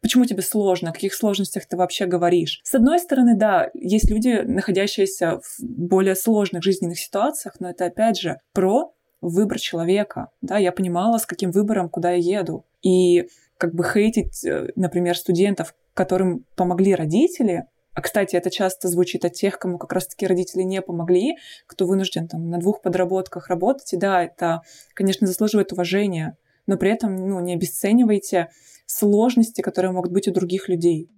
Почему 0.00 0.26
тебе 0.26 0.42
сложно? 0.42 0.90
О 0.90 0.92
каких 0.92 1.14
сложностях 1.14 1.64
ты 1.64 1.78
вообще 1.78 2.04
говоришь? 2.04 2.60
С 2.62 2.74
одной 2.74 2.98
стороны, 2.98 3.36
да, 3.36 3.70
есть 3.72 4.10
люди, 4.10 4.42
находящиеся 4.44 5.40
в 5.42 5.62
более 5.62 6.14
сложных 6.14 6.62
жизненных 6.62 6.98
ситуациях, 6.98 7.54
но 7.58 7.70
это 7.70 7.86
опять 7.86 8.20
же 8.20 8.38
про 8.52 8.92
выбор 9.22 9.58
человека. 9.58 10.28
Да, 10.42 10.58
я 10.58 10.72
понимала, 10.72 11.16
с 11.16 11.24
каким 11.24 11.52
выбором, 11.52 11.88
куда 11.88 12.10
я 12.10 12.40
еду. 12.40 12.66
И 12.82 13.28
как 13.56 13.74
бы 13.74 13.82
хейтить, 13.82 14.44
э, 14.44 14.72
например, 14.76 15.16
студентов, 15.16 15.74
которым 15.94 16.44
помогли 16.56 16.94
родители, 16.94 17.64
а, 17.94 18.02
кстати, 18.02 18.34
это 18.34 18.50
часто 18.50 18.88
звучит 18.88 19.24
от 19.24 19.34
тех, 19.34 19.58
кому 19.58 19.78
как 19.78 19.92
раз-таки 19.92 20.26
родители 20.26 20.62
не 20.62 20.82
помогли, 20.82 21.36
кто 21.66 21.86
вынужден 21.86 22.26
там 22.26 22.50
на 22.50 22.58
двух 22.58 22.82
подработках 22.82 23.48
работать. 23.48 23.92
И 23.92 23.96
да, 23.96 24.24
это, 24.24 24.62
конечно, 24.94 25.28
заслуживает 25.28 25.72
уважения, 25.72 26.36
но 26.66 26.76
при 26.76 26.90
этом 26.90 27.14
ну, 27.14 27.38
не 27.38 27.54
обесценивайте 27.54 28.48
сложности, 28.86 29.60
которые 29.60 29.92
могут 29.92 30.10
быть 30.10 30.26
у 30.26 30.32
других 30.32 30.68
людей. 30.68 31.08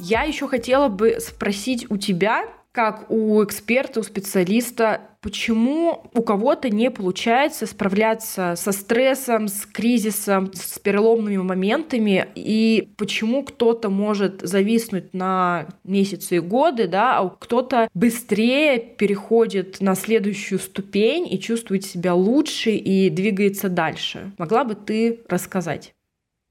Я 0.00 0.22
еще 0.22 0.48
хотела 0.48 0.88
бы 0.88 1.18
спросить 1.20 1.90
у 1.90 1.98
тебя, 1.98 2.44
как 2.76 3.10
у 3.10 3.42
эксперта, 3.42 4.00
у 4.00 4.02
специалиста, 4.02 5.00
почему 5.22 6.04
у 6.12 6.20
кого-то 6.20 6.68
не 6.68 6.90
получается 6.90 7.64
справляться 7.64 8.52
со 8.54 8.70
стрессом, 8.70 9.48
с 9.48 9.64
кризисом, 9.64 10.52
с 10.52 10.78
переломными 10.78 11.38
моментами, 11.38 12.28
и 12.34 12.92
почему 12.98 13.44
кто-то 13.44 13.88
может 13.88 14.42
зависнуть 14.42 15.14
на 15.14 15.68
месяцы 15.84 16.36
и 16.36 16.38
годы, 16.38 16.86
да, 16.86 17.18
а 17.18 17.30
кто-то 17.30 17.88
быстрее 17.94 18.78
переходит 18.78 19.80
на 19.80 19.94
следующую 19.94 20.58
ступень 20.58 21.26
и 21.32 21.40
чувствует 21.40 21.86
себя 21.86 22.14
лучше 22.14 22.72
и 22.72 23.08
двигается 23.08 23.70
дальше. 23.70 24.32
Могла 24.36 24.64
бы 24.64 24.74
ты 24.74 25.22
рассказать? 25.30 25.95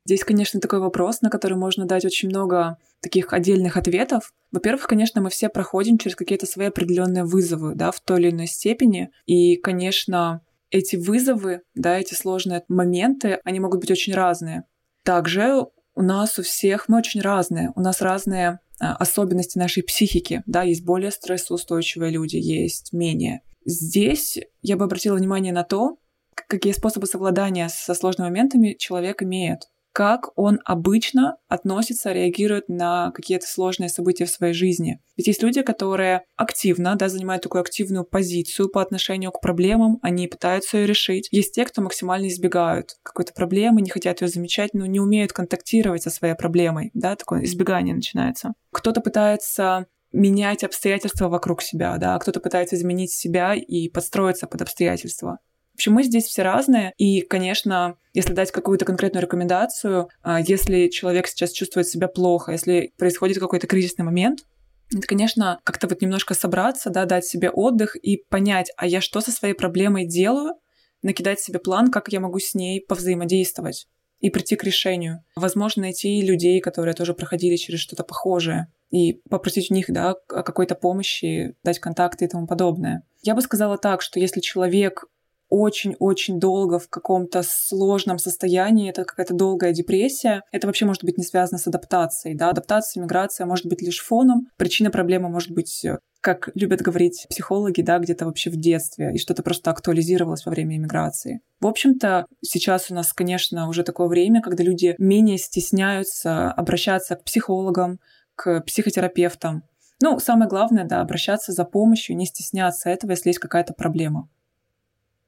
Здесь, 0.06 0.24
конечно, 0.24 0.60
такой 0.60 0.80
вопрос, 0.80 1.22
на 1.22 1.30
который 1.30 1.58
можно 1.58 1.86
дать 1.86 2.06
очень 2.06 2.30
много 2.30 2.78
таких 3.02 3.34
отдельных 3.34 3.76
ответов. 3.76 4.32
Во-первых, 4.52 4.86
конечно, 4.88 5.20
мы 5.20 5.30
все 5.32 5.50
проходим 5.50 5.98
через 5.98 6.16
какие-то 6.16 6.46
свои 6.46 6.68
определенные 6.68 7.24
вызовы, 7.24 7.74
да, 7.74 7.92
в 7.92 8.00
той 8.00 8.20
или 8.22 8.30
иной 8.30 8.48
степени. 8.48 9.10
И, 9.26 9.56
конечно, 9.56 10.42
эти 10.70 10.96
вызовы, 10.96 11.62
да, 11.74 11.98
эти 11.98 12.14
сложные 12.14 12.64
моменты, 12.68 13.40
они 13.44 13.60
могут 13.60 13.80
быть 13.80 13.92
очень 13.92 14.14
разные. 14.14 14.64
Также 15.04 15.66
у 15.96 16.02
нас 16.02 16.38
у 16.38 16.44
всех 16.44 16.88
мы 16.88 17.00
очень 17.00 17.22
разные. 17.22 17.72
У 17.76 17.82
нас 17.82 18.02
разные 18.02 18.60
а, 18.80 18.96
особенности 18.98 19.58
нашей 19.58 19.82
психики, 19.82 20.44
да, 20.46 20.64
есть 20.64 20.86
более 20.86 21.12
стрессоустойчивые 21.12 22.12
люди, 22.12 22.36
есть 22.36 22.94
менее. 22.94 23.42
Здесь 23.66 24.38
я 24.62 24.78
бы 24.78 24.86
обратила 24.86 25.16
внимание 25.16 25.54
на 25.54 25.64
то, 25.64 25.98
какие 26.36 26.74
способы 26.74 27.08
совладания 27.08 27.70
со 27.70 27.96
сложными 27.96 28.28
моментами 28.28 28.76
человек 28.78 29.24
имеет 29.24 29.70
как 29.96 30.38
он 30.38 30.60
обычно 30.66 31.38
относится, 31.48 32.12
реагирует 32.12 32.68
на 32.68 33.12
какие-то 33.12 33.48
сложные 33.48 33.88
события 33.88 34.26
в 34.26 34.30
своей 34.30 34.54
жизни. 34.54 35.00
Ведь 35.16 35.28
есть 35.28 35.42
люди, 35.42 35.62
которые 35.62 36.24
активно, 36.36 36.98
да, 36.98 37.08
занимают 37.08 37.44
такую 37.44 37.62
активную 37.62 38.04
позицию 38.04 38.68
по 38.68 38.82
отношению 38.82 39.32
к 39.32 39.40
проблемам, 39.40 40.00
они 40.02 40.28
пытаются 40.28 40.78
ее 40.78 40.86
решить. 40.86 41.30
Есть 41.32 41.56
те, 41.56 41.64
кто 41.64 41.82
максимально 41.82 42.28
избегают 42.28 42.98
какой-то 43.04 43.32
проблемы, 43.32 43.82
не 43.82 43.90
хотят 43.90 44.20
ее 44.20 44.28
замечать, 44.28 44.74
но 44.74 44.86
не 44.86 45.00
умеют 45.00 45.32
контактировать 45.32 46.04
со 46.04 46.10
своей 46.10 46.36
проблемой, 46.36 46.92
да, 46.94 47.16
такое 47.16 47.46
избегание 47.46 47.96
начинается. 47.96 48.54
Кто-то 48.74 49.00
пытается 49.00 49.88
менять 50.12 50.66
обстоятельства 50.66 51.30
вокруг 51.30 51.62
себя, 51.62 51.96
да, 51.98 52.20
кто-то 52.20 52.42
пытается 52.42 52.76
изменить 52.76 53.12
себя 53.12 53.54
и 53.54 53.88
подстроиться 53.88 54.46
под 54.46 54.62
обстоятельства. 54.62 55.40
В 55.76 55.78
общем, 55.78 55.92
мы 55.92 56.04
здесь 56.04 56.24
все 56.24 56.42
разные, 56.42 56.94
и, 56.98 57.20
конечно, 57.20 57.98
если 58.14 58.32
дать 58.32 58.50
какую-то 58.54 58.86
конкретную 58.86 59.24
рекомендацию, 59.24 60.08
а, 60.22 60.40
если 60.40 60.88
человек 60.88 61.28
сейчас 61.28 61.52
чувствует 61.52 61.86
себя 61.86 62.08
плохо, 62.08 62.54
если 62.54 62.94
происходит 62.98 63.40
какой-то 63.40 63.68
кризисный 63.68 64.06
момент, 64.06 64.46
это, 64.94 65.06
конечно, 65.06 65.60
как-то 65.66 65.90
вот 65.90 66.02
немножко 66.02 66.34
собраться, 66.34 66.92
да, 66.92 67.04
дать 67.04 67.26
себе 67.26 67.50
отдых 67.50 67.98
и 67.98 68.24
понять, 68.30 68.72
а 68.78 68.88
я 68.88 69.02
что 69.02 69.20
со 69.20 69.34
своей 69.34 69.54
проблемой 69.54 70.08
делаю, 70.08 70.54
накидать 71.02 71.42
себе 71.42 71.60
план, 71.60 71.92
как 71.92 72.08
я 72.08 72.22
могу 72.22 72.40
с 72.40 72.56
ней 72.56 72.80
повзаимодействовать 72.80 73.90
и 74.22 74.30
прийти 74.30 74.56
к 74.56 74.64
решению. 74.64 75.26
Возможно, 75.36 75.82
найти 75.82 76.22
людей, 76.22 76.62
которые 76.62 76.94
тоже 76.94 77.14
проходили 77.14 77.58
через 77.58 77.82
что-то 77.82 78.06
похожее, 78.06 78.72
и 78.92 79.20
попросить 79.30 79.72
у 79.72 79.74
них, 79.74 79.88
да, 79.90 80.16
какой-то 80.28 80.76
помощи, 80.76 81.58
дать 81.66 81.80
контакты 81.80 82.24
и 82.24 82.28
тому 82.30 82.48
подобное. 82.48 83.04
Я 83.24 83.36
бы 83.36 83.42
сказала 83.42 83.78
так, 83.78 84.02
что 84.02 84.22
если 84.22 84.40
человек 84.40 85.04
очень-очень 85.50 86.40
долго 86.40 86.80
в 86.80 86.90
каком-то 86.90 87.44
сложном 87.44 88.18
состоянии, 88.18 88.90
это 88.90 89.06
какая-то 89.06 89.34
долгая 89.34 89.74
депрессия. 89.74 90.42
Это 90.52 90.68
вообще 90.68 90.86
может 90.86 91.04
быть 91.04 91.18
не 91.18 91.24
связано 91.24 91.58
с 91.58 91.68
адаптацией. 91.68 92.36
Да? 92.36 92.50
Адаптация, 92.50 93.04
миграция 93.04 93.46
может 93.46 93.66
быть 93.66 93.82
лишь 93.82 94.04
фоном. 94.04 94.48
Причина 94.58 94.90
проблемы 94.90 95.30
может 95.30 95.52
быть 95.52 95.86
э, 95.86 96.00
как 96.26 96.50
любят 96.56 96.82
говорить 96.82 97.28
психологи, 97.30 97.82
да, 97.82 98.00
где-то 98.00 98.26
вообще 98.26 98.50
в 98.50 98.56
детстве, 98.56 99.14
и 99.14 99.20
что-то 99.20 99.44
просто 99.44 99.70
актуализировалось 99.70 100.44
во 100.46 100.52
время 100.52 100.76
иммиграции. 100.76 101.42
В 101.60 101.68
общем-то, 101.68 102.26
сейчас 102.42 102.90
у 102.90 102.96
нас, 102.96 103.14
конечно, 103.14 103.70
уже 103.70 103.84
такое 103.84 104.08
время, 104.08 104.42
когда 104.42 104.64
люди 104.64 104.96
менее 104.98 105.38
стесняются 105.38 106.52
обращаться 106.52 107.16
к 107.16 107.24
психологам, 107.24 108.00
к 108.36 108.62
психотерапевтам. 108.62 109.64
Ну, 110.02 110.20
самое 110.20 110.50
главное, 110.50 110.86
да, 110.86 111.02
обращаться 111.02 111.52
за 111.52 111.64
помощью, 111.64 112.18
не 112.18 112.26
стесняться 112.26 112.90
этого, 112.90 113.12
если 113.12 113.30
есть 113.30 113.40
какая-то 113.40 113.74
проблема. 113.74 114.28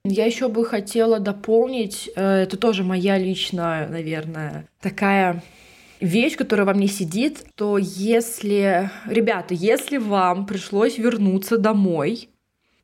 Я 0.09 0.25
еще 0.25 0.47
бы 0.47 0.65
хотела 0.65 1.19
дополнить, 1.19 2.09
э, 2.15 2.43
это 2.43 2.57
тоже 2.57 2.83
моя 2.83 3.17
личная, 3.17 3.87
наверное, 3.89 4.65
такая 4.81 5.43
вещь, 5.99 6.37
которая 6.37 6.65
во 6.65 6.73
мне 6.73 6.87
сидит, 6.87 7.43
то 7.55 7.77
если, 7.77 8.89
ребята, 9.07 9.53
если 9.53 9.97
вам 9.97 10.45
пришлось 10.45 10.97
вернуться 10.97 11.57
домой, 11.57 12.29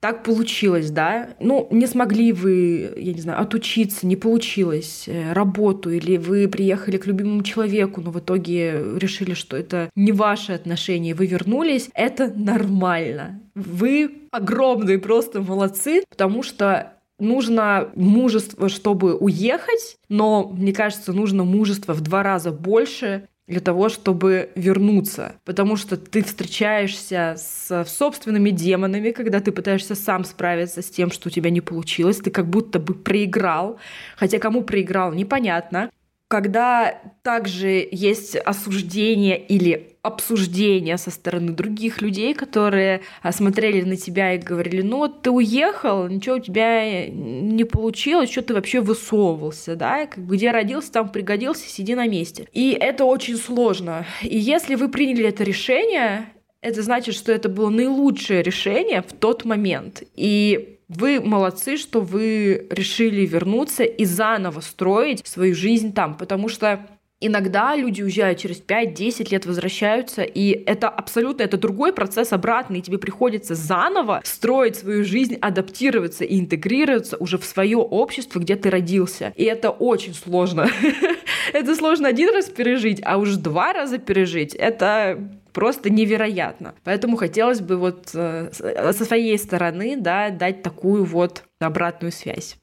так 0.04 0.24
получилось, 0.24 0.92
да, 0.92 1.30
ну, 1.40 1.66
не 1.72 1.88
смогли 1.88 2.34
вы, 2.34 2.94
я 2.98 3.14
не 3.14 3.22
знаю, 3.22 3.40
отучиться, 3.40 4.06
не 4.06 4.18
получилось 4.18 5.06
э, 5.08 5.32
работу, 5.32 5.92
или 5.92 6.18
вы 6.18 6.50
приехали 6.50 6.98
к 6.98 7.06
любимому 7.06 7.42
человеку, 7.42 8.02
но 8.02 8.12
в 8.12 8.20
итоге 8.20 8.84
решили, 8.98 9.34
что 9.34 9.56
это 9.56 9.90
не 9.96 10.12
ваши 10.12 10.52
отношения, 10.52 11.16
вы 11.16 11.26
вернулись, 11.28 11.90
это 11.94 12.34
нормально. 12.36 13.40
Вы 13.56 14.12
огромные 14.32 15.00
просто 15.00 15.40
молодцы, 15.40 16.04
потому 16.10 16.44
что 16.44 16.98
нужно 17.24 17.90
мужество, 17.96 18.70
чтобы 18.70 19.16
уехать, 19.16 19.98
но, 20.10 20.48
мне 20.50 20.74
кажется, 20.74 21.14
нужно 21.14 21.44
мужество 21.44 21.94
в 21.94 22.02
два 22.02 22.22
раза 22.24 22.52
больше 22.52 23.28
для 23.48 23.60
того, 23.60 23.90
чтобы 23.90 24.52
вернуться. 24.56 25.36
Потому 25.44 25.76
что 25.76 25.98
ты 25.98 26.24
встречаешься 26.24 27.36
с 27.38 27.86
собственными 27.86 28.52
демонами, 28.52 29.12
когда 29.12 29.40
ты 29.42 29.52
пытаешься 29.52 29.96
сам 29.96 30.24
справиться 30.24 30.82
с 30.82 30.90
тем, 30.90 31.12
что 31.12 31.28
у 31.28 31.32
тебя 31.32 31.50
не 31.50 31.62
получилось. 31.62 32.18
Ты 32.18 32.32
как 32.32 32.48
будто 32.48 32.80
бы 32.80 32.94
проиграл. 32.94 33.80
Хотя 34.16 34.40
кому 34.40 34.64
проиграл, 34.64 35.14
непонятно 35.14 35.90
когда 36.34 37.00
также 37.22 37.88
есть 37.92 38.36
осуждение 38.38 39.40
или 39.40 39.98
обсуждение 40.02 40.98
со 40.98 41.12
стороны 41.12 41.52
других 41.52 42.02
людей, 42.02 42.34
которые 42.34 43.02
смотрели 43.30 43.84
на 43.84 43.98
тебя 43.98 44.34
и 44.34 44.40
говорили, 44.40 44.82
ну 44.82 44.98
вот 44.98 45.22
ты 45.22 45.30
уехал, 45.30 46.08
ничего 46.08 46.38
у 46.38 46.40
тебя 46.40 47.08
не 47.08 47.66
получилось, 47.66 48.32
что 48.32 48.42
ты 48.42 48.56
вообще 48.56 48.82
высовывался, 48.82 49.76
да, 49.76 50.08
где 50.08 50.50
родился, 50.50 50.92
там 50.92 51.10
пригодился, 51.10 51.70
сиди 51.70 51.94
на 51.94 52.08
месте. 52.08 52.48
И 52.52 52.76
это 52.82 53.06
очень 53.06 53.38
сложно. 53.38 54.08
И 54.24 54.36
если 54.36 54.74
вы 54.74 54.90
приняли 54.90 55.26
это 55.26 55.44
решение, 55.44 56.30
это 56.62 56.82
значит, 56.82 57.14
что 57.14 57.32
это 57.32 57.48
было 57.48 57.70
наилучшее 57.70 58.42
решение 58.42 59.04
в 59.04 59.14
тот 59.14 59.46
момент. 59.46 60.02
И 60.16 60.73
вы 60.96 61.20
молодцы, 61.20 61.78
что 61.78 62.02
вы 62.02 62.68
решили 62.70 63.26
вернуться 63.26 63.84
и 63.84 64.06
заново 64.06 64.60
строить 64.62 65.26
свою 65.26 65.56
жизнь 65.56 65.94
там, 65.94 66.16
потому 66.16 66.50
что 66.50 66.88
Иногда 67.26 67.74
люди 67.74 68.02
уезжают 68.02 68.40
через 68.40 68.62
5-10 68.62 69.32
лет, 69.32 69.46
возвращаются, 69.46 70.24
и 70.24 70.50
это 70.66 70.90
абсолютно 70.90 71.44
это 71.44 71.56
другой 71.56 71.94
процесс 71.94 72.34
обратный, 72.34 72.80
и 72.80 72.82
тебе 72.82 72.98
приходится 72.98 73.56
заново 73.56 74.20
строить 74.26 74.76
свою 74.76 75.06
жизнь, 75.06 75.38
адаптироваться 75.40 76.26
и 76.26 76.38
интегрироваться 76.38 77.16
уже 77.16 77.38
в 77.38 77.46
свое 77.46 77.78
общество, 77.78 78.40
где 78.40 78.58
ты 78.58 78.70
родился. 78.70 79.32
И 79.38 79.46
это 79.46 79.70
очень 79.70 80.14
сложно. 80.14 80.68
Это 81.54 81.76
сложно 81.76 82.10
один 82.10 82.34
раз 82.34 82.46
пережить, 82.46 83.00
а 83.06 83.18
уж 83.18 83.36
два 83.36 83.72
раза 83.72 84.00
пережить. 84.00 84.54
Это 84.56 85.30
просто 85.54 85.90
невероятно. 85.90 86.76
Поэтому 86.84 87.18
хотелось 87.18 87.62
бы 87.62 87.78
вот 87.78 88.10
э, 88.14 88.52
со 88.52 89.06
своей 89.06 89.38
стороны, 89.38 89.96
да, 89.98 90.30
дать 90.30 90.64
такую 90.64 91.06
вот 91.06 91.44
обратную 91.60 92.12
связь. 92.12 92.58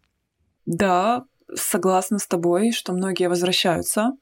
Да, 0.67 1.25
согласна 1.55 2.19
с 2.19 2.27
тобой, 2.27 2.73
что 2.73 2.93
многие 2.93 3.29
возвращаются. 3.29 4.13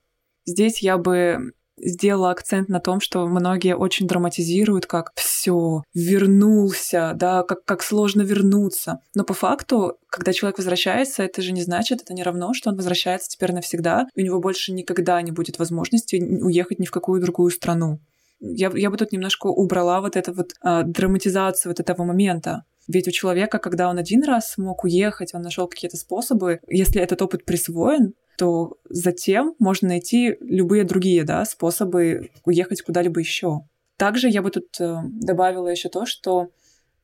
Здесь 0.44 0.82
я 0.82 0.96
бы 0.98 1.52
сделала 1.80 2.30
акцент 2.30 2.68
на 2.68 2.80
том, 2.80 3.00
что 3.00 3.26
многие 3.26 3.76
очень 3.76 4.06
драматизируют, 4.06 4.86
как 4.86 5.12
все 5.14 5.82
вернулся, 5.94 7.12
да, 7.14 7.42
как, 7.42 7.64
как 7.64 7.82
сложно 7.82 8.22
вернуться. 8.22 9.00
Но 9.14 9.24
по 9.24 9.34
факту, 9.34 9.98
когда 10.08 10.32
человек 10.32 10.58
возвращается, 10.58 11.22
это 11.22 11.42
же 11.42 11.52
не 11.52 11.62
значит, 11.62 12.02
это 12.02 12.14
не 12.14 12.22
равно, 12.22 12.52
что 12.54 12.70
он 12.70 12.76
возвращается 12.76 13.28
теперь 13.28 13.52
навсегда, 13.52 14.08
и 14.14 14.22
у 14.22 14.24
него 14.24 14.40
больше 14.40 14.72
никогда 14.72 15.20
не 15.22 15.30
будет 15.30 15.58
возможности 15.58 16.16
уехать 16.16 16.78
ни 16.78 16.86
в 16.86 16.90
какую 16.90 17.20
другую 17.20 17.50
страну. 17.50 18.00
Я, 18.40 18.70
я 18.74 18.90
бы 18.90 18.96
тут 18.96 19.12
немножко 19.12 19.48
убрала 19.48 20.00
вот 20.00 20.16
эту 20.16 20.32
вот 20.32 20.52
а, 20.60 20.82
драматизацию 20.82 21.70
вот 21.70 21.80
этого 21.80 22.04
момента. 22.04 22.64
Ведь 22.86 23.06
у 23.06 23.10
человека, 23.10 23.58
когда 23.58 23.90
он 23.90 23.98
один 23.98 24.24
раз 24.24 24.52
смог 24.52 24.84
уехать, 24.84 25.34
он 25.34 25.42
нашел 25.42 25.68
какие-то 25.68 25.96
способы, 25.96 26.60
если 26.68 27.02
этот 27.02 27.20
опыт 27.20 27.44
присвоен, 27.44 28.14
то 28.38 28.76
затем 28.88 29.54
можно 29.58 29.88
найти 29.88 30.36
любые 30.40 30.84
другие 30.84 31.24
да, 31.24 31.44
способы 31.44 32.30
уехать 32.44 32.82
куда-либо 32.82 33.20
еще. 33.20 33.62
Также 33.96 34.28
я 34.28 34.42
бы 34.42 34.50
тут 34.50 34.68
э, 34.80 35.00
добавила 35.04 35.66
еще 35.68 35.88
то, 35.88 36.06
что 36.06 36.50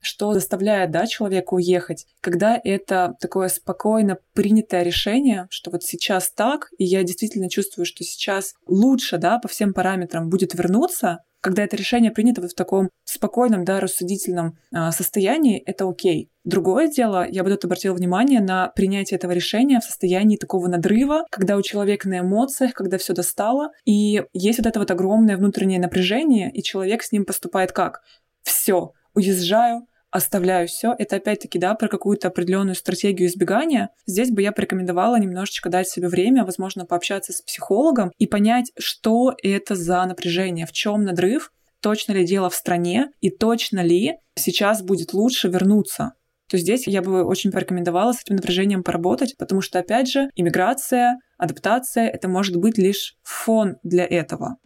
что 0.04 0.32
заставляет 0.32 0.90
да, 0.90 1.06
человека 1.06 1.54
уехать, 1.54 2.06
когда 2.20 2.60
это 2.62 3.14
такое 3.20 3.48
спокойно 3.48 4.18
принятое 4.32 4.82
решение, 4.82 5.46
что 5.50 5.70
вот 5.70 5.82
сейчас 5.82 6.30
так, 6.30 6.70
и 6.78 6.84
я 6.84 7.02
действительно 7.02 7.50
чувствую, 7.50 7.86
что 7.86 8.04
сейчас 8.04 8.54
лучше 8.66 9.18
да, 9.18 9.38
по 9.38 9.48
всем 9.48 9.72
параметрам 9.72 10.28
будет 10.28 10.54
вернуться, 10.54 11.20
когда 11.44 11.62
это 11.62 11.76
решение 11.76 12.10
принято 12.10 12.40
вот 12.40 12.52
в 12.52 12.54
таком 12.54 12.88
спокойном, 13.04 13.66
да, 13.66 13.78
рассудительном 13.78 14.56
э, 14.74 14.90
состоянии, 14.92 15.58
это 15.58 15.86
окей. 15.86 16.30
Другое 16.42 16.88
дело, 16.88 17.26
я 17.28 17.44
бы 17.44 17.50
тут 17.50 17.66
обратила 17.66 17.94
внимание 17.94 18.40
на 18.40 18.68
принятие 18.68 19.18
этого 19.18 19.32
решения 19.32 19.78
в 19.78 19.84
состоянии 19.84 20.38
такого 20.38 20.68
надрыва, 20.68 21.26
когда 21.30 21.58
у 21.58 21.62
человека 21.62 22.08
на 22.08 22.20
эмоциях, 22.20 22.72
когда 22.72 22.96
все 22.96 23.12
достало, 23.12 23.72
и 23.84 24.22
есть 24.32 24.58
вот 24.58 24.66
это 24.66 24.78
вот 24.78 24.90
огромное 24.90 25.36
внутреннее 25.36 25.78
напряжение, 25.78 26.50
и 26.50 26.62
человек 26.62 27.02
с 27.02 27.12
ним 27.12 27.26
поступает 27.26 27.72
как? 27.72 28.00
Все, 28.42 28.92
уезжаю, 29.12 29.86
оставляю 30.14 30.68
все. 30.68 30.94
Это 30.96 31.16
опять-таки, 31.16 31.58
да, 31.58 31.74
про 31.74 31.88
какую-то 31.88 32.28
определенную 32.28 32.76
стратегию 32.76 33.28
избегания. 33.28 33.90
Здесь 34.06 34.30
бы 34.30 34.42
я 34.42 34.52
порекомендовала 34.52 35.16
немножечко 35.16 35.68
дать 35.68 35.88
себе 35.88 36.06
время, 36.06 36.44
возможно, 36.44 36.86
пообщаться 36.86 37.32
с 37.32 37.42
психологом 37.42 38.12
и 38.16 38.28
понять, 38.28 38.70
что 38.78 39.34
это 39.42 39.74
за 39.74 40.04
напряжение, 40.06 40.66
в 40.66 40.72
чем 40.72 41.02
надрыв, 41.02 41.52
точно 41.80 42.12
ли 42.12 42.24
дело 42.24 42.48
в 42.48 42.54
стране 42.54 43.10
и 43.20 43.30
точно 43.30 43.80
ли 43.80 44.14
сейчас 44.36 44.82
будет 44.82 45.12
лучше 45.12 45.48
вернуться 45.48 46.12
то 46.50 46.58
здесь 46.58 46.86
я 46.86 47.00
бы 47.02 47.24
очень 47.24 47.50
порекомендовала 47.50 48.12
с 48.12 48.20
этим 48.22 48.36
напряжением 48.36 48.84
поработать, 48.84 49.34
потому 49.38 49.62
что, 49.62 49.78
опять 49.78 50.08
же, 50.08 50.28
иммиграция, 50.36 51.18
адаптация— 51.38 52.06
это 52.14 52.28
может 52.28 52.56
быть 52.56 52.78
лишь 52.78 53.16
фон 53.22 53.76
для 53.82 54.04
этого. 54.04 54.58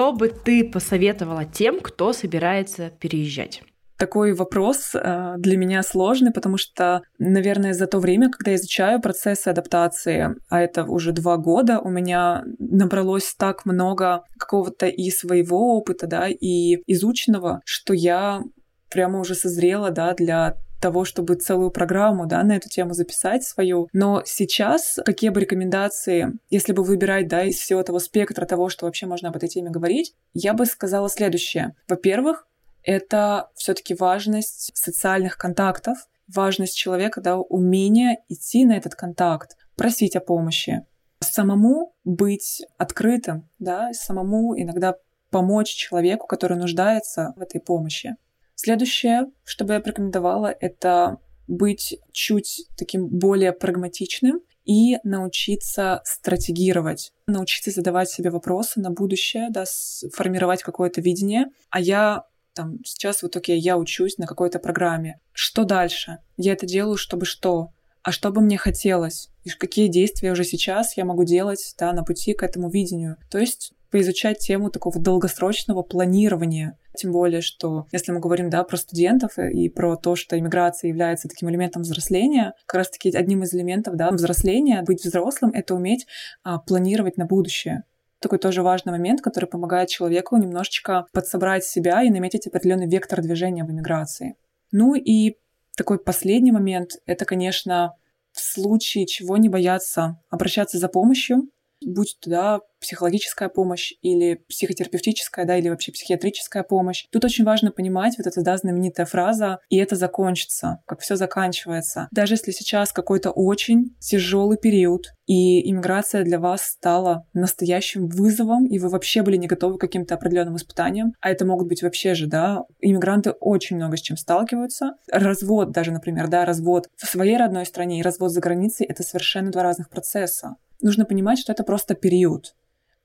Что 0.00 0.14
бы 0.14 0.28
ты 0.30 0.64
посоветовала 0.64 1.44
тем, 1.44 1.78
кто 1.78 2.14
собирается 2.14 2.88
переезжать? 2.88 3.62
Такой 3.98 4.32
вопрос 4.32 4.94
э, 4.94 5.34
для 5.36 5.58
меня 5.58 5.82
сложный, 5.82 6.32
потому 6.32 6.56
что, 6.56 7.02
наверное, 7.18 7.74
за 7.74 7.86
то 7.86 7.98
время, 7.98 8.30
когда 8.30 8.52
я 8.52 8.56
изучаю 8.56 9.02
процессы 9.02 9.48
адаптации, 9.48 10.36
а 10.48 10.62
это 10.62 10.84
уже 10.84 11.12
два 11.12 11.36
года, 11.36 11.80
у 11.80 11.90
меня 11.90 12.44
набралось 12.58 13.34
так 13.34 13.66
много 13.66 14.24
какого-то 14.38 14.86
и 14.86 15.10
своего 15.10 15.76
опыта, 15.76 16.06
да, 16.06 16.28
и 16.28 16.78
изученного, 16.86 17.60
что 17.66 17.92
я 17.92 18.40
прямо 18.88 19.20
уже 19.20 19.34
созрела, 19.34 19.90
да, 19.90 20.14
для 20.14 20.56
того, 20.80 21.04
чтобы 21.04 21.34
целую 21.34 21.70
программу 21.70 22.26
да, 22.26 22.42
на 22.42 22.56
эту 22.56 22.68
тему 22.68 22.94
записать 22.94 23.44
свою. 23.44 23.88
Но 23.92 24.22
сейчас 24.24 24.98
какие 25.04 25.30
бы 25.30 25.40
рекомендации, 25.40 26.32
если 26.48 26.72
бы 26.72 26.82
выбирать 26.82 27.28
да, 27.28 27.44
из 27.44 27.56
всего 27.56 27.80
этого 27.80 27.98
спектра 27.98 28.46
того, 28.46 28.68
что 28.68 28.86
вообще 28.86 29.06
можно 29.06 29.28
об 29.28 29.36
этой 29.36 29.48
теме 29.48 29.70
говорить, 29.70 30.14
я 30.34 30.54
бы 30.54 30.66
сказала 30.66 31.08
следующее. 31.08 31.74
Во-первых, 31.88 32.46
это 32.82 33.50
все-таки 33.54 33.94
важность 33.94 34.70
социальных 34.74 35.36
контактов, 35.36 35.98
важность 36.34 36.76
человека, 36.76 37.20
да, 37.20 37.38
умение 37.38 38.18
идти 38.28 38.64
на 38.64 38.76
этот 38.76 38.94
контакт, 38.94 39.56
просить 39.76 40.16
о 40.16 40.20
помощи, 40.20 40.86
самому 41.20 41.94
быть 42.04 42.62
открытым, 42.78 43.48
да, 43.58 43.92
самому 43.92 44.58
иногда 44.58 44.96
помочь 45.30 45.68
человеку, 45.68 46.26
который 46.26 46.56
нуждается 46.56 47.34
в 47.36 47.40
этой 47.40 47.60
помощи. 47.60 48.16
Следующее, 48.62 49.24
что 49.42 49.64
бы 49.64 49.72
я 49.72 49.80
порекомендовала, 49.80 50.54
это 50.60 51.16
быть 51.48 51.96
чуть 52.12 52.66
таким 52.76 53.08
более 53.08 53.52
прагматичным 53.52 54.42
и 54.66 54.98
научиться 55.02 56.02
стратегировать, 56.04 57.14
научиться 57.26 57.70
задавать 57.70 58.10
себе 58.10 58.28
вопросы 58.28 58.78
на 58.80 58.90
будущее, 58.90 59.48
да, 59.48 59.64
формировать 60.12 60.62
какое-то 60.62 61.00
видение. 61.00 61.46
А 61.70 61.80
я 61.80 62.24
там, 62.52 62.84
сейчас 62.84 63.22
вот 63.22 63.34
окей, 63.34 63.58
я 63.58 63.78
учусь 63.78 64.18
на 64.18 64.26
какой-то 64.26 64.58
программе. 64.58 65.20
Что 65.32 65.64
дальше? 65.64 66.18
Я 66.36 66.52
это 66.52 66.66
делаю, 66.66 66.98
чтобы 66.98 67.24
что? 67.24 67.70
А 68.02 68.12
что 68.12 68.30
бы 68.30 68.42
мне 68.42 68.58
хотелось? 68.58 69.30
И 69.44 69.48
какие 69.48 69.88
действия 69.88 70.32
уже 70.32 70.44
сейчас 70.44 70.98
я 70.98 71.06
могу 71.06 71.24
делать 71.24 71.74
да, 71.78 71.94
на 71.94 72.04
пути 72.04 72.34
к 72.34 72.42
этому 72.42 72.68
видению? 72.68 73.16
То 73.30 73.38
есть 73.38 73.72
поизучать 73.90 74.38
тему 74.40 74.70
такого 74.70 75.00
долгосрочного 75.00 75.82
планирования. 75.82 76.76
Тем 76.96 77.12
более, 77.12 77.40
что 77.40 77.86
если 77.92 78.12
мы 78.12 78.20
говорим 78.20 78.50
да, 78.50 78.64
про 78.64 78.76
студентов 78.76 79.38
и 79.38 79.68
про 79.68 79.96
то, 79.96 80.16
что 80.16 80.38
иммиграция 80.38 80.88
является 80.88 81.28
таким 81.28 81.48
элементом 81.50 81.82
взросления, 81.82 82.54
как 82.66 82.78
раз-таки 82.78 83.16
одним 83.16 83.42
из 83.42 83.54
элементов 83.54 83.96
да, 83.96 84.10
взросления, 84.10 84.82
быть 84.82 85.04
взрослым— 85.04 85.50
это 85.54 85.74
уметь 85.74 86.06
а, 86.42 86.58
планировать 86.58 87.16
на 87.16 87.26
будущее 87.26 87.84
такой 88.20 88.38
тоже 88.38 88.62
важный 88.62 88.92
момент, 88.92 89.22
который 89.22 89.46
помогает 89.46 89.88
человеку 89.88 90.36
немножечко 90.36 91.06
подсобрать 91.12 91.64
себя 91.64 92.02
и 92.02 92.10
наметить 92.10 92.46
определенный 92.46 92.86
вектор 92.86 93.22
движения 93.22 93.64
в 93.64 93.70
иммиграции. 93.70 94.36
Ну 94.72 94.94
и 94.94 95.36
такой 95.76 95.98
последний 95.98 96.52
момент— 96.52 96.92
это, 97.06 97.24
конечно, 97.24 97.94
в 98.32 98.40
случае 98.40 99.06
чего 99.06 99.36
не 99.36 99.48
бояться 99.48 100.20
обращаться 100.28 100.78
за 100.78 100.88
помощью, 100.88 101.48
будь 101.84 102.18
туда 102.20 102.60
психологическая 102.80 103.48
помощь 103.48 103.92
или 104.02 104.42
психотерапевтическая, 104.48 105.44
да, 105.44 105.56
или 105.58 105.68
вообще 105.68 105.92
психиатрическая 105.92 106.62
помощь. 106.62 107.06
Тут 107.10 107.24
очень 107.24 107.44
важно 107.44 107.70
понимать 107.70 108.16
вот 108.18 108.26
эта, 108.26 108.42
да, 108.42 108.56
знаменитая 108.56 109.06
фраза 109.06 109.58
«и 109.68 109.76
это 109.76 109.96
закончится», 109.96 110.82
как 110.86 111.00
все 111.00 111.16
заканчивается. 111.16 112.08
Даже 112.10 112.34
если 112.34 112.52
сейчас 112.52 112.92
какой-то 112.92 113.30
очень 113.30 113.94
тяжелый 114.00 114.56
период, 114.56 115.12
и 115.26 115.70
иммиграция 115.70 116.24
для 116.24 116.40
вас 116.40 116.62
стала 116.62 117.24
настоящим 117.34 118.08
вызовом, 118.08 118.66
и 118.66 118.80
вы 118.80 118.88
вообще 118.88 119.22
были 119.22 119.36
не 119.36 119.46
готовы 119.46 119.78
к 119.78 119.80
каким-то 119.80 120.16
определенным 120.16 120.56
испытаниям, 120.56 121.12
а 121.20 121.30
это 121.30 121.44
могут 121.44 121.68
быть 121.68 121.82
вообще 121.82 122.14
же, 122.14 122.26
да, 122.26 122.64
иммигранты 122.80 123.30
очень 123.30 123.76
много 123.76 123.96
с 123.96 124.00
чем 124.00 124.16
сталкиваются. 124.16 124.94
Развод 125.08 125.70
даже, 125.70 125.92
например, 125.92 126.26
да, 126.26 126.44
развод 126.44 126.88
в 126.96 127.06
своей 127.06 127.36
родной 127.36 127.64
стране 127.64 128.00
и 128.00 128.02
развод 128.02 128.32
за 128.32 128.40
границей— 128.40 128.86
это 128.88 129.04
совершенно 129.04 129.52
два 129.52 129.62
разных 129.62 129.88
процесса. 129.88 130.56
Нужно 130.82 131.04
понимать, 131.04 131.38
что 131.38 131.52
это 131.52 131.62
просто 131.62 131.94
период 131.94 132.54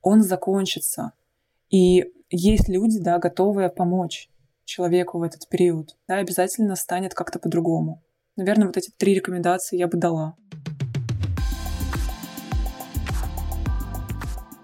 он 0.02 0.22
закончится. 0.22 1.14
И 1.70 2.06
есть 2.30 2.70
люди, 2.70 3.00
да, 3.00 3.18
готовые 3.18 3.70
помочь 3.70 4.30
человеку 4.64 5.18
в 5.20 5.24
этот 5.24 5.50
период. 5.50 5.98
Да, 6.08 6.18
обязательно 6.18 6.76
станет 6.76 7.14
как-то 7.14 7.40
по-другому. 7.40 8.04
Наверное, 8.38 8.68
вот 8.68 8.78
эти 8.78 8.92
три 8.92 9.16
рекомендации 9.16 9.78
я 9.78 9.88
бы 9.88 9.98
дала. 9.98 10.36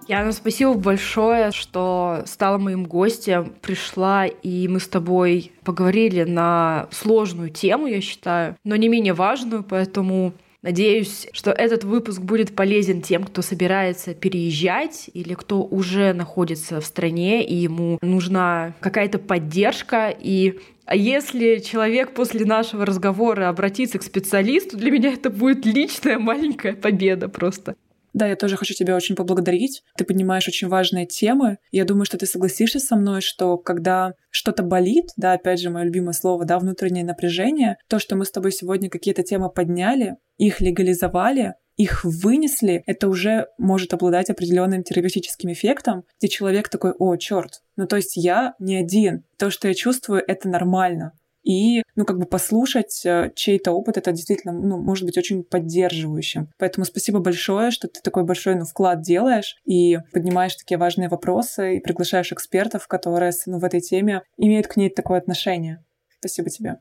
Яна, 0.07 0.31
спасибо 0.31 0.73
большое, 0.73 1.51
что 1.51 2.23
стала 2.25 2.57
моим 2.57 2.85
гостем, 2.85 3.55
пришла, 3.61 4.27
и 4.27 4.67
мы 4.67 4.79
с 4.79 4.87
тобой 4.87 5.53
поговорили 5.63 6.23
на 6.23 6.87
сложную 6.91 7.49
тему, 7.49 7.87
я 7.87 8.01
считаю, 8.01 8.57
но 8.63 8.75
не 8.75 8.89
менее 8.89 9.13
важную, 9.13 9.63
поэтому 9.63 10.33
Надеюсь, 10.61 11.27
что 11.33 11.51
этот 11.51 11.83
выпуск 11.83 12.21
будет 12.21 12.55
полезен 12.55 13.01
тем, 13.01 13.23
кто 13.23 13.41
собирается 13.41 14.13
переезжать 14.13 15.09
или 15.13 15.33
кто 15.33 15.63
уже 15.63 16.13
находится 16.13 16.79
в 16.79 16.85
стране 16.85 17.43
и 17.43 17.55
ему 17.55 17.97
нужна 18.03 18.75
какая-то 18.79 19.17
поддержка. 19.17 20.09
И 20.09 20.59
а 20.85 20.95
если 20.95 21.57
человек 21.57 22.13
после 22.13 22.45
нашего 22.45 22.85
разговора 22.85 23.49
обратится 23.49 23.97
к 23.97 24.03
специалисту, 24.03 24.77
для 24.77 24.91
меня 24.91 25.13
это 25.13 25.31
будет 25.31 25.65
личная 25.65 26.19
маленькая 26.19 26.73
победа 26.73 27.27
просто. 27.27 27.75
Да, 28.13 28.27
я 28.27 28.35
тоже 28.35 28.57
хочу 28.57 28.73
тебя 28.73 28.95
очень 28.95 29.15
поблагодарить. 29.15 29.83
Ты 29.95 30.03
поднимаешь 30.03 30.47
очень 30.47 30.67
важные 30.67 31.05
темы. 31.05 31.57
Я 31.71 31.85
думаю, 31.85 32.05
что 32.05 32.17
ты 32.17 32.25
согласишься 32.25 32.79
со 32.79 32.95
мной, 32.95 33.21
что 33.21 33.57
когда 33.57 34.13
что-то 34.29 34.63
болит, 34.63 35.09
да, 35.17 35.33
опять 35.33 35.59
же, 35.59 35.69
мое 35.69 35.85
любимое 35.85 36.13
слово, 36.13 36.45
да, 36.45 36.59
внутреннее 36.59 37.05
напряжение, 37.05 37.77
то, 37.87 37.99
что 37.99 38.15
мы 38.15 38.25
с 38.25 38.31
тобой 38.31 38.51
сегодня 38.51 38.89
какие-то 38.89 39.23
темы 39.23 39.49
подняли, 39.49 40.17
их 40.37 40.59
легализовали, 40.59 41.55
их 41.77 42.03
вынесли, 42.03 42.83
это 42.85 43.07
уже 43.07 43.47
может 43.57 43.93
обладать 43.93 44.29
определенным 44.29 44.83
терапевтическим 44.83 45.51
эффектом, 45.51 46.03
где 46.19 46.27
человек 46.27 46.69
такой, 46.69 46.91
о, 46.91 47.15
черт, 47.15 47.61
ну 47.75 47.87
то 47.87 47.95
есть 47.95 48.17
я 48.17 48.53
не 48.59 48.75
один, 48.75 49.23
то, 49.37 49.49
что 49.49 49.67
я 49.67 49.73
чувствую, 49.73 50.21
это 50.25 50.49
нормально 50.49 51.13
и, 51.43 51.83
ну, 51.95 52.05
как 52.05 52.19
бы 52.19 52.25
послушать 52.25 53.05
э, 53.05 53.31
чей-то 53.35 53.71
опыт, 53.71 53.97
это 53.97 54.11
действительно, 54.11 54.53
ну, 54.53 54.77
может 54.77 55.05
быть 55.05 55.17
очень 55.17 55.43
поддерживающим. 55.43 56.49
Поэтому 56.57 56.85
спасибо 56.85 57.19
большое, 57.19 57.71
что 57.71 57.87
ты 57.87 57.99
такой 58.01 58.23
большой, 58.23 58.55
ну, 58.55 58.65
вклад 58.65 59.01
делаешь 59.01 59.57
и 59.65 59.97
поднимаешь 60.13 60.55
такие 60.55 60.77
важные 60.77 61.09
вопросы 61.09 61.77
и 61.77 61.79
приглашаешь 61.79 62.31
экспертов, 62.31 62.87
которые, 62.87 63.31
ну, 63.45 63.59
в 63.59 63.63
этой 63.63 63.81
теме 63.81 64.23
имеют 64.37 64.67
к 64.67 64.77
ней 64.77 64.89
такое 64.89 65.19
отношение. 65.19 65.83
Спасибо 66.19 66.49
тебе. 66.49 66.77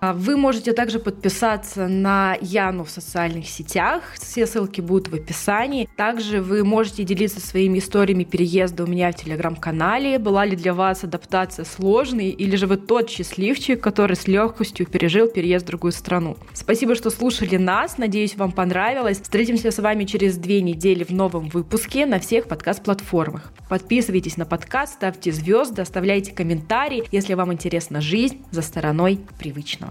Вы 0.00 0.36
можете 0.36 0.72
также 0.72 0.98
подписаться 0.98 1.86
на 1.86 2.36
Яну 2.40 2.84
в 2.84 2.90
социальных 2.90 3.48
сетях. 3.48 4.02
Все 4.14 4.46
ссылки 4.46 4.80
будут 4.80 5.08
в 5.08 5.14
описании. 5.14 5.88
Также 5.96 6.40
вы 6.40 6.64
можете 6.64 7.04
делиться 7.04 7.40
своими 7.40 7.78
историями 7.78 8.24
переезда 8.24 8.84
у 8.84 8.86
меня 8.86 9.12
в 9.12 9.16
телеграм-канале. 9.16 10.18
Была 10.18 10.44
ли 10.44 10.56
для 10.56 10.74
вас 10.74 11.04
адаптация 11.04 11.64
сложной, 11.64 12.28
или 12.28 12.56
же 12.56 12.66
вы 12.66 12.76
тот 12.76 13.10
счастливчик, 13.10 13.80
который 13.80 14.16
с 14.16 14.26
легкостью 14.26 14.86
пережил 14.86 15.28
переезд 15.28 15.64
в 15.64 15.68
другую 15.68 15.92
страну. 15.92 16.36
Спасибо, 16.54 16.94
что 16.94 17.10
слушали 17.10 17.56
нас. 17.56 17.98
Надеюсь, 17.98 18.36
вам 18.36 18.52
понравилось. 18.52 19.20
Встретимся 19.20 19.70
с 19.70 19.78
вами 19.78 20.04
через 20.04 20.36
две 20.36 20.62
недели 20.62 21.04
в 21.04 21.10
новом 21.10 21.48
выпуске 21.48 22.06
на 22.06 22.20
всех 22.20 22.48
подкаст-платформах. 22.48 23.52
Подписывайтесь 23.68 24.36
на 24.36 24.46
подкаст, 24.46 24.94
ставьте 24.94 25.30
звезды, 25.30 25.82
оставляйте 25.82 26.32
комментарии, 26.32 27.04
если 27.12 27.34
вам 27.34 27.52
интересна 27.52 28.00
жизнь 28.00 28.42
за 28.50 28.62
стороной 28.62 29.20
привычного. 29.38 29.89